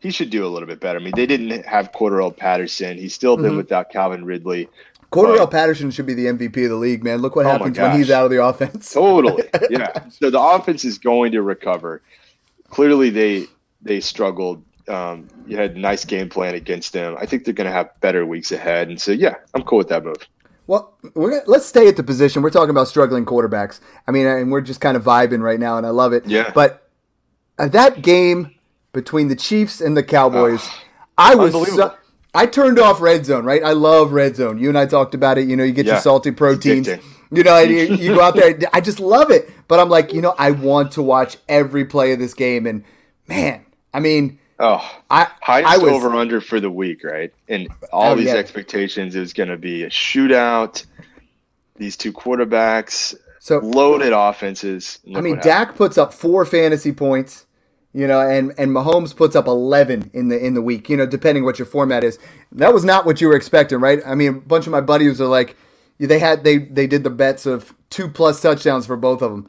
he 0.00 0.10
should 0.10 0.30
do 0.30 0.46
a 0.46 0.48
little 0.48 0.68
bit 0.68 0.80
better. 0.80 0.98
I 0.98 1.02
mean, 1.02 1.14
they 1.16 1.26
didn't 1.26 1.64
have 1.64 1.92
Cordarrelle 1.92 2.36
Patterson. 2.36 2.98
He's 2.98 3.14
still 3.14 3.36
been 3.36 3.46
mm-hmm. 3.46 3.56
without 3.56 3.90
Calvin 3.90 4.24
Ridley. 4.24 4.68
Cordarrelle 5.10 5.50
Patterson 5.50 5.90
should 5.90 6.06
be 6.06 6.14
the 6.14 6.26
MVP 6.26 6.64
of 6.64 6.70
the 6.70 6.76
league, 6.76 7.04
man. 7.04 7.20
Look 7.22 7.36
what 7.36 7.46
oh 7.46 7.50
happens 7.50 7.78
when 7.78 7.96
he's 7.96 8.10
out 8.10 8.24
of 8.24 8.30
the 8.30 8.44
offense. 8.44 8.92
totally. 8.92 9.44
Yeah. 9.70 10.08
So 10.10 10.28
the 10.28 10.40
offense 10.40 10.84
is 10.84 10.98
going 10.98 11.32
to 11.32 11.42
recover. 11.42 12.02
Clearly, 12.68 13.10
they 13.10 13.46
they 13.80 14.00
struggled. 14.00 14.62
Um, 14.88 15.28
you 15.46 15.56
had 15.56 15.76
a 15.76 15.78
nice 15.78 16.04
game 16.04 16.28
plan 16.28 16.54
against 16.54 16.92
them. 16.92 17.16
I 17.18 17.24
think 17.24 17.44
they're 17.44 17.54
going 17.54 17.70
to 17.70 17.72
have 17.72 17.88
better 18.00 18.26
weeks 18.26 18.52
ahead. 18.52 18.88
And 18.88 19.00
so, 19.00 19.12
yeah, 19.12 19.36
I'm 19.54 19.62
cool 19.62 19.78
with 19.78 19.88
that 19.88 20.04
move. 20.04 20.16
Well, 20.66 20.94
gonna, 21.14 21.40
let's 21.46 21.64
stay 21.64 21.88
at 21.88 21.96
the 21.96 22.02
position. 22.02 22.42
We're 22.42 22.50
talking 22.50 22.70
about 22.70 22.88
struggling 22.88 23.24
quarterbacks. 23.24 23.80
I 24.06 24.10
mean, 24.10 24.26
and 24.26 24.52
we're 24.52 24.60
just 24.60 24.82
kind 24.82 24.96
of 24.96 25.04
vibing 25.04 25.40
right 25.40 25.60
now, 25.60 25.78
and 25.78 25.86
I 25.86 25.90
love 25.90 26.12
it. 26.12 26.26
Yeah. 26.26 26.50
But 26.54 26.83
Uh, 27.58 27.68
that 27.68 28.02
game 28.02 28.54
between 28.92 29.28
the 29.28 29.36
Chiefs 29.36 29.80
and 29.80 29.96
the 29.96 30.02
Cowboys. 30.02 30.60
Oh, 30.62 30.82
I 31.18 31.34
was 31.34 31.52
so, 31.52 31.94
I 32.34 32.46
turned 32.46 32.78
off 32.78 33.00
red 33.00 33.24
zone, 33.24 33.44
right? 33.44 33.62
I 33.62 33.72
love 33.72 34.12
red 34.12 34.36
zone. 34.36 34.58
You 34.58 34.68
and 34.68 34.78
I 34.78 34.86
talked 34.86 35.14
about 35.14 35.38
it. 35.38 35.48
You 35.48 35.56
know, 35.56 35.62
you 35.62 35.72
get 35.72 35.86
yeah. 35.86 35.92
your 35.92 36.00
salty 36.00 36.32
proteins. 36.32 36.88
You 37.30 37.42
know, 37.44 37.58
you, 37.58 37.94
you 37.96 38.14
go 38.14 38.22
out 38.22 38.34
there. 38.34 38.58
I 38.72 38.80
just 38.80 38.98
love 38.98 39.30
it. 39.30 39.50
But 39.68 39.78
I'm 39.78 39.88
like, 39.88 40.12
you 40.12 40.20
know, 40.20 40.34
I 40.36 40.50
want 40.50 40.92
to 40.92 41.02
watch 41.02 41.36
every 41.48 41.84
play 41.84 42.12
of 42.12 42.18
this 42.18 42.34
game. 42.34 42.66
And 42.66 42.84
man, 43.28 43.64
I 43.92 44.00
mean, 44.00 44.40
oh, 44.58 45.00
I 45.08 45.28
highest 45.40 45.68
I 45.68 45.78
was, 45.78 45.92
over 45.92 46.14
under 46.14 46.40
for 46.40 46.58
the 46.58 46.70
week, 46.70 47.04
right? 47.04 47.32
And 47.48 47.68
all 47.92 48.12
oh, 48.12 48.16
these 48.16 48.26
yeah. 48.26 48.34
expectations 48.34 49.14
is 49.14 49.32
going 49.32 49.48
to 49.48 49.56
be 49.56 49.84
a 49.84 49.90
shootout. 49.90 50.84
These 51.76 51.96
two 51.96 52.12
quarterbacks, 52.12 53.16
so 53.44 53.58
loaded 53.58 54.12
offenses. 54.12 55.00
I 55.14 55.20
mean, 55.20 55.38
Dak 55.40 55.76
puts 55.76 55.98
up 55.98 56.14
four 56.14 56.44
fantasy 56.44 56.92
points 56.92 57.46
you 57.94 58.08
know, 58.08 58.20
and 58.20 58.52
and 58.58 58.72
Mahomes 58.72 59.14
puts 59.14 59.36
up 59.36 59.46
11 59.46 60.10
in 60.12 60.28
the 60.28 60.44
in 60.44 60.54
the 60.54 60.60
week, 60.60 60.90
you 60.90 60.96
know, 60.96 61.06
depending 61.06 61.44
what 61.44 61.60
your 61.60 61.66
format 61.66 62.02
is. 62.02 62.18
That 62.50 62.74
was 62.74 62.84
not 62.84 63.06
what 63.06 63.20
you 63.20 63.28
were 63.28 63.36
expecting, 63.36 63.78
right? 63.78 64.00
I 64.04 64.16
mean, 64.16 64.28
a 64.28 64.32
bunch 64.32 64.66
of 64.66 64.72
my 64.72 64.80
buddies 64.80 65.20
are 65.20 65.28
like, 65.28 65.56
they 66.00 66.18
had 66.18 66.42
they 66.42 66.58
they 66.58 66.88
did 66.88 67.04
the 67.04 67.10
bets 67.10 67.46
of 67.46 67.72
two 67.90 68.08
plus 68.08 68.42
touchdowns 68.42 68.84
for 68.84 68.96
both 68.96 69.22
of 69.22 69.30
them. 69.30 69.46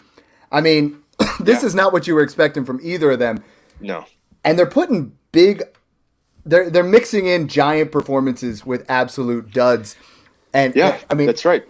I 0.51 0.61
mean, 0.61 1.01
this 1.39 1.63
yeah. 1.63 1.65
is 1.65 1.73
not 1.73 1.91
what 1.91 2.05
you 2.05 2.13
were 2.13 2.21
expecting 2.21 2.65
from 2.65 2.79
either 2.83 3.11
of 3.11 3.19
them. 3.19 3.43
No, 3.81 4.05
and 4.43 4.59
they're 4.59 4.67
putting 4.67 5.17
big, 5.31 5.63
they're 6.45 6.69
they're 6.69 6.83
mixing 6.83 7.25
in 7.25 7.47
giant 7.47 7.91
performances 7.91 8.63
with 8.63 8.85
absolute 8.87 9.51
duds. 9.51 9.95
And 10.53 10.75
yeah, 10.75 10.99
I 11.09 11.15
mean, 11.15 11.25
that's 11.25 11.45
right. 11.45 11.67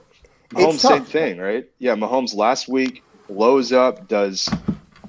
Mahomes 0.55 0.79
same 0.79 1.05
thing, 1.05 1.37
right? 1.37 1.69
Yeah, 1.79 1.95
Mahomes 1.95 2.35
last 2.35 2.67
week 2.67 3.03
blows 3.27 3.71
up, 3.71 4.07
does 4.07 4.49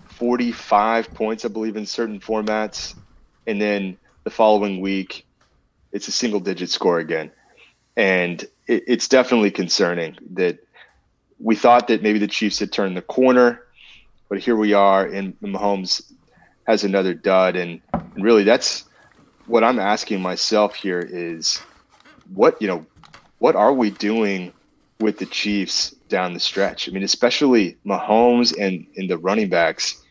45 0.09 1.13
points, 1.15 1.45
I 1.45 1.49
believe, 1.49 1.77
in 1.77 1.87
certain 1.87 2.21
formats. 2.21 2.95
And 3.47 3.61
then 3.61 3.97
the 4.25 4.31
following 4.31 4.81
week, 4.81 5.25
it's 5.93 6.09
a 6.09 6.13
single 6.13 6.41
digit 6.41 6.71
score 6.71 6.99
again. 6.99 7.31
And 7.97 8.43
it, 8.67 8.85
it's 8.87 9.09
definitely 9.09 9.51
concerning 9.51 10.17
that 10.33 10.59
we 11.39 11.55
thought 11.55 11.89
that 11.89 12.03
maybe 12.03 12.19
the 12.19 12.27
Chiefs 12.27 12.59
had 12.59 12.73
turned 12.73 12.97
the 12.97 13.03
corner, 13.03 13.63
but 14.29 14.39
here 14.39 14.57
we 14.57 14.73
are, 14.73 15.05
and 15.07 15.39
Mahomes 15.41 16.13
has 16.67 16.83
another 16.83 17.15
dud. 17.15 17.57
And, 17.57 17.81
and 17.93 18.25
really, 18.25 18.43
that's 18.43 18.85
what 19.47 19.63
I'm 19.63 19.79
asking 19.79 20.21
myself 20.21 20.75
here 20.75 21.01
is 21.01 21.61
what, 22.35 22.61
you 22.61 22.69
know, 22.69 22.85
what 23.39 23.55
are 23.55 23.73
we 23.73 23.91
doing 23.91 24.53
with 25.01 25.19
the 25.19 25.27
Chiefs 25.27 25.91
down 26.09 26.35
the 26.35 26.41
stretch? 26.41 26.89
I 26.89 26.93
mean, 26.93 27.03
especially 27.03 27.77
Mahomes 27.87 28.55
and, 28.59 28.87
in 28.95 29.09
the 29.09 29.19
running 29.19 29.49
backs 29.49 30.03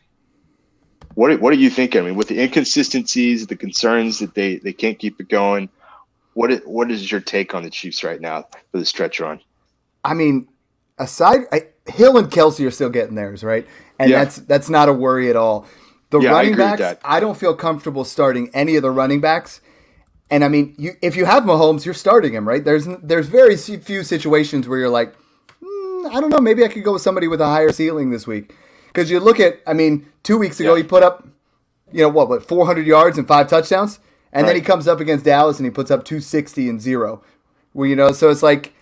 what 1.15 1.39
what 1.39 1.51
are 1.53 1.57
you 1.57 1.69
thinking? 1.69 2.01
I 2.01 2.05
mean, 2.05 2.15
with 2.15 2.27
the 2.27 2.41
inconsistencies, 2.41 3.47
the 3.47 3.55
concerns 3.55 4.19
that 4.19 4.35
they 4.35 4.57
they 4.57 4.73
can't 4.73 4.99
keep 4.99 5.19
it 5.19 5.29
going, 5.29 5.69
what 6.33 6.51
is, 6.51 6.61
what 6.65 6.91
is 6.91 7.09
your 7.09 7.21
take 7.21 7.55
on 7.55 7.63
the 7.63 7.69
Chiefs 7.69 8.03
right 8.03 8.21
now 8.21 8.45
for 8.71 8.77
the 8.77 8.85
stretch 8.85 9.19
run? 9.19 9.39
I 10.03 10.13
mean, 10.13 10.47
aside 10.99 11.41
I, 11.51 11.67
Hill 11.87 12.17
and 12.17 12.29
Kelsey 12.29 12.65
are 12.65 12.71
still 12.71 12.89
getting 12.89 13.15
theirs, 13.15 13.43
right? 13.43 13.65
And 13.97 14.11
yeah. 14.11 14.23
that's 14.23 14.37
that's 14.37 14.69
not 14.69 14.89
a 14.89 14.93
worry 14.93 15.29
at 15.29 15.37
all. 15.37 15.65
The 16.09 16.19
yeah, 16.19 16.31
running 16.31 16.55
backs, 16.55 16.99
I 17.03 17.19
don't 17.19 17.37
feel 17.37 17.55
comfortable 17.55 18.03
starting 18.03 18.49
any 18.53 18.75
of 18.75 18.83
the 18.83 18.91
running 18.91 19.21
backs. 19.21 19.61
And 20.29 20.43
I 20.43 20.47
mean, 20.47 20.73
you 20.77 20.93
if 21.01 21.15
you 21.15 21.25
have 21.25 21.43
Mahomes, 21.43 21.85
you're 21.85 21.93
starting 21.93 22.33
him, 22.33 22.47
right? 22.47 22.63
There's 22.63 22.87
there's 23.01 23.27
very 23.27 23.55
few 23.57 24.03
situations 24.03 24.67
where 24.67 24.79
you're 24.79 24.89
like, 24.89 25.13
mm, 25.61 26.09
I 26.09 26.19
don't 26.19 26.29
know, 26.29 26.39
maybe 26.39 26.63
I 26.63 26.67
could 26.67 26.83
go 26.83 26.93
with 26.93 27.01
somebody 27.01 27.27
with 27.27 27.41
a 27.41 27.45
higher 27.45 27.71
ceiling 27.71 28.09
this 28.09 28.25
week. 28.25 28.53
Because 28.87 29.11
you 29.11 29.19
look 29.19 29.39
at, 29.39 29.59
I 29.67 29.73
mean, 29.73 30.07
two 30.23 30.37
weeks 30.37 30.59
ago 30.59 30.73
yeah. 30.73 30.81
he 30.81 30.87
put 30.87 31.03
up, 31.03 31.27
you 31.91 32.01
know 32.01 32.09
what, 32.09 32.29
what, 32.29 32.47
400 32.47 32.87
yards 32.87 33.17
and 33.17 33.27
five 33.27 33.49
touchdowns, 33.49 33.99
and 34.31 34.43
right. 34.43 34.47
then 34.47 34.55
he 34.55 34.61
comes 34.61 34.87
up 34.87 34.99
against 34.99 35.25
Dallas 35.25 35.59
and 35.59 35.65
he 35.65 35.69
puts 35.69 35.91
up 35.91 36.05
260 36.05 36.69
and 36.69 36.81
zero. 36.81 37.21
Well, 37.73 37.87
you 37.87 37.95
know, 37.95 38.13
so 38.13 38.29
it's 38.29 38.41
like 38.41 38.73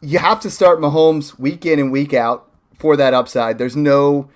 you 0.00 0.18
have 0.18 0.40
to 0.40 0.50
start 0.50 0.80
Mahomes 0.80 1.38
week 1.38 1.64
in 1.64 1.78
and 1.78 1.92
week 1.92 2.12
out 2.12 2.50
for 2.74 2.96
that 2.96 3.14
upside. 3.14 3.56
There's 3.56 3.76
no, 3.76 4.28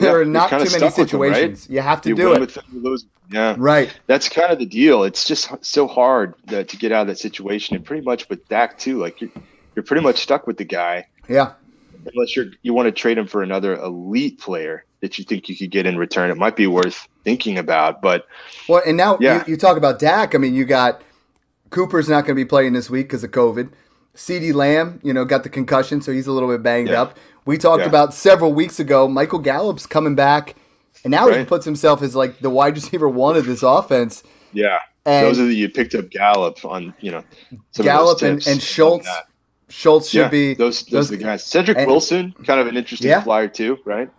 there 0.00 0.20
are 0.20 0.24
not 0.24 0.50
too 0.50 0.78
many 0.78 0.90
situations. 0.90 1.66
Him, 1.66 1.74
right? 1.74 1.74
You 1.74 1.80
have 1.80 2.00
to 2.02 2.08
you 2.10 2.14
do 2.14 2.32
it. 2.34 2.56
lose. 2.72 3.06
Yeah, 3.30 3.54
right. 3.58 3.92
That's 4.06 4.28
kind 4.28 4.52
of 4.52 4.58
the 4.58 4.66
deal. 4.66 5.04
It's 5.04 5.24
just 5.24 5.50
so 5.64 5.86
hard 5.86 6.34
to, 6.48 6.64
to 6.64 6.76
get 6.76 6.92
out 6.92 7.02
of 7.02 7.06
that 7.08 7.18
situation, 7.18 7.76
and 7.76 7.84
pretty 7.84 8.04
much 8.04 8.28
with 8.28 8.46
Dak 8.48 8.78
too. 8.78 8.98
Like 8.98 9.20
you're, 9.20 9.30
you're 9.74 9.84
pretty 9.84 10.02
much 10.02 10.20
stuck 10.20 10.46
with 10.46 10.56
the 10.56 10.64
guy. 10.64 11.06
Yeah 11.28 11.52
unless 12.12 12.36
you're 12.36 12.46
you 12.62 12.72
want 12.72 12.86
to 12.86 12.92
trade 12.92 13.18
him 13.18 13.26
for 13.26 13.42
another 13.42 13.76
elite 13.76 14.38
player 14.38 14.84
that 15.00 15.18
you 15.18 15.24
think 15.24 15.48
you 15.48 15.56
could 15.56 15.70
get 15.70 15.86
in 15.86 15.96
return, 15.96 16.30
it 16.30 16.36
might 16.36 16.56
be 16.56 16.66
worth 16.66 17.08
thinking 17.24 17.58
about. 17.58 18.02
But 18.02 18.26
well, 18.68 18.82
and 18.86 18.96
now 18.96 19.18
yeah. 19.20 19.44
you, 19.46 19.52
you 19.52 19.56
talk 19.56 19.76
about 19.76 19.98
Dak. 19.98 20.34
I 20.34 20.38
mean, 20.38 20.54
you 20.54 20.64
got 20.64 21.02
Cooper's 21.70 22.08
not 22.08 22.22
going 22.22 22.36
to 22.36 22.44
be 22.44 22.44
playing 22.44 22.72
this 22.72 22.90
week 22.90 23.06
because 23.06 23.24
of 23.24 23.30
COVID. 23.30 23.70
CeeDee 24.20 24.52
Lamb, 24.52 25.00
you 25.02 25.14
know, 25.14 25.24
got 25.24 25.44
the 25.44 25.48
concussion, 25.48 26.02
so 26.02 26.12
he's 26.12 26.26
a 26.26 26.32
little 26.32 26.50
bit 26.50 26.62
banged 26.62 26.90
yeah. 26.90 27.00
up. 27.00 27.16
We 27.46 27.56
talked 27.56 27.80
yeah. 27.80 27.88
about 27.88 28.12
several 28.12 28.52
weeks 28.52 28.78
ago. 28.78 29.08
Michael 29.08 29.38
Gallup's 29.38 29.86
coming 29.86 30.14
back, 30.14 30.56
and 31.04 31.10
now 31.10 31.26
right. 31.26 31.38
he 31.38 31.44
puts 31.46 31.64
himself 31.64 32.02
as 32.02 32.14
like 32.14 32.38
the 32.40 32.50
wide 32.50 32.74
receiver 32.74 33.08
one 33.08 33.36
of 33.38 33.46
this 33.46 33.62
offense. 33.62 34.22
Yeah, 34.52 34.78
and 35.06 35.26
those 35.26 35.40
are 35.40 35.46
the 35.46 35.54
you 35.54 35.70
picked 35.70 35.94
up 35.94 36.10
Gallup 36.10 36.62
on 36.66 36.92
you 37.00 37.10
know 37.10 37.24
Gallup 37.74 38.20
and, 38.20 38.46
and 38.46 38.62
Schultz. 38.62 39.08
Schultz 39.70 40.10
should 40.10 40.18
yeah, 40.18 40.28
be 40.28 40.52
those, 40.52 40.82
those, 40.82 41.08
those 41.08 41.12
are 41.12 41.16
the 41.16 41.24
guys. 41.24 41.44
Cedrick 41.44 41.78
and, 41.78 41.86
Wilson, 41.86 42.32
kind 42.44 42.60
of 42.60 42.66
an 42.66 42.76
interesting 42.76 43.08
yeah. 43.08 43.22
flyer 43.22 43.48
too, 43.48 43.78
right? 43.86 44.10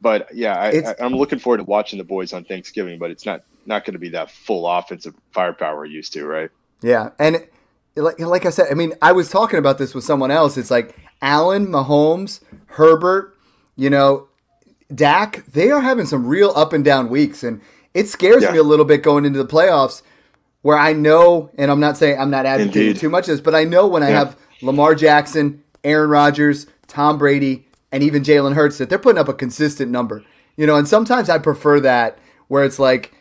But 0.00 0.32
yeah, 0.32 0.54
I, 0.54 1.04
am 1.04 1.14
looking 1.14 1.40
forward 1.40 1.56
to 1.56 1.64
watching 1.64 1.98
the 1.98 2.04
boys 2.04 2.32
on 2.32 2.44
Thanksgiving. 2.44 3.00
But 3.00 3.10
it's 3.10 3.26
not 3.26 3.42
not 3.64 3.84
going 3.84 3.94
to 3.94 3.98
be 3.98 4.10
that 4.10 4.30
full 4.30 4.68
offensive 4.68 5.14
firepower 5.32 5.78
we're 5.78 5.86
used 5.86 6.12
to, 6.12 6.24
right? 6.26 6.50
Yeah, 6.80 7.10
and 7.18 7.44
like 7.96 8.20
like 8.20 8.46
I 8.46 8.50
said, 8.50 8.68
I 8.70 8.74
mean, 8.74 8.92
I 9.02 9.12
was 9.12 9.30
talking 9.30 9.58
about 9.58 9.78
this 9.78 9.94
with 9.94 10.04
someone 10.04 10.30
else. 10.30 10.56
It's 10.56 10.70
like 10.70 10.96
Allen, 11.22 11.66
Mahomes, 11.66 12.40
Herbert, 12.66 13.36
you 13.76 13.90
know, 13.90 14.28
Dak. 14.94 15.44
They 15.46 15.70
are 15.70 15.80
having 15.80 16.06
some 16.06 16.26
real 16.26 16.52
up 16.54 16.72
and 16.72 16.84
down 16.84 17.08
weeks, 17.08 17.42
and 17.42 17.60
it 17.94 18.08
scares 18.08 18.42
yeah. 18.42 18.52
me 18.52 18.58
a 18.58 18.62
little 18.62 18.84
bit 18.84 19.02
going 19.02 19.24
into 19.24 19.42
the 19.42 19.48
playoffs. 19.48 20.02
Where 20.62 20.76
I 20.76 20.94
know, 20.94 21.50
and 21.56 21.70
I'm 21.70 21.78
not 21.78 21.96
saying 21.96 22.18
I'm 22.18 22.30
not 22.30 22.44
advocating 22.44 22.88
Indeed. 22.88 23.00
too 23.00 23.08
much 23.08 23.24
of 23.24 23.28
this, 23.28 23.40
but 23.40 23.54
I 23.54 23.64
know 23.64 23.86
when 23.86 24.02
I 24.02 24.10
have 24.10 24.36
Lamar 24.62 24.96
Jackson, 24.96 25.62
Aaron 25.84 26.10
Rodgers, 26.10 26.66
Tom 26.88 27.18
Brady, 27.18 27.66
and 27.92 28.02
even 28.02 28.24
Jalen 28.24 28.54
Hurts 28.54 28.78
that 28.78 28.88
they're 28.88 28.98
putting 28.98 29.20
up 29.20 29.28
a 29.28 29.32
consistent 29.32 29.92
number. 29.92 30.24
You 30.56 30.66
know, 30.66 30.76
and 30.76 30.88
sometimes 30.88 31.28
I 31.30 31.38
prefer 31.38 31.78
that 31.80 32.18
where 32.48 32.64
it's 32.64 32.80
like 32.80 33.14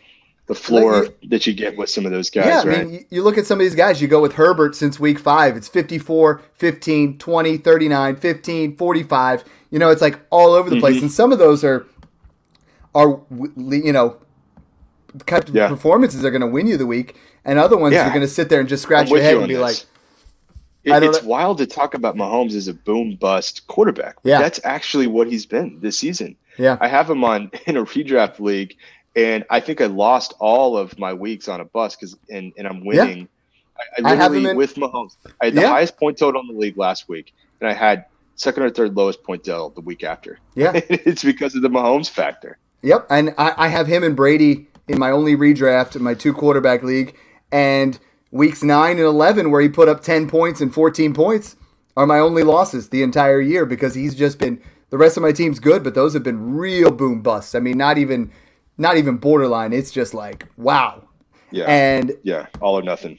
the 0.48 0.56
floor 0.56 1.04
like, 1.04 1.18
that 1.30 1.48
you 1.48 1.54
get 1.54 1.76
with 1.76 1.89
some 1.89 2.06
of 2.06 2.12
those 2.12 2.30
guys, 2.30 2.46
yeah, 2.46 2.64
right? 2.64 2.80
I 2.80 2.84
mean, 2.84 3.06
you 3.10 3.24
look 3.24 3.38
at 3.38 3.46
some 3.48 3.60
of 3.60 3.64
these 3.64 3.76
guys, 3.76 4.02
you 4.02 4.08
go 4.08 4.22
with 4.22 4.34
Herbert 4.34 4.76
since 4.76 5.00
week 5.00 5.18
5, 5.18 5.58
it's 5.58 5.68
54, 5.68 6.41
15, 6.54 7.18
20, 7.18 7.58
39, 7.58 8.16
15, 8.16 8.76
45. 8.78 9.43
You 9.72 9.80
know, 9.80 9.89
it's 9.89 10.02
like 10.02 10.20
all 10.30 10.52
over 10.52 10.70
the 10.70 10.76
mm-hmm. 10.76 10.82
place 10.82 11.02
and 11.02 11.12
some 11.12 11.32
of 11.32 11.39
those 11.39 11.64
are 11.64 11.86
are 12.93 13.20
you 13.58 13.91
know, 13.91 14.18
kind 15.26 15.50
of 15.50 15.56
yeah. 15.56 15.68
performances 15.68 16.24
are 16.24 16.32
going 16.32 16.41
to 16.41 16.48
win 16.48 16.68
you 16.68 16.78
the 16.78 16.86
week 16.86 17.18
and 17.43 17.60
other 17.60 17.78
ones 17.78 17.93
yeah. 17.93 18.04
you're 18.04 18.14
going 18.14 18.22
to 18.22 18.28
sit 18.28 18.50
there 18.50 18.60
and 18.60 18.70
just 18.70 18.84
scratch 18.84 19.10
your 19.10 19.22
head 19.22 19.34
you 19.34 19.39
and 19.39 19.48
be 19.48 19.56
this. 19.56 19.62
like 19.62 19.86
it, 20.86 21.04
it's 21.04 21.24
know. 21.24 21.30
wild 21.30 21.58
to 21.58 21.66
talk 21.66 21.96
about 21.96 22.16
Mahomes 22.16 22.54
as 22.54 22.68
a 22.68 22.74
boom 22.74 23.16
bust 23.16 23.66
quarterback. 23.68 24.18
Yeah. 24.24 24.39
That's 24.39 24.60
actually 24.64 25.08
what 25.08 25.28
he's 25.28 25.46
been 25.46 25.80
this 25.82 25.98
season. 25.98 26.36
Yeah. 26.60 26.78
I 26.80 26.88
have 26.88 27.10
him 27.10 27.24
on 27.24 27.52
in 27.66 27.78
a 27.78 27.84
redraft 27.84 28.39
league, 28.39 28.78
and 29.16 29.45
I 29.49 29.59
think 29.59 29.82
I 29.82 29.86
lost 29.86 30.34
all 30.39 30.78
of 30.78 30.97
my 30.99 31.13
weeks 31.13 31.47
on 31.47 31.61
a 31.61 31.66
bus 31.66 31.95
because 31.95 32.18
and, 32.30 32.53
and 32.57 32.68
I'm 32.68 32.86
winning. 32.86 33.20
Yeah. 33.20 34.05
I, 34.05 34.13
I 34.13 34.16
literally 34.16 34.49
in, 34.49 34.57
with 34.57 34.76
Mahomes. 34.76 35.18
I 35.41 35.45
had 35.45 35.55
the 35.55 35.61
yeah. 35.61 35.70
highest 35.70 35.97
point 35.97 36.18
total 36.18 36.41
in 36.41 36.47
the 36.47 36.53
league 36.53 36.78
last 36.78 37.09
week, 37.09 37.34
and 37.59 37.70
I 37.70 37.74
had 37.74 38.05
second 38.36 38.63
or 38.63 38.70
third 38.70 38.95
lowest 38.95 39.24
point 39.24 39.43
total 39.43 39.70
the 39.70 39.82
week 39.82 40.03
after. 40.03 40.39
Yeah. 40.55 40.72
it's 40.89 41.24
because 41.24 41.55
of 41.55 41.61
the 41.61 41.70
Mahomes 41.70 42.09
factor. 42.09 42.57
Yep. 42.84 43.07
And 43.09 43.34
I, 43.38 43.53
I 43.57 43.68
have 43.70 43.88
him 43.88 44.03
and 44.03 44.16
Brady 44.16 44.68
in 44.88 44.99
my 44.99 45.11
only 45.11 45.36
redraft 45.36 45.95
in 45.95 46.03
my 46.03 46.13
two 46.13 46.34
quarterback 46.34 46.84
league. 46.84 47.16
And 47.51 47.99
weeks 48.32 48.63
9 48.63 48.91
and 48.91 48.99
11 48.99 49.49
where 49.49 49.61
he 49.61 49.70
put 49.70 49.88
up 49.88 50.01
10 50.01 50.28
points 50.28 50.61
and 50.61 50.74
14 50.74 51.13
points 51.13 51.55
are 51.95 52.05
my 52.05 52.20
only 52.20 52.43
losses 52.43 52.89
the 52.89 53.01
entire 53.01 53.39
year 53.39 53.66
because 53.66 53.95
he's 53.95 54.13
just 54.13 54.38
been 54.39 54.61
the 54.89 54.97
rest 54.97 55.16
of 55.16 55.24
my 55.24 55.32
team's 55.32 55.59
good 55.59 55.84
but 55.84 55.95
those 55.95 56.13
have 56.13 56.24
been 56.24 56.53
real 56.55 56.91
boom 56.91 57.22
busts 57.22 57.55
i 57.55 57.59
mean 57.59 57.78
not 57.78 57.97
even 57.97 58.30
not 58.78 58.97
even 58.97 59.17
borderline 59.17 59.73
it's 59.73 59.91
just 59.91 60.13
like 60.13 60.47
wow 60.57 61.01
yeah 61.51 61.65
and 61.65 62.13
yeah 62.23 62.47
all 62.61 62.78
or 62.78 62.82
nothing 62.82 63.17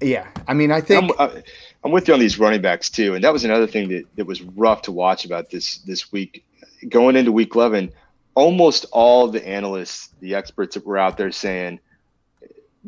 yeah 0.00 0.26
i 0.48 0.54
mean 0.54 0.72
i 0.72 0.80
think 0.80 1.10
I'm, 1.18 1.28
I, 1.30 1.42
I'm 1.84 1.92
with 1.92 2.08
you 2.08 2.14
on 2.14 2.20
these 2.20 2.38
running 2.38 2.62
backs 2.62 2.90
too 2.90 3.14
and 3.14 3.22
that 3.24 3.32
was 3.32 3.44
another 3.44 3.66
thing 3.66 3.88
that, 3.90 4.04
that 4.16 4.26
was 4.26 4.42
rough 4.42 4.82
to 4.82 4.92
watch 4.92 5.24
about 5.24 5.50
this 5.50 5.78
this 5.78 6.10
week 6.12 6.44
going 6.88 7.16
into 7.16 7.32
week 7.32 7.54
11 7.54 7.92
almost 8.34 8.86
all 8.92 9.28
the 9.28 9.46
analysts 9.46 10.10
the 10.20 10.34
experts 10.34 10.74
that 10.74 10.86
were 10.86 10.98
out 10.98 11.16
there 11.16 11.30
saying 11.30 11.78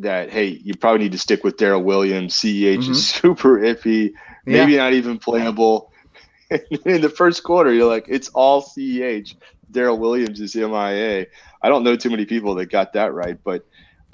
that 0.01 0.31
hey, 0.31 0.47
you 0.47 0.75
probably 0.75 1.01
need 1.01 1.13
to 1.13 1.19
stick 1.19 1.45
with 1.45 1.57
Darrel 1.57 1.83
Williams. 1.83 2.35
CEH 2.35 2.79
mm-hmm. 2.79 2.93
is 2.93 3.07
super 3.09 3.59
iffy, 3.59 4.13
maybe 4.47 4.73
yeah. 4.73 4.79
not 4.79 4.93
even 4.93 5.19
playable. 5.19 5.93
in 6.51 7.03
the 7.03 7.11
first 7.11 7.43
quarter, 7.43 7.73
you're 7.73 7.87
like, 7.89 8.07
it's 8.09 8.29
all 8.29 8.63
CEH. 8.63 9.35
Darrel 9.71 9.99
Williams 9.99 10.41
is 10.41 10.53
the 10.53 10.67
MIA. 10.67 11.27
I 11.63 11.69
don't 11.69 11.85
know 11.85 11.97
too 11.97 12.11
many 12.11 12.25
people 12.25 12.55
that 12.57 12.67
got 12.67 12.93
that 12.95 13.13
right, 13.13 13.39
but 13.45 13.65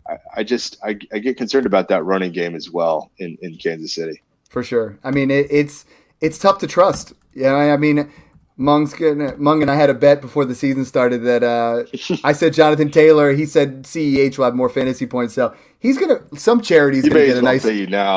I, 0.09 0.16
I 0.36 0.44
just 0.44 0.76
I, 0.82 0.98
I, 1.12 1.18
get 1.18 1.36
concerned 1.36 1.66
about 1.66 1.88
that 1.88 2.02
running 2.05 2.32
game 2.32 2.55
as 2.55 2.70
well 2.70 3.11
in, 3.18 3.38
in 3.42 3.57
Kansas 3.57 3.94
City. 3.94 4.22
For 4.48 4.62
sure. 4.62 4.98
I 5.05 5.11
mean, 5.11 5.30
it, 5.30 5.46
it's 5.50 5.84
it's 6.20 6.38
tough 6.38 6.59
to 6.59 6.66
trust. 6.66 7.12
Yeah, 7.34 7.55
I 7.55 7.76
mean, 7.76 8.11
Mung's 8.57 8.94
gonna, 8.94 9.36
Mung 9.36 9.62
and 9.62 9.70
I 9.70 9.74
had 9.74 9.90
a 9.90 9.94
bet 9.94 10.20
before 10.20 10.44
the 10.44 10.55
season 10.55 10.84
started 10.84 11.22
that 11.24 11.42
uh, 11.42 11.84
I 12.24 12.32
said 12.32 12.55
Jonathan 12.55 12.90
Taylor. 12.90 13.32
He 13.32 13.46
said 13.46 13.82
CEH 13.82 14.38
will 14.38 14.44
have 14.44 14.55
more 14.55 14.68
fantasy 14.68 15.07
points. 15.07 15.34
So 15.34 15.55
he's 15.80 15.98
gonna 15.98 16.20
some 16.36 16.61
charities 16.61 17.09
gonna 17.09 17.26
get 17.26 17.36
a 17.36 17.42
nice 17.42 17.64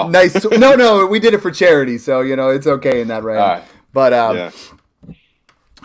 nice. 0.10 0.44
no, 0.52 0.76
no, 0.76 1.08
we 1.08 1.20
did 1.20 1.34
it 1.34 1.40
for 1.40 1.52
charity, 1.52 1.98
so 1.98 2.22
you 2.22 2.36
know 2.36 2.50
it's 2.50 2.68
okay 2.68 3.02
in 3.02 3.08
that 3.08 3.24
round. 3.24 3.62
Right. 3.62 3.64
But 3.94 4.14
um, 4.14 4.38
yeah. 4.38 4.52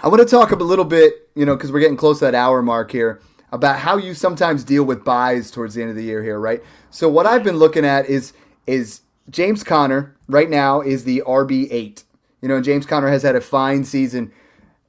I 0.02 0.08
want 0.08 0.20
to 0.20 0.26
talk 0.26 0.50
a 0.50 0.56
little 0.56 0.84
bit, 0.84 1.30
you 1.34 1.46
know, 1.46 1.56
because 1.56 1.70
we're 1.72 1.80
getting 1.80 1.96
close 1.96 2.18
to 2.18 2.26
that 2.26 2.34
hour 2.34 2.60
mark 2.60 2.90
here 2.90 3.20
about 3.52 3.78
how 3.78 3.96
you 3.96 4.14
sometimes 4.14 4.64
deal 4.64 4.84
with 4.84 5.04
buys 5.04 5.50
towards 5.50 5.74
the 5.74 5.82
end 5.82 5.90
of 5.90 5.96
the 5.96 6.02
year 6.02 6.22
here, 6.22 6.40
right? 6.40 6.62
So 6.90 7.08
what 7.08 7.26
I've 7.26 7.44
been 7.44 7.56
looking 7.56 7.84
at 7.84 8.06
is 8.06 8.32
is 8.66 9.02
James 9.30 9.62
Conner 9.62 10.16
right 10.28 10.50
now 10.50 10.80
is 10.80 11.04
the 11.04 11.22
RB 11.26 11.68
eight. 11.70 12.04
You 12.40 12.48
know, 12.48 12.60
James 12.60 12.84
Conner 12.84 13.08
has 13.08 13.22
had 13.22 13.36
a 13.36 13.40
fine 13.40 13.84
season 13.84 14.32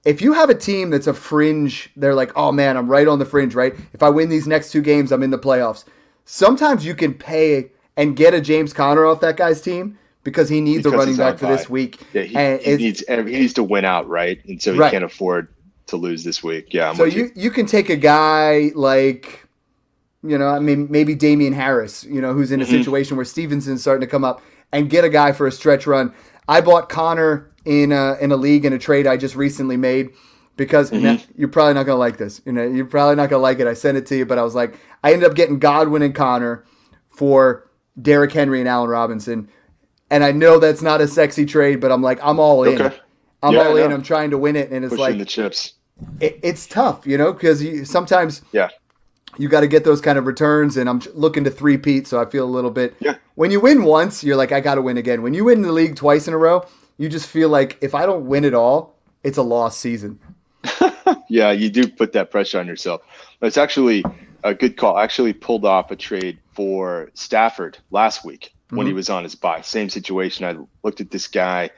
if 0.06 0.22
you 0.22 0.34
have 0.34 0.50
a 0.50 0.56
team 0.56 0.90
that's 0.90 1.08
a 1.08 1.14
fringe, 1.14 1.90
they're 1.96 2.16
like, 2.16 2.32
oh 2.36 2.52
man, 2.52 2.76
I'm 2.76 2.90
right 2.90 3.08
on 3.08 3.20
the 3.20 3.26
fringe, 3.26 3.56
right? 3.56 3.74
If 3.94 4.04
I 4.04 4.10
win 4.10 4.30
these 4.30 4.48
next 4.48 4.72
two 4.72 4.82
games, 4.82 5.12
I'm 5.12 5.24
in 5.24 5.30
the 5.30 5.40
playoffs. 5.40 5.86
Sometimes 6.26 6.86
you 6.86 6.96
can 6.96 7.14
pay 7.14 7.72
and 7.96 8.16
get 8.16 8.34
a 8.34 8.42
James 8.42 8.74
Conner 8.74 9.06
off 9.06 9.22
that 9.22 9.38
guy's 9.38 9.62
team 9.62 9.98
because 10.24 10.50
he 10.50 10.62
needs 10.62 10.84
because 10.84 10.94
a 10.94 10.98
running 10.98 11.18
back 11.18 11.38
for 11.38 11.48
this 11.48 11.70
week. 11.70 12.00
Yeah, 12.14 12.24
he, 12.24 12.36
and 12.36 12.62
he 12.62 12.78
needs 12.78 13.04
he 13.08 13.16
needs 13.24 13.54
to 13.54 13.64
win 13.64 13.86
out, 13.86 14.08
right? 14.08 14.44
And 14.46 14.62
so 14.62 14.74
he 14.74 14.80
right. 14.80 14.92
can't 14.92 15.04
afford 15.04 15.54
to 15.88 15.98
lose 15.98 16.24
this 16.24 16.44
week. 16.44 16.74
Yeah. 16.74 16.90
I'm 16.90 16.96
so 16.96 17.04
you, 17.04 17.26
you 17.26 17.32
you 17.36 17.52
can 17.52 17.66
take 17.66 17.90
a 17.90 17.96
guy 17.96 18.72
like, 18.76 19.48
you 20.24 20.38
know, 20.38 20.48
I 20.48 20.60
mean, 20.60 20.88
maybe 20.90 21.16
Damien 21.16 21.54
Harris, 21.54 22.04
you 22.04 22.22
know, 22.22 22.34
who's 22.34 22.52
in 22.52 22.62
a 22.62 22.66
mm-hmm. 22.66 22.78
situation 22.78 23.18
where 23.18 23.26
Stevenson's 23.26 23.82
starting 23.82 24.02
to 24.02 24.08
come 24.08 24.24
up 24.24 24.42
and 24.72 24.90
get 24.90 25.04
a 25.04 25.10
guy 25.10 25.32
for 25.32 25.48
a 25.48 25.52
stretch 25.52 25.86
run. 25.86 26.14
I 26.48 26.62
bought 26.62 26.90
Conner 26.90 27.52
in 27.66 27.92
a, 27.92 28.18
in 28.20 28.32
a 28.32 28.36
league 28.36 28.66
in 28.66 28.74
a 28.74 28.80
trade 28.80 29.08
I 29.08 29.18
just 29.18 29.36
recently 29.36 29.78
made 29.78 30.10
because 30.58 30.92
mm-hmm. 30.92 31.24
you're 31.40 31.50
probably 31.50 31.74
not 31.74 31.86
gonna 31.86 32.00
like 32.00 32.18
this. 32.18 32.42
You 32.46 32.52
know, 32.52 32.64
you're 32.64 32.86
probably 32.86 33.16
not 33.16 33.30
gonna 33.30 33.42
like 33.42 33.60
it. 33.60 33.68
I 33.68 33.74
sent 33.74 33.98
it 33.98 34.06
to 34.08 34.16
you, 34.16 34.26
but 34.26 34.38
I 34.38 34.44
was 34.44 34.56
like, 34.56 34.80
I 35.04 35.14
ended 35.14 35.30
up 35.30 35.36
getting 35.36 35.60
Godwin 35.60 36.02
and 36.02 36.14
Conner 36.14 36.66
for 37.10 37.70
Derrick 38.02 38.32
Henry 38.32 38.60
and 38.60 38.68
Allen 38.68 38.90
Robinson, 38.90 39.50
and 40.14 40.24
I 40.24 40.32
know 40.32 40.60
that's 40.60 40.82
not 40.82 41.02
a 41.02 41.08
sexy 41.08 41.46
trade, 41.46 41.82
but 41.82 41.92
I'm 41.92 42.02
like, 42.02 42.20
I'm 42.24 42.40
all 42.40 42.64
in. 42.64 42.82
Okay. 42.82 42.98
I'm 43.42 43.54
yeah, 43.54 43.68
all 43.68 43.76
in. 43.76 43.92
I'm 43.92 44.04
trying 44.04 44.30
to 44.30 44.38
win 44.38 44.56
it, 44.56 44.72
and 44.72 44.86
it's 44.86 44.92
Pushing 44.94 45.04
like 45.04 45.18
the 45.18 45.26
chips. 45.26 45.74
It, 46.22 46.40
it's 46.42 46.66
tough, 46.66 47.06
you 47.06 47.18
know, 47.18 47.34
because 47.34 47.62
you 47.62 47.86
sometimes 47.86 48.42
yeah 48.52 48.70
you 49.40 49.50
got 49.50 49.62
to 49.62 49.68
get 49.68 49.84
those 49.84 50.00
kind 50.00 50.20
of 50.20 50.28
returns 50.28 50.78
and 50.78 50.88
i'm 50.88 51.02
looking 51.16 51.44
to 51.44 51.50
three 51.50 51.76
peat 51.76 52.06
so 52.06 52.22
i 52.22 52.26
feel 52.26 52.46
a 52.46 52.54
little 52.54 52.70
bit 52.70 52.94
yeah. 53.00 53.16
when 53.34 53.50
you 53.50 53.60
win 53.60 53.84
once 53.84 54.24
you're 54.24 54.36
like 54.36 54.52
i 54.52 54.60
got 54.60 54.76
to 54.76 54.82
win 54.84 54.96
again 54.96 55.24
when 55.24 55.34
you 55.34 55.44
win 55.44 55.64
the 55.64 55.72
league 55.72 55.96
twice 55.96 56.28
in 56.28 56.36
a 56.36 56.38
row 56.38 56.64
you 56.98 57.10
just 57.10 57.28
feel 57.28 57.50
like 57.50 57.78
if 57.82 57.96
I 57.96 58.06
don't 58.06 58.28
win 58.28 58.46
it 58.46 58.54
all, 58.54 58.96
it's 59.24 59.38
a 59.38 59.42
lost 59.42 59.80
season. 59.80 60.20
yeah, 61.30 61.52
you 61.52 61.70
do 61.70 61.88
put 61.88 62.14
that 62.14 62.32
pressure 62.32 62.60
on 62.60 62.68
yourself. 62.68 63.02
But 63.40 63.48
it's 63.48 63.58
actually 63.58 64.04
a 64.44 64.54
good 64.54 64.78
call. 64.78 64.98
I 64.98 65.04
actually 65.04 65.34
pulled 65.34 65.66
off 65.66 65.92
a 65.92 65.96
trade 65.96 66.40
for 66.54 67.10
Stafford 67.14 67.78
last 67.92 68.24
week 68.24 68.54
when 68.76 68.86
mm-hmm. 68.86 68.88
he 68.88 68.94
was 68.94 69.10
on 69.10 69.24
his 69.24 69.36
bye. 69.36 69.62
Same 69.62 69.90
situation. 69.90 70.46
I 70.46 70.58
looked 70.84 71.02
at 71.02 71.12
this 71.12 71.28
guy. 71.28 71.70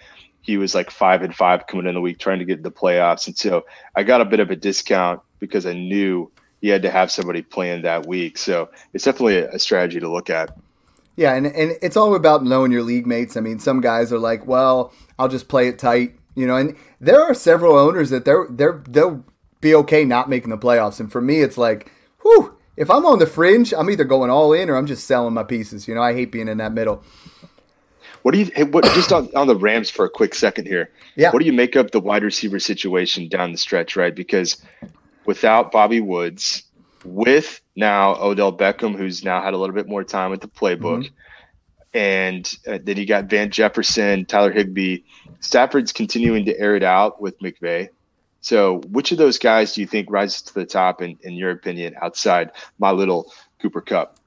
He 0.42 0.58
was 0.58 0.76
like 0.76 0.92
five 0.92 1.22
and 1.22 1.36
five 1.36 1.68
coming 1.68 1.88
in 1.88 1.96
the 1.96 2.02
week, 2.02 2.20
trying 2.20 2.40
to 2.40 2.46
get 2.46 2.64
the 2.64 2.72
playoffs. 2.72 3.28
And 3.28 3.38
so 3.38 3.66
I 3.96 4.04
got 4.04 4.22
a 4.22 4.26
bit 4.26 4.40
of 4.40 4.52
a 4.52 4.56
discount 4.56 5.22
because 5.40 5.66
I 5.66 5.74
knew 5.74 6.32
he 6.62 6.70
had 6.70 6.82
to 6.84 6.92
have 6.92 7.12
somebody 7.12 7.42
playing 7.42 7.82
that 7.84 8.06
week. 8.06 8.38
So 8.38 8.70
it's 8.94 9.04
definitely 9.04 9.38
a, 9.38 9.52
a 9.52 9.60
strategy 9.60 10.00
to 10.00 10.12
look 10.12 10.30
at. 10.30 10.56
Yeah, 11.16 11.34
and, 11.34 11.48
and 11.48 11.78
it's 11.82 11.96
all 11.96 12.14
about 12.14 12.44
knowing 12.44 12.72
your 12.72 12.84
league 12.84 13.08
mates. 13.08 13.38
I 13.38 13.40
mean, 13.40 13.60
some 13.60 13.82
guys 13.82 14.12
are 14.12 14.20
like, 14.20 14.46
well, 14.46 14.94
I'll 15.18 15.30
just 15.30 15.48
play 15.48 15.68
it 15.68 15.80
tight, 15.80 16.16
you 16.36 16.46
know. 16.46 16.58
And 16.58 16.76
there 17.00 17.24
are 17.24 17.34
several 17.34 17.78
owners 17.78 18.10
that 18.10 18.26
they're 18.26 18.48
they're 18.50 18.84
they'll 18.88 19.24
be 19.62 19.74
okay 19.76 20.04
not 20.04 20.30
making 20.30 20.50
the 20.50 20.58
playoffs. 20.58 21.00
And 21.00 21.12
for 21.12 21.22
me, 21.22 21.40
it's 21.42 21.58
like, 21.58 21.92
whew, 22.22 22.55
if 22.78 22.90
I'm 22.90 23.06
on 23.06 23.20
the 23.20 23.26
fringe, 23.26 23.74
I'm 23.74 23.90
either 23.90 24.04
going 24.04 24.30
all 24.30 24.54
in 24.54 24.70
or 24.70 24.76
I'm 24.76 24.86
just 24.86 25.08
selling 25.08 25.34
my 25.34 25.44
pieces. 25.44 25.88
You 25.88 25.96
know, 25.96 26.02
I 26.02 26.14
hate 26.14 26.32
being 26.32 26.48
in 26.48 26.58
that 26.58 26.74
middle. 26.74 27.04
What 28.24 28.34
do 28.34 28.40
you 28.40 28.66
what 28.66 28.84
just 28.86 29.14
on, 29.14 29.30
on 29.36 29.48
the 29.48 29.56
Rams 29.56 29.90
for 29.90 30.06
a 30.06 30.10
quick 30.10 30.34
second 30.34 30.66
here? 30.66 30.90
Yeah. 31.16 31.32
What 31.32 31.40
do 31.40 31.46
you 31.46 31.54
make 31.54 31.76
of 31.76 31.92
the 31.92 32.00
wide 32.00 32.24
receiver 32.24 32.60
situation 32.60 33.30
down 33.30 33.52
the 33.52 33.58
stretch, 33.58 33.96
right? 33.96 34.16
Because 34.16 34.62
without 35.26 35.72
Bobby 35.72 36.02
Woods, 36.02 36.64
with 37.04 37.62
now 37.76 38.16
Odell 38.16 38.52
Beckham, 38.52 38.96
who's 38.96 39.24
now 39.24 39.44
had 39.44 39.54
a 39.54 39.58
little 39.58 39.76
bit 39.76 39.88
more 39.88 40.04
time 40.04 40.32
with 40.32 40.42
the 40.42 40.48
playbook, 40.48 41.06
mm-hmm. 41.06 41.98
and 41.98 42.52
uh, 42.68 42.80
then 42.82 42.98
you 42.98 43.06
got 43.06 43.26
Van 43.26 43.52
Jefferson, 43.52 44.26
Tyler 44.26 44.52
Higbee. 44.52 45.04
Stafford's 45.40 45.94
continuing 45.94 46.46
to 46.46 46.60
air 46.60 46.76
it 46.76 46.84
out 46.84 47.22
with 47.22 47.40
McVay. 47.40 47.90
So, 48.46 48.82
which 48.92 49.12
of 49.12 49.18
those 49.18 49.40
guys 49.40 49.74
do 49.74 49.82
you 49.82 49.88
think 49.88 50.08
rises 50.08 50.44
to 50.44 50.54
the 50.54 50.68
top, 50.68 51.02
in, 51.02 51.18
in 51.24 51.34
your 51.34 51.50
opinion, 51.50 51.96
outside 52.00 52.52
my 52.78 52.92
little 52.92 53.34
Cooper 53.60 53.82
Kupp? 53.82 54.20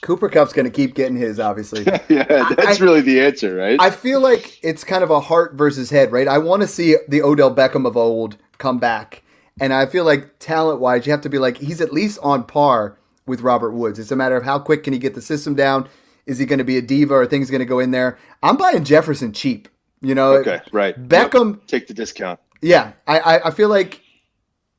Cooper 0.00 0.28
Kupp's 0.28 0.52
going 0.52 0.64
to 0.64 0.72
keep 0.72 0.96
getting 0.96 1.14
his, 1.14 1.38
obviously. 1.38 1.84
yeah, 2.08 2.24
that's 2.56 2.80
I, 2.80 2.84
really 2.84 3.00
the 3.00 3.20
answer, 3.20 3.54
right? 3.54 3.80
I 3.80 3.90
feel 3.90 4.18
like 4.18 4.58
it's 4.64 4.82
kind 4.82 5.04
of 5.04 5.10
a 5.10 5.20
heart 5.20 5.54
versus 5.54 5.88
head, 5.88 6.10
right? 6.10 6.26
I 6.26 6.38
want 6.38 6.62
to 6.62 6.66
see 6.68 6.96
the 7.06 7.22
Odell 7.22 7.54
Beckham 7.54 7.86
of 7.86 7.96
old 7.96 8.38
come 8.58 8.80
back. 8.80 9.22
And 9.60 9.72
I 9.72 9.86
feel 9.86 10.04
like 10.04 10.40
talent 10.40 10.80
wise, 10.80 11.06
you 11.06 11.12
have 11.12 11.20
to 11.20 11.28
be 11.28 11.38
like, 11.38 11.58
he's 11.58 11.80
at 11.80 11.92
least 11.92 12.18
on 12.24 12.42
par 12.42 12.98
with 13.24 13.42
Robert 13.42 13.70
Woods. 13.70 14.00
It's 14.00 14.10
a 14.10 14.16
matter 14.16 14.36
of 14.36 14.42
how 14.42 14.58
quick 14.58 14.82
can 14.82 14.94
he 14.94 14.98
get 14.98 15.14
the 15.14 15.22
system 15.22 15.54
down? 15.54 15.88
Is 16.26 16.40
he 16.40 16.44
going 16.44 16.58
to 16.58 16.64
be 16.64 16.76
a 16.76 16.82
diva 16.82 17.14
or 17.14 17.26
things 17.26 17.50
going 17.50 17.60
to 17.60 17.66
go 17.66 17.78
in 17.78 17.92
there? 17.92 18.18
I'm 18.42 18.56
buying 18.56 18.82
Jefferson 18.82 19.32
cheap. 19.32 19.68
You 20.00 20.16
know, 20.16 20.32
okay, 20.38 20.60
right. 20.72 21.00
Beckham 21.08 21.52
yep. 21.52 21.66
take 21.68 21.86
the 21.86 21.94
discount. 21.94 22.40
Yeah, 22.62 22.92
I, 23.06 23.18
I, 23.18 23.48
I 23.48 23.50
feel 23.50 23.68
like 23.68 24.00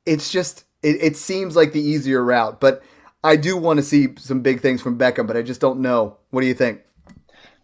it's 0.05 0.31
just 0.31 0.63
it, 0.81 0.97
it 1.01 1.17
seems 1.17 1.55
like 1.55 1.73
the 1.73 1.81
easier 1.81 2.23
route, 2.23 2.59
but 2.59 2.81
I 3.23 3.35
do 3.35 3.55
want 3.55 3.77
to 3.77 3.83
see 3.83 4.09
some 4.17 4.41
big 4.41 4.61
things 4.61 4.81
from 4.81 4.97
Beckham, 4.97 5.27
but 5.27 5.37
I 5.37 5.41
just 5.41 5.61
don't 5.61 5.79
know. 5.79 6.17
What 6.31 6.41
do 6.41 6.47
you 6.47 6.53
think? 6.53 6.81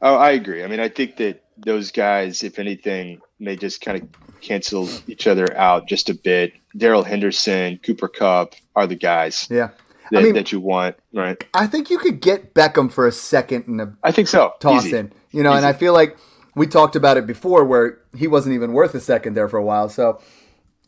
Oh, 0.01 0.15
I 0.15 0.31
agree. 0.31 0.63
I 0.63 0.67
mean, 0.67 0.79
I 0.79 0.87
think 0.87 1.17
that 1.17 1.43
those 1.57 1.91
guys, 1.91 2.43
if 2.43 2.59
anything, 2.59 3.19
may 3.39 3.55
just 3.55 3.81
kind 3.81 4.01
of 4.01 4.07
cancel 4.41 4.89
each 5.07 5.27
other 5.27 5.45
out 5.57 5.87
just 5.87 6.09
a 6.09 6.13
bit. 6.13 6.53
Darrell 6.77 7.03
Henderson, 7.03 7.79
Cooper 7.83 8.07
Kupp 8.07 8.55
are 8.75 8.87
the 8.87 8.95
guys. 8.95 9.47
Yeah. 9.49 9.69
That, 10.11 10.19
I 10.19 10.23
mean, 10.23 10.33
that 10.33 10.51
you 10.51 10.59
want, 10.59 10.95
right? 11.13 11.43
I 11.53 11.67
think 11.67 11.89
you 11.89 11.99
could 11.99 12.19
get 12.21 12.53
Beckham 12.53 12.91
for 12.91 13.05
a 13.05 13.11
second 13.11 13.67
and 13.67 13.79
a 13.81 13.93
I 14.03 14.11
think 14.11 14.27
so. 14.27 14.53
Toss 14.59 14.85
Easy. 14.85 14.97
in. 14.97 15.11
You 15.31 15.43
know, 15.43 15.51
Easy. 15.51 15.57
and 15.57 15.65
I 15.65 15.73
feel 15.73 15.93
like 15.93 16.17
we 16.59 16.67
talked 16.67 16.97
about 16.97 17.15
it 17.15 17.25
before 17.25 17.63
where 17.63 17.99
he 18.17 18.27
wasn't 18.27 18.53
even 18.53 18.73
worth 18.73 18.93
a 18.93 18.99
second 18.99 19.33
there 19.33 19.47
for 19.47 19.55
a 19.55 19.63
while. 19.63 19.87
So 19.87 20.21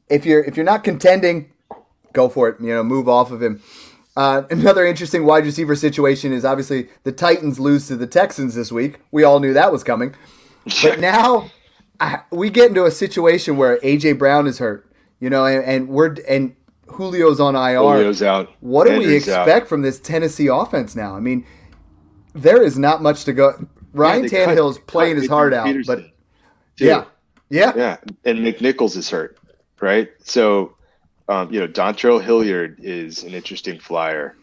if 0.10 0.26
you're 0.26 0.44
if 0.44 0.58
you're 0.58 0.66
not 0.66 0.84
contending, 0.84 1.50
go 2.12 2.28
for 2.28 2.50
it. 2.50 2.60
You 2.60 2.76
know, 2.76 2.84
move 2.84 3.08
off 3.08 3.32
of 3.32 3.42
him. 3.42 3.62
Uh, 4.18 4.44
another 4.52 4.86
interesting 4.86 5.26
wide 5.26 5.46
receiver 5.46 5.78
situation 5.78 6.34
is 6.34 6.44
obviously 6.44 6.90
the 7.04 7.14
Titans 7.14 7.58
lose 7.58 7.88
to 7.88 7.96
the 7.96 8.06
Texans 8.06 8.54
this 8.54 8.70
week. 8.70 9.00
We 9.12 9.24
all 9.24 9.40
knew 9.40 9.54
that 9.54 9.72
was 9.72 9.82
coming, 9.82 10.14
but 10.82 11.00
now 11.14 11.50
I, 12.02 12.20
we 12.32 12.50
get 12.50 12.68
into 12.68 12.84
a 12.84 12.92
situation 12.92 13.56
where 13.56 13.78
AJ 13.78 14.18
Brown 14.18 14.48
is 14.48 14.60
hurt. 14.60 14.86
You 15.22 15.30
know, 15.30 15.46
and, 15.46 15.64
and 15.64 15.88
we're 15.88 16.18
and 16.28 16.54
Julio's 16.98 17.40
on 17.40 17.56
IR. 17.56 17.80
Julio's 17.80 18.22
out. 18.22 18.50
What 18.60 18.88
do 18.88 18.98
we 18.98 19.16
expect 19.16 19.64
out. 19.64 19.68
from 19.70 19.84
this 19.84 20.02
Tennessee 20.02 20.48
offense 20.48 20.98
now? 20.98 21.16
I 21.16 21.22
mean, 21.22 21.46
there 22.34 22.62
is 22.62 22.78
not 22.78 23.02
much 23.02 23.24
to 23.24 23.32
go. 23.32 23.68
Ryan 23.94 24.24
yeah, 24.24 24.30
Tannehill's 24.30 24.78
cut, 24.78 24.88
playing 24.88 25.16
cut 25.16 25.22
his 25.22 25.30
heart 25.30 25.54
out, 25.54 25.66
Peterson, 25.66 25.96
but 25.96 26.78
too. 26.78 26.86
yeah, 26.86 27.06
yeah, 27.50 27.74
yeah. 27.76 27.98
And 28.26 28.40
McNichols 28.40 28.96
is 28.96 29.10
hurt, 29.10 29.38
right? 29.80 30.10
So, 30.24 30.76
um, 31.28 31.52
you 31.54 31.60
know, 31.60 31.68
Dontrell 31.68 32.22
Hilliard 32.22 32.80
is 32.82 33.24
an 33.24 33.34
interesting 33.34 33.80
flyer. 33.80 34.36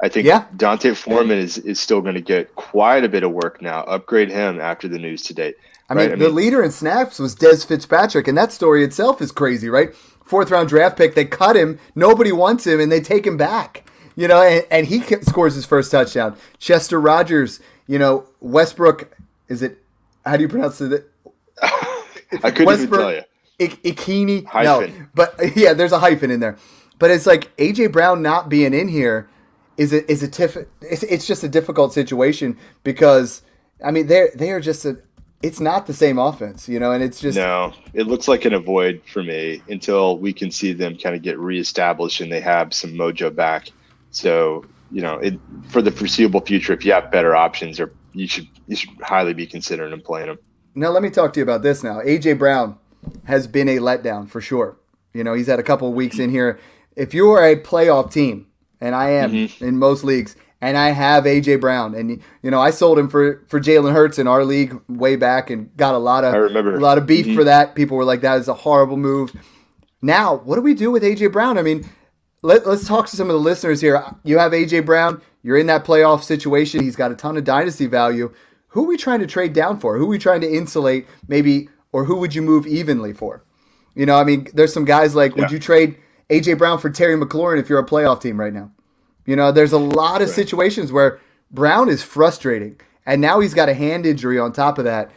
I 0.00 0.08
think 0.08 0.26
yeah. 0.26 0.44
D'Onta 0.56 0.96
Foreman 0.96 1.38
is, 1.38 1.58
is 1.58 1.80
still 1.80 2.00
going 2.00 2.14
to 2.14 2.20
get 2.20 2.54
quite 2.54 3.04
a 3.04 3.08
bit 3.08 3.24
of 3.24 3.32
work 3.32 3.60
now. 3.60 3.82
Upgrade 3.82 4.30
him 4.30 4.60
after 4.60 4.86
the 4.86 4.98
news 4.98 5.22
today. 5.22 5.54
I 5.90 5.94
mean, 5.94 6.06
I 6.06 6.08
the 6.10 6.16
mean, 6.16 6.34
leader 6.34 6.62
in 6.62 6.70
snaps 6.70 7.18
was 7.18 7.34
Dez 7.34 7.66
Fitzpatrick, 7.66 8.28
and 8.28 8.38
that 8.38 8.52
story 8.52 8.84
itself 8.84 9.20
is 9.20 9.32
crazy, 9.32 9.68
right? 9.68 9.94
Fourth 10.24 10.50
round 10.50 10.68
draft 10.68 10.96
pick, 10.96 11.14
they 11.14 11.24
cut 11.24 11.56
him, 11.56 11.78
nobody 11.94 12.30
wants 12.30 12.66
him, 12.66 12.78
and 12.78 12.92
they 12.92 13.00
take 13.00 13.26
him 13.26 13.36
back. 13.36 13.90
You 14.14 14.28
know, 14.28 14.42
and, 14.42 14.66
and 14.70 14.86
he 14.86 15.00
scores 15.00 15.54
his 15.54 15.64
first 15.64 15.90
touchdown. 15.90 16.36
Chester 16.58 17.00
Rogers 17.00 17.60
you 17.88 17.98
know, 17.98 18.26
Westbrook, 18.40 19.16
is 19.48 19.62
it, 19.62 19.82
how 20.24 20.36
do 20.36 20.42
you 20.42 20.48
pronounce 20.48 20.80
it? 20.80 21.10
I 21.62 22.50
couldn't 22.50 22.66
Westbrook, 22.66 22.82
even 22.82 22.98
tell 22.98 23.12
you. 23.14 23.22
I- 23.60 23.66
Ikini? 23.66 24.44
Hyphen. 24.46 24.98
No, 24.98 25.06
but 25.14 25.34
yeah, 25.56 25.72
there's 25.72 25.90
a 25.90 25.98
hyphen 25.98 26.30
in 26.30 26.38
there. 26.38 26.56
But 27.00 27.10
it's 27.10 27.26
like 27.26 27.56
AJ 27.56 27.90
Brown 27.92 28.22
not 28.22 28.48
being 28.48 28.72
in 28.74 28.86
here 28.88 29.28
is 29.76 29.92
a, 29.92 30.08
is 30.10 30.22
a 30.22 30.28
tiff- 30.28 30.56
it's, 30.80 31.02
it's 31.04 31.26
just 31.26 31.42
a 31.42 31.48
difficult 31.48 31.92
situation 31.92 32.56
because 32.84 33.42
I 33.84 33.90
mean 33.90 34.06
they're 34.08 34.30
they 34.34 34.50
are 34.50 34.60
just 34.60 34.84
a 34.84 34.98
it's 35.42 35.60
not 35.60 35.86
the 35.86 35.94
same 35.94 36.18
offense, 36.18 36.68
you 36.68 36.80
know, 36.80 36.90
and 36.90 37.02
it's 37.02 37.20
just 37.20 37.36
no. 37.36 37.72
It 37.94 38.08
looks 38.08 38.26
like 38.26 38.44
an 38.44 38.54
avoid 38.54 39.00
for 39.12 39.22
me 39.22 39.62
until 39.68 40.18
we 40.18 40.32
can 40.32 40.50
see 40.50 40.72
them 40.72 40.96
kind 40.96 41.14
of 41.14 41.22
get 41.22 41.38
reestablished 41.38 42.20
and 42.20 42.30
they 42.30 42.40
have 42.40 42.74
some 42.74 42.92
mojo 42.92 43.34
back. 43.34 43.70
So 44.10 44.64
you 44.90 45.02
know, 45.02 45.18
it, 45.18 45.38
for 45.68 45.82
the 45.82 45.90
foreseeable 45.90 46.40
future, 46.40 46.72
if 46.72 46.84
you 46.84 46.92
have 46.92 47.10
better 47.10 47.36
options, 47.36 47.78
or 47.80 47.92
you 48.12 48.26
should 48.26 48.48
you 48.66 48.76
should 48.76 48.90
highly 49.02 49.34
be 49.34 49.46
considering 49.46 49.92
and 49.92 50.02
playing 50.02 50.28
them. 50.28 50.38
Now, 50.74 50.90
let 50.90 51.02
me 51.02 51.10
talk 51.10 51.32
to 51.34 51.40
you 51.40 51.44
about 51.44 51.62
this. 51.62 51.82
Now, 51.82 52.00
AJ 52.00 52.38
Brown 52.38 52.78
has 53.24 53.46
been 53.46 53.68
a 53.68 53.78
letdown 53.78 54.28
for 54.28 54.40
sure. 54.40 54.78
You 55.12 55.24
know, 55.24 55.34
he's 55.34 55.46
had 55.46 55.58
a 55.58 55.62
couple 55.62 55.92
weeks 55.92 56.18
in 56.18 56.30
here. 56.30 56.58
If 56.96 57.14
you 57.14 57.30
are 57.30 57.44
a 57.44 57.56
playoff 57.56 58.12
team, 58.12 58.46
and 58.80 58.94
I 58.94 59.10
am 59.10 59.32
mm-hmm. 59.32 59.64
in 59.64 59.78
most 59.78 60.04
leagues, 60.04 60.36
and 60.60 60.76
I 60.76 60.90
have 60.90 61.24
AJ 61.24 61.60
Brown, 61.60 61.94
and 61.94 62.22
you 62.42 62.50
know, 62.50 62.60
I 62.60 62.70
sold 62.70 62.98
him 62.98 63.08
for 63.08 63.44
for 63.48 63.60
Jalen 63.60 63.92
Hurts 63.92 64.18
in 64.18 64.26
our 64.26 64.44
league 64.44 64.78
way 64.88 65.16
back, 65.16 65.50
and 65.50 65.74
got 65.76 65.94
a 65.94 65.98
lot 65.98 66.24
of 66.24 66.34
I 66.34 66.38
remember. 66.38 66.76
a 66.76 66.80
lot 66.80 66.98
of 66.98 67.06
beef 67.06 67.26
mm-hmm. 67.26 67.36
for 67.36 67.44
that. 67.44 67.74
People 67.74 67.96
were 67.96 68.04
like, 68.04 68.20
"That 68.20 68.38
is 68.38 68.48
a 68.48 68.54
horrible 68.54 68.96
move." 68.96 69.32
Now, 70.00 70.36
what 70.36 70.56
do 70.56 70.62
we 70.62 70.74
do 70.74 70.90
with 70.90 71.02
AJ 71.02 71.32
Brown? 71.32 71.58
I 71.58 71.62
mean, 71.62 71.88
let, 72.42 72.66
us 72.66 72.86
talk 72.86 73.08
to 73.08 73.16
some 73.16 73.28
of 73.28 73.34
the 73.34 73.40
listeners 73.40 73.80
here. 73.80 74.02
You 74.24 74.38
have 74.38 74.52
AJ 74.52 74.86
Brown. 74.86 75.20
You're 75.42 75.58
in 75.58 75.66
that 75.66 75.84
playoff 75.84 76.22
situation. 76.22 76.82
He's 76.82 76.96
got 76.96 77.10
a 77.10 77.14
ton 77.14 77.36
of 77.36 77.44
dynasty 77.44 77.86
value. 77.86 78.32
Who 78.68 78.84
are 78.84 78.88
we 78.88 78.96
trying 78.96 79.20
to 79.20 79.26
trade 79.26 79.52
down 79.52 79.80
for? 79.80 79.96
Who 79.96 80.04
are 80.04 80.08
we 80.08 80.18
trying 80.18 80.40
to 80.42 80.52
insulate, 80.52 81.06
maybe, 81.26 81.68
or 81.92 82.04
who 82.04 82.16
would 82.16 82.34
you 82.34 82.42
move 82.42 82.66
evenly 82.66 83.12
for? 83.12 83.42
You 83.94 84.06
know, 84.06 84.16
I 84.16 84.24
mean, 84.24 84.46
there's 84.54 84.72
some 84.72 84.84
guys 84.84 85.14
like, 85.14 85.34
yeah. 85.34 85.42
would 85.42 85.50
you 85.50 85.58
trade 85.58 85.96
AJ 86.30 86.58
Brown 86.58 86.78
for 86.78 86.90
Terry 86.90 87.16
McLaurin 87.16 87.58
if 87.58 87.68
you're 87.68 87.78
a 87.78 87.86
playoff 87.86 88.20
team 88.20 88.38
right 88.38 88.52
now? 88.52 88.70
You 89.26 89.36
know, 89.36 89.50
there's 89.50 89.72
a 89.72 89.78
lot 89.78 90.22
of 90.22 90.28
right. 90.28 90.34
situations 90.34 90.92
where 90.92 91.20
Brown 91.50 91.88
is 91.88 92.02
frustrating, 92.02 92.80
and 93.06 93.20
now 93.20 93.40
he's 93.40 93.54
got 93.54 93.68
a 93.68 93.74
hand 93.74 94.06
injury 94.06 94.38
on 94.38 94.52
top 94.52 94.78
of 94.78 94.84
that. 94.84 95.10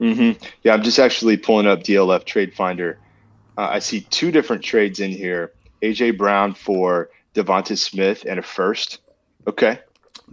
Mm-hmm. 0.00 0.42
Yeah, 0.62 0.74
I'm 0.74 0.82
just 0.82 0.98
actually 0.98 1.36
pulling 1.36 1.66
up 1.66 1.82
DLF 1.82 2.24
Trade 2.24 2.54
Finder 2.54 2.98
uh, 3.58 3.68
I 3.70 3.78
see 3.78 4.00
two 4.02 4.30
different 4.30 4.62
trades 4.62 5.00
in 5.00 5.10
here. 5.10 5.52
AJ 5.82 6.18
Brown 6.18 6.54
for 6.54 7.10
Devonta 7.34 7.76
Smith 7.76 8.24
and 8.28 8.38
a 8.38 8.42
first. 8.42 9.00
Okay. 9.46 9.78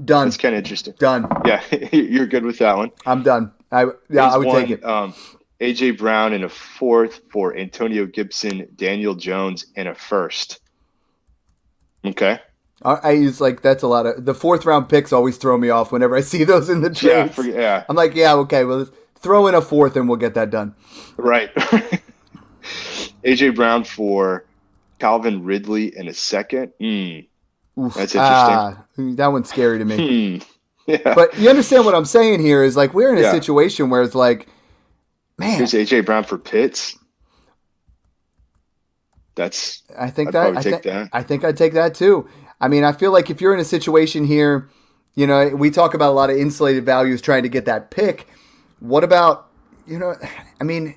Done. 0.04 0.28
That's 0.28 0.38
kind 0.38 0.56
of 0.56 0.60
interesting. 0.60 0.94
Done. 1.00 1.28
Yeah, 1.46 1.64
you're 1.92 2.28
good 2.28 2.44
with 2.44 2.60
that 2.60 2.78
one. 2.78 2.92
I'm 3.06 3.24
done. 3.24 3.52
I 3.72 3.86
yeah, 4.10 4.28
I 4.28 4.38
would 4.38 4.48
one, 4.48 4.62
take 4.62 4.72
it. 4.72 4.86
Um, 4.86 5.14
AJ 5.60 5.98
Brown 5.98 6.34
and 6.34 6.44
a 6.44 6.50
fourth 6.50 7.22
for 7.32 7.58
Antonio 7.58 8.06
Gibson, 8.06 8.68
Daniel 8.76 9.16
Jones, 9.16 9.66
and 9.76 9.88
a 9.88 9.96
first. 9.96 10.60
Okay. 12.06 12.40
I, 12.84 12.94
I 12.94 13.12
use 13.12 13.42
like 13.42 13.62
that's 13.62 13.82
a 13.82 13.88
lot 13.88 14.06
of 14.06 14.26
the 14.26 14.36
fourth 14.36 14.66
round 14.66 14.88
picks 14.88 15.12
always 15.12 15.38
throw 15.38 15.58
me 15.58 15.70
off 15.70 15.92
whenever 15.92 16.16
I 16.16 16.22
see 16.22 16.44
those 16.44 16.70
in 16.70 16.82
the 16.82 16.90
trades. 16.90 17.04
Yeah, 17.04 17.28
for, 17.28 17.44
yeah. 17.44 17.84
I'm 17.90 17.96
like, 17.96 18.14
yeah, 18.14 18.36
okay, 18.36 18.64
well, 18.66 18.88
throw 19.16 19.48
in 19.48 19.56
a 19.56 19.62
fourth 19.62 19.96
and 19.96 20.08
we'll 20.08 20.20
get 20.20 20.36
that 20.36 20.52
done. 20.52 20.76
Right. 21.18 21.50
AJ 23.28 23.56
Brown 23.56 23.84
for 23.84 24.46
Calvin 25.00 25.44
Ridley 25.44 25.96
in 25.96 26.08
a 26.08 26.14
second. 26.14 26.72
Mm, 26.82 27.28
that's 27.76 28.16
interesting. 28.16 28.18
Ah, 28.18 28.86
that 28.98 29.28
one's 29.28 29.50
scary 29.50 29.78
to 29.80 29.86
me. 29.86 30.40
Hmm. 30.40 30.44
Yeah. 30.88 31.16
But 31.16 31.38
you 31.38 31.50
understand 31.50 31.84
what 31.84 31.96
I'm 31.96 32.06
saying 32.06 32.40
here 32.40 32.64
is 32.64 32.78
like 32.78 32.94
we're 32.94 33.12
in 33.12 33.18
a 33.18 33.24
yeah. 33.24 33.32
situation 33.34 33.90
where 33.90 34.02
it's 34.04 34.16
like, 34.16 34.48
man, 35.38 35.58
here's 35.58 35.74
AJ 35.74 36.06
Brown 36.06 36.24
for 36.24 36.38
Pitts. 36.38 36.98
That's 39.36 39.84
I 40.00 40.10
think 40.10 40.30
I'd 40.30 40.34
that 40.34 40.58
I, 40.58 40.62
th- 40.62 40.84
that 40.84 41.10
I 41.12 41.24
think 41.24 41.44
I'd 41.44 41.58
take 41.58 41.74
that 41.74 41.94
too. 41.94 42.30
I 42.62 42.70
mean, 42.70 42.86
I 42.86 42.94
feel 42.94 43.12
like 43.12 43.30
if 43.30 43.42
you're 43.42 43.54
in 43.54 43.60
a 43.60 43.66
situation 43.66 44.24
here, 44.24 44.70
you 45.16 45.28
know, 45.28 45.50
we 45.50 45.72
talk 45.72 45.94
about 45.94 46.12
a 46.12 46.16
lot 46.16 46.30
of 46.30 46.38
insulated 46.38 46.86
values 46.86 47.22
trying 47.22 47.44
to 47.44 47.50
get 47.50 47.66
that 47.66 47.92
pick. 47.92 48.26
What 48.80 49.04
about, 49.04 49.50
you 49.86 50.00
know, 50.00 50.16
I 50.62 50.64
mean, 50.64 50.96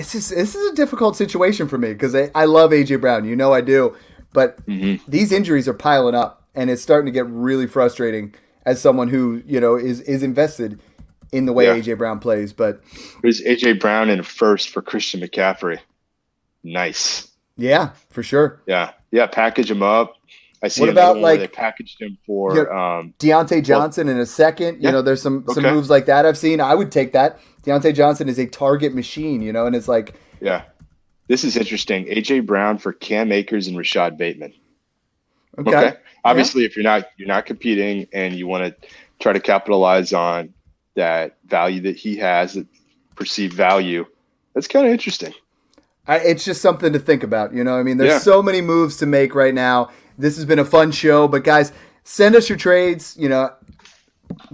this 0.00 0.14
is 0.14 0.28
this 0.30 0.54
is 0.54 0.72
a 0.72 0.74
difficult 0.74 1.14
situation 1.14 1.68
for 1.68 1.76
me 1.76 1.92
because 1.92 2.14
I, 2.14 2.30
I 2.34 2.46
love 2.46 2.70
AJ 2.70 3.02
Brown, 3.02 3.26
you 3.26 3.36
know 3.36 3.52
I 3.52 3.60
do, 3.60 3.94
but 4.32 4.64
mm-hmm. 4.66 5.02
these 5.10 5.30
injuries 5.30 5.68
are 5.68 5.74
piling 5.74 6.14
up, 6.14 6.48
and 6.54 6.70
it's 6.70 6.80
starting 6.80 7.06
to 7.06 7.12
get 7.12 7.26
really 7.26 7.66
frustrating 7.66 8.34
as 8.64 8.80
someone 8.80 9.08
who 9.08 9.42
you 9.46 9.60
know 9.60 9.76
is 9.76 10.00
is 10.02 10.22
invested 10.22 10.80
in 11.32 11.44
the 11.44 11.52
way 11.52 11.66
yeah. 11.66 11.76
AJ 11.76 11.98
Brown 11.98 12.18
plays. 12.18 12.54
But 12.54 12.82
there's 13.20 13.42
AJ 13.42 13.78
Brown 13.80 14.08
in 14.08 14.22
first 14.22 14.70
for 14.70 14.80
Christian 14.80 15.20
McCaffrey. 15.20 15.78
Nice. 16.64 17.30
Yeah, 17.58 17.90
for 18.08 18.22
sure. 18.22 18.62
Yeah, 18.66 18.92
yeah. 19.10 19.26
Package 19.26 19.70
him 19.70 19.82
up. 19.82 20.14
I 20.62 20.68
see. 20.68 20.80
What 20.80 20.88
about 20.88 21.18
like 21.18 21.40
they 21.40 21.48
packaged 21.48 22.00
him 22.00 22.16
for 22.26 22.56
you 22.56 22.64
know, 22.64 22.70
um, 22.70 23.14
Diontae 23.18 23.62
Johnson 23.62 24.06
well, 24.06 24.16
in 24.16 24.22
a 24.22 24.26
second? 24.26 24.76
You 24.76 24.80
yeah. 24.84 24.90
know, 24.92 25.02
there's 25.02 25.20
some 25.20 25.44
some 25.48 25.64
okay. 25.64 25.74
moves 25.74 25.90
like 25.90 26.06
that 26.06 26.24
I've 26.24 26.38
seen. 26.38 26.60
I 26.62 26.74
would 26.74 26.90
take 26.90 27.12
that. 27.12 27.38
Diontae 27.64 27.94
Johnson 27.94 28.28
is 28.28 28.38
a 28.38 28.46
target 28.46 28.94
machine, 28.94 29.42
you 29.42 29.52
know, 29.52 29.66
and 29.66 29.76
it's 29.76 29.88
like 29.88 30.14
yeah, 30.40 30.64
this 31.28 31.44
is 31.44 31.56
interesting. 31.56 32.06
AJ 32.06 32.46
Brown 32.46 32.78
for 32.78 32.92
Cam 32.92 33.30
Akers 33.32 33.66
and 33.66 33.76
Rashod 33.76 34.16
Bateman. 34.16 34.52
Okay. 35.58 35.76
okay. 35.76 35.96
Obviously, 36.24 36.62
yeah. 36.62 36.66
if 36.66 36.76
you're 36.76 36.84
not 36.84 37.08
you're 37.16 37.28
not 37.28 37.46
competing 37.46 38.06
and 38.12 38.34
you 38.34 38.46
want 38.46 38.64
to 38.64 38.88
try 39.20 39.32
to 39.32 39.40
capitalize 39.40 40.12
on 40.12 40.52
that 40.94 41.36
value 41.46 41.80
that 41.82 41.96
he 41.96 42.16
has, 42.16 42.54
that 42.54 42.66
perceived 43.14 43.54
value, 43.54 44.04
that's 44.54 44.68
kind 44.68 44.86
of 44.86 44.92
interesting. 44.92 45.32
I, 46.06 46.16
it's 46.18 46.44
just 46.44 46.60
something 46.60 46.92
to 46.92 46.98
think 46.98 47.22
about. 47.22 47.54
You 47.54 47.62
know, 47.62 47.78
I 47.78 47.82
mean, 47.82 47.98
there's 47.98 48.10
yeah. 48.10 48.18
so 48.18 48.42
many 48.42 48.60
moves 48.60 48.96
to 48.98 49.06
make 49.06 49.34
right 49.34 49.54
now. 49.54 49.90
This 50.18 50.36
has 50.36 50.44
been 50.44 50.58
a 50.58 50.64
fun 50.64 50.92
show, 50.92 51.28
but 51.28 51.44
guys, 51.44 51.72
send 52.04 52.34
us 52.34 52.48
your 52.48 52.58
trades. 52.58 53.16
You 53.18 53.28
know, 53.28 53.52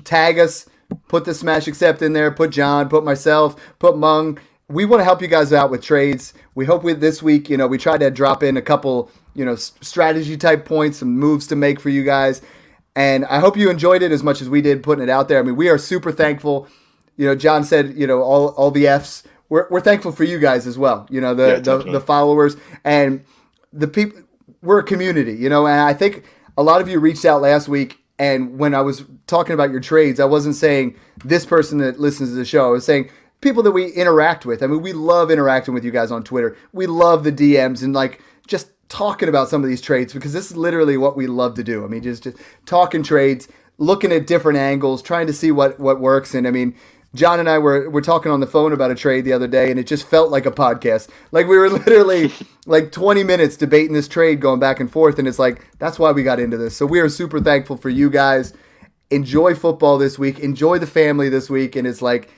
tag 0.05 0.39
us, 0.39 0.67
put 1.09 1.25
the 1.25 1.35
smash 1.35 1.67
accept 1.69 2.03
in 2.03 2.13
there, 2.13 2.31
put 2.31 2.51
John, 2.51 2.89
put 2.89 3.05
myself, 3.05 3.57
put 3.79 3.97
Mung. 3.97 4.39
We 4.69 4.85
want 4.85 5.01
to 5.01 5.05
help 5.05 5.23
you 5.23 5.29
guys 5.29 5.53
out 5.53 5.71
with 5.71 5.83
trades. 5.83 6.35
We 6.55 6.65
hope 6.65 6.83
with 6.83 7.01
this 7.01 7.23
week, 7.23 7.49
you 7.49 7.57
know, 7.57 7.67
we 7.67 7.79
tried 7.79 8.01
to 8.01 8.11
drop 8.11 8.43
in 8.43 8.57
a 8.57 8.63
couple, 8.63 9.11
you 9.35 9.45
know, 9.45 9.55
strategy 9.55 10.37
type 10.37 10.65
points, 10.65 10.99
some 10.99 11.17
moves 11.17 11.47
to 11.49 11.57
make 11.57 11.79
for 11.79 11.89
you 11.89 12.03
guys. 12.03 12.43
And 12.97 13.25
I 13.27 13.39
hope 13.39 13.57
you 13.57 13.71
enjoyed 13.71 14.03
it 14.03 14.11
as 14.11 14.23
much 14.23 14.41
as 14.41 14.49
we 14.49 14.63
did 14.63 14.83
putting 14.83 15.05
it 15.05 15.11
out 15.11 15.29
there. 15.29 15.39
I 15.39 15.43
mean, 15.43 15.57
we 15.57 15.69
are 15.69 15.79
super 15.79 16.11
thankful. 16.11 16.67
You 17.17 17.27
know, 17.27 17.35
John 17.35 17.63
said, 17.63 17.95
you 17.97 18.07
know, 18.07 18.23
all, 18.23 18.49
all 18.49 18.71
the 18.71 18.89
F's. 18.89 19.23
We're, 19.49 19.69
we're 19.71 19.81
thankful 19.81 20.11
for 20.11 20.25
you 20.25 20.41
guys 20.41 20.67
as 20.67 20.77
well. 20.77 21.07
You 21.11 21.21
know, 21.21 21.35
the, 21.35 21.47
yeah, 21.49 21.59
the, 21.61 21.79
the 21.79 22.01
followers 22.01 22.57
and 22.85 23.25
the 23.73 23.87
people. 23.87 24.21
We're 24.63 24.81
a 24.81 24.85
community, 24.85 25.35
you 25.35 25.49
know, 25.49 25.67
and 25.69 25.81
I 25.81 25.95
think 25.95 26.25
a 26.57 26.63
lot 26.63 26.81
of 26.81 26.89
you 26.89 26.99
reached 26.99 27.25
out 27.25 27.41
last 27.43 27.69
week 27.69 28.01
and 28.19 28.59
when 28.59 28.75
I 28.75 28.81
was 28.81 29.05
talking 29.27 29.55
about 29.55 29.71
your 29.71 29.81
trades, 29.81 30.21
I 30.21 30.25
wasn't 30.25 30.55
saying 30.55 30.97
this 31.25 31.45
person 31.45 31.79
that 31.79 32.01
listens 32.01 32.31
to 32.31 32.37
the 32.37 32.45
show. 32.45 32.67
I 32.67 32.71
was 32.71 32.85
saying 32.85 33.11
people 33.41 33.63
that 33.63 33.73
we 33.73 33.89
interact 33.93 34.47
with. 34.47 34.63
I 34.63 34.67
mean, 34.67 34.83
we 34.83 34.93
love 34.93 35.31
interacting 35.31 35.75
with 35.75 35.85
you 35.85 35.91
guys 35.91 36.11
on 36.11 36.25
Twitter. 36.25 36.57
We 36.73 36.87
love 36.87 37.25
the 37.25 37.33
DMs 37.33 37.83
and 37.83 37.93
like 37.93 38.23
just 38.47 38.71
talking 38.89 39.29
about 39.29 39.49
some 39.49 39.63
of 39.63 39.69
these 39.69 39.81
trades 39.81 40.13
because 40.13 40.33
this 40.33 40.51
is 40.51 40.57
literally 40.57 40.97
what 40.97 41.17
we 41.17 41.27
love 41.27 41.55
to 41.55 41.65
do. 41.65 41.85
I 41.85 41.89
mean, 41.89 42.03
just 42.03 42.23
just 42.23 42.39
talking 42.65 43.03
trades, 43.03 43.49
looking 43.79 44.13
at 44.13 44.27
different 44.27 44.59
angles, 44.59 45.03
trying 45.03 45.27
to 45.27 45.33
see 45.33 45.51
what 45.51 45.79
what 45.79 46.01
works. 46.01 46.35
And 46.35 46.47
I 46.47 46.51
mean, 46.51 46.75
John 47.17 47.41
and 47.41 47.49
I 47.49 47.59
were 47.59 47.89
were 47.91 48.03
talking 48.03 48.31
on 48.31 48.41
the 48.41 48.47
phone 48.47 48.73
about 48.73 48.91
a 48.91 48.95
trade 48.95 49.25
the 49.25 49.33
other 49.33 49.49
day, 49.49 49.71
and 49.71 49.81
it 49.81 49.87
just 49.87 50.07
felt 50.07 50.31
like 50.31 50.47
a 50.47 50.51
podcast. 50.51 51.09
Like 51.33 51.47
we 51.47 51.57
were 51.57 51.69
literally 51.71 52.33
like 52.67 52.93
20 52.93 53.25
minutes 53.25 53.57
debating 53.57 53.95
this 53.95 54.09
trade, 54.09 54.41
going 54.41 54.61
back 54.61 54.81
and 54.81 54.91
forth, 54.91 55.19
and 55.19 55.27
it's 55.27 55.39
like 55.39 55.67
that's 55.79 55.99
why 55.99 56.13
we 56.13 56.23
got 56.23 56.39
into 56.39 56.57
this. 56.57 56.77
So 56.77 56.87
we 56.87 57.01
are 57.01 57.09
super 57.09 57.41
thankful 57.41 57.77
for 57.77 57.91
you 57.91 58.11
guys. 58.11 58.53
Enjoy 59.11 59.55
football 59.55 59.99
this 59.99 60.19
week. 60.19 60.41
Enjoy 60.41 60.79
the 60.79 60.87
family 60.87 61.29
this 61.29 61.49
week, 61.49 61.77
and 61.77 61.87
it's 61.87 62.03
like 62.03 62.31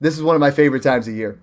this 0.00 0.16
is 0.16 0.22
one 0.22 0.36
of 0.36 0.40
my 0.40 0.50
favorite 0.50 0.82
times 0.82 1.08
of 1.08 1.14
year. 1.14 1.40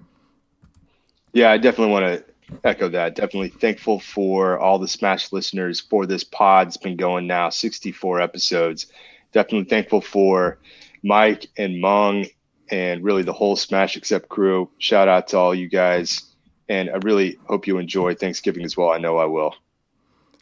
Yeah, 1.34 1.52
I 1.52 1.58
definitely 1.58 1.92
want 1.92 2.06
to 2.06 2.58
echo 2.64 2.88
that. 2.90 3.16
Definitely 3.16 3.50
thankful 3.50 4.00
for 4.00 4.60
all 4.60 4.80
the 4.80 4.88
Smash 4.88 5.32
listeners 5.32 5.82
for 5.82 6.06
this 6.06 6.24
pod. 6.24 6.68
It's 6.68 6.78
been 6.78 6.96
going 6.96 7.28
now 7.28 7.50
64 7.50 8.22
episodes. 8.22 8.88
Definitely 9.34 9.70
thankful 9.70 10.02
for 10.02 10.60
Mike 11.04 11.48
and 11.58 11.82
Mung 11.82 12.26
and 12.70 13.04
really 13.04 13.24
the 13.24 13.34
whole 13.34 13.56
Smash 13.56 13.96
Accept 13.96 14.30
crew. 14.30 14.70
Shout 14.78 15.08
out 15.08 15.28
to 15.30 15.38
all 15.38 15.56
you 15.56 15.70
guys. 15.70 16.22
And 16.68 16.90
I 16.90 16.98
really 16.98 17.38
hope 17.46 17.68
you 17.68 17.78
enjoy 17.78 18.16
Thanksgiving 18.16 18.66
as 18.66 18.76
well. 18.76 18.90
I 18.90 18.98
know 18.98 19.18
I 19.18 19.26
will. 19.26 19.56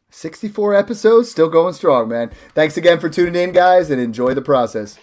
64 0.09 0.75
episodes, 0.75 1.31
still 1.31 1.49
going 1.49 1.73
strong, 1.73 2.07
man. 2.07 2.31
Thanks 2.53 2.77
again 2.77 2.99
for 2.99 3.09
tuning 3.09 3.35
in, 3.35 3.51
guys, 3.51 3.89
and 3.89 3.99
enjoy 3.99 4.33
the 4.33 4.43
process. 4.43 4.99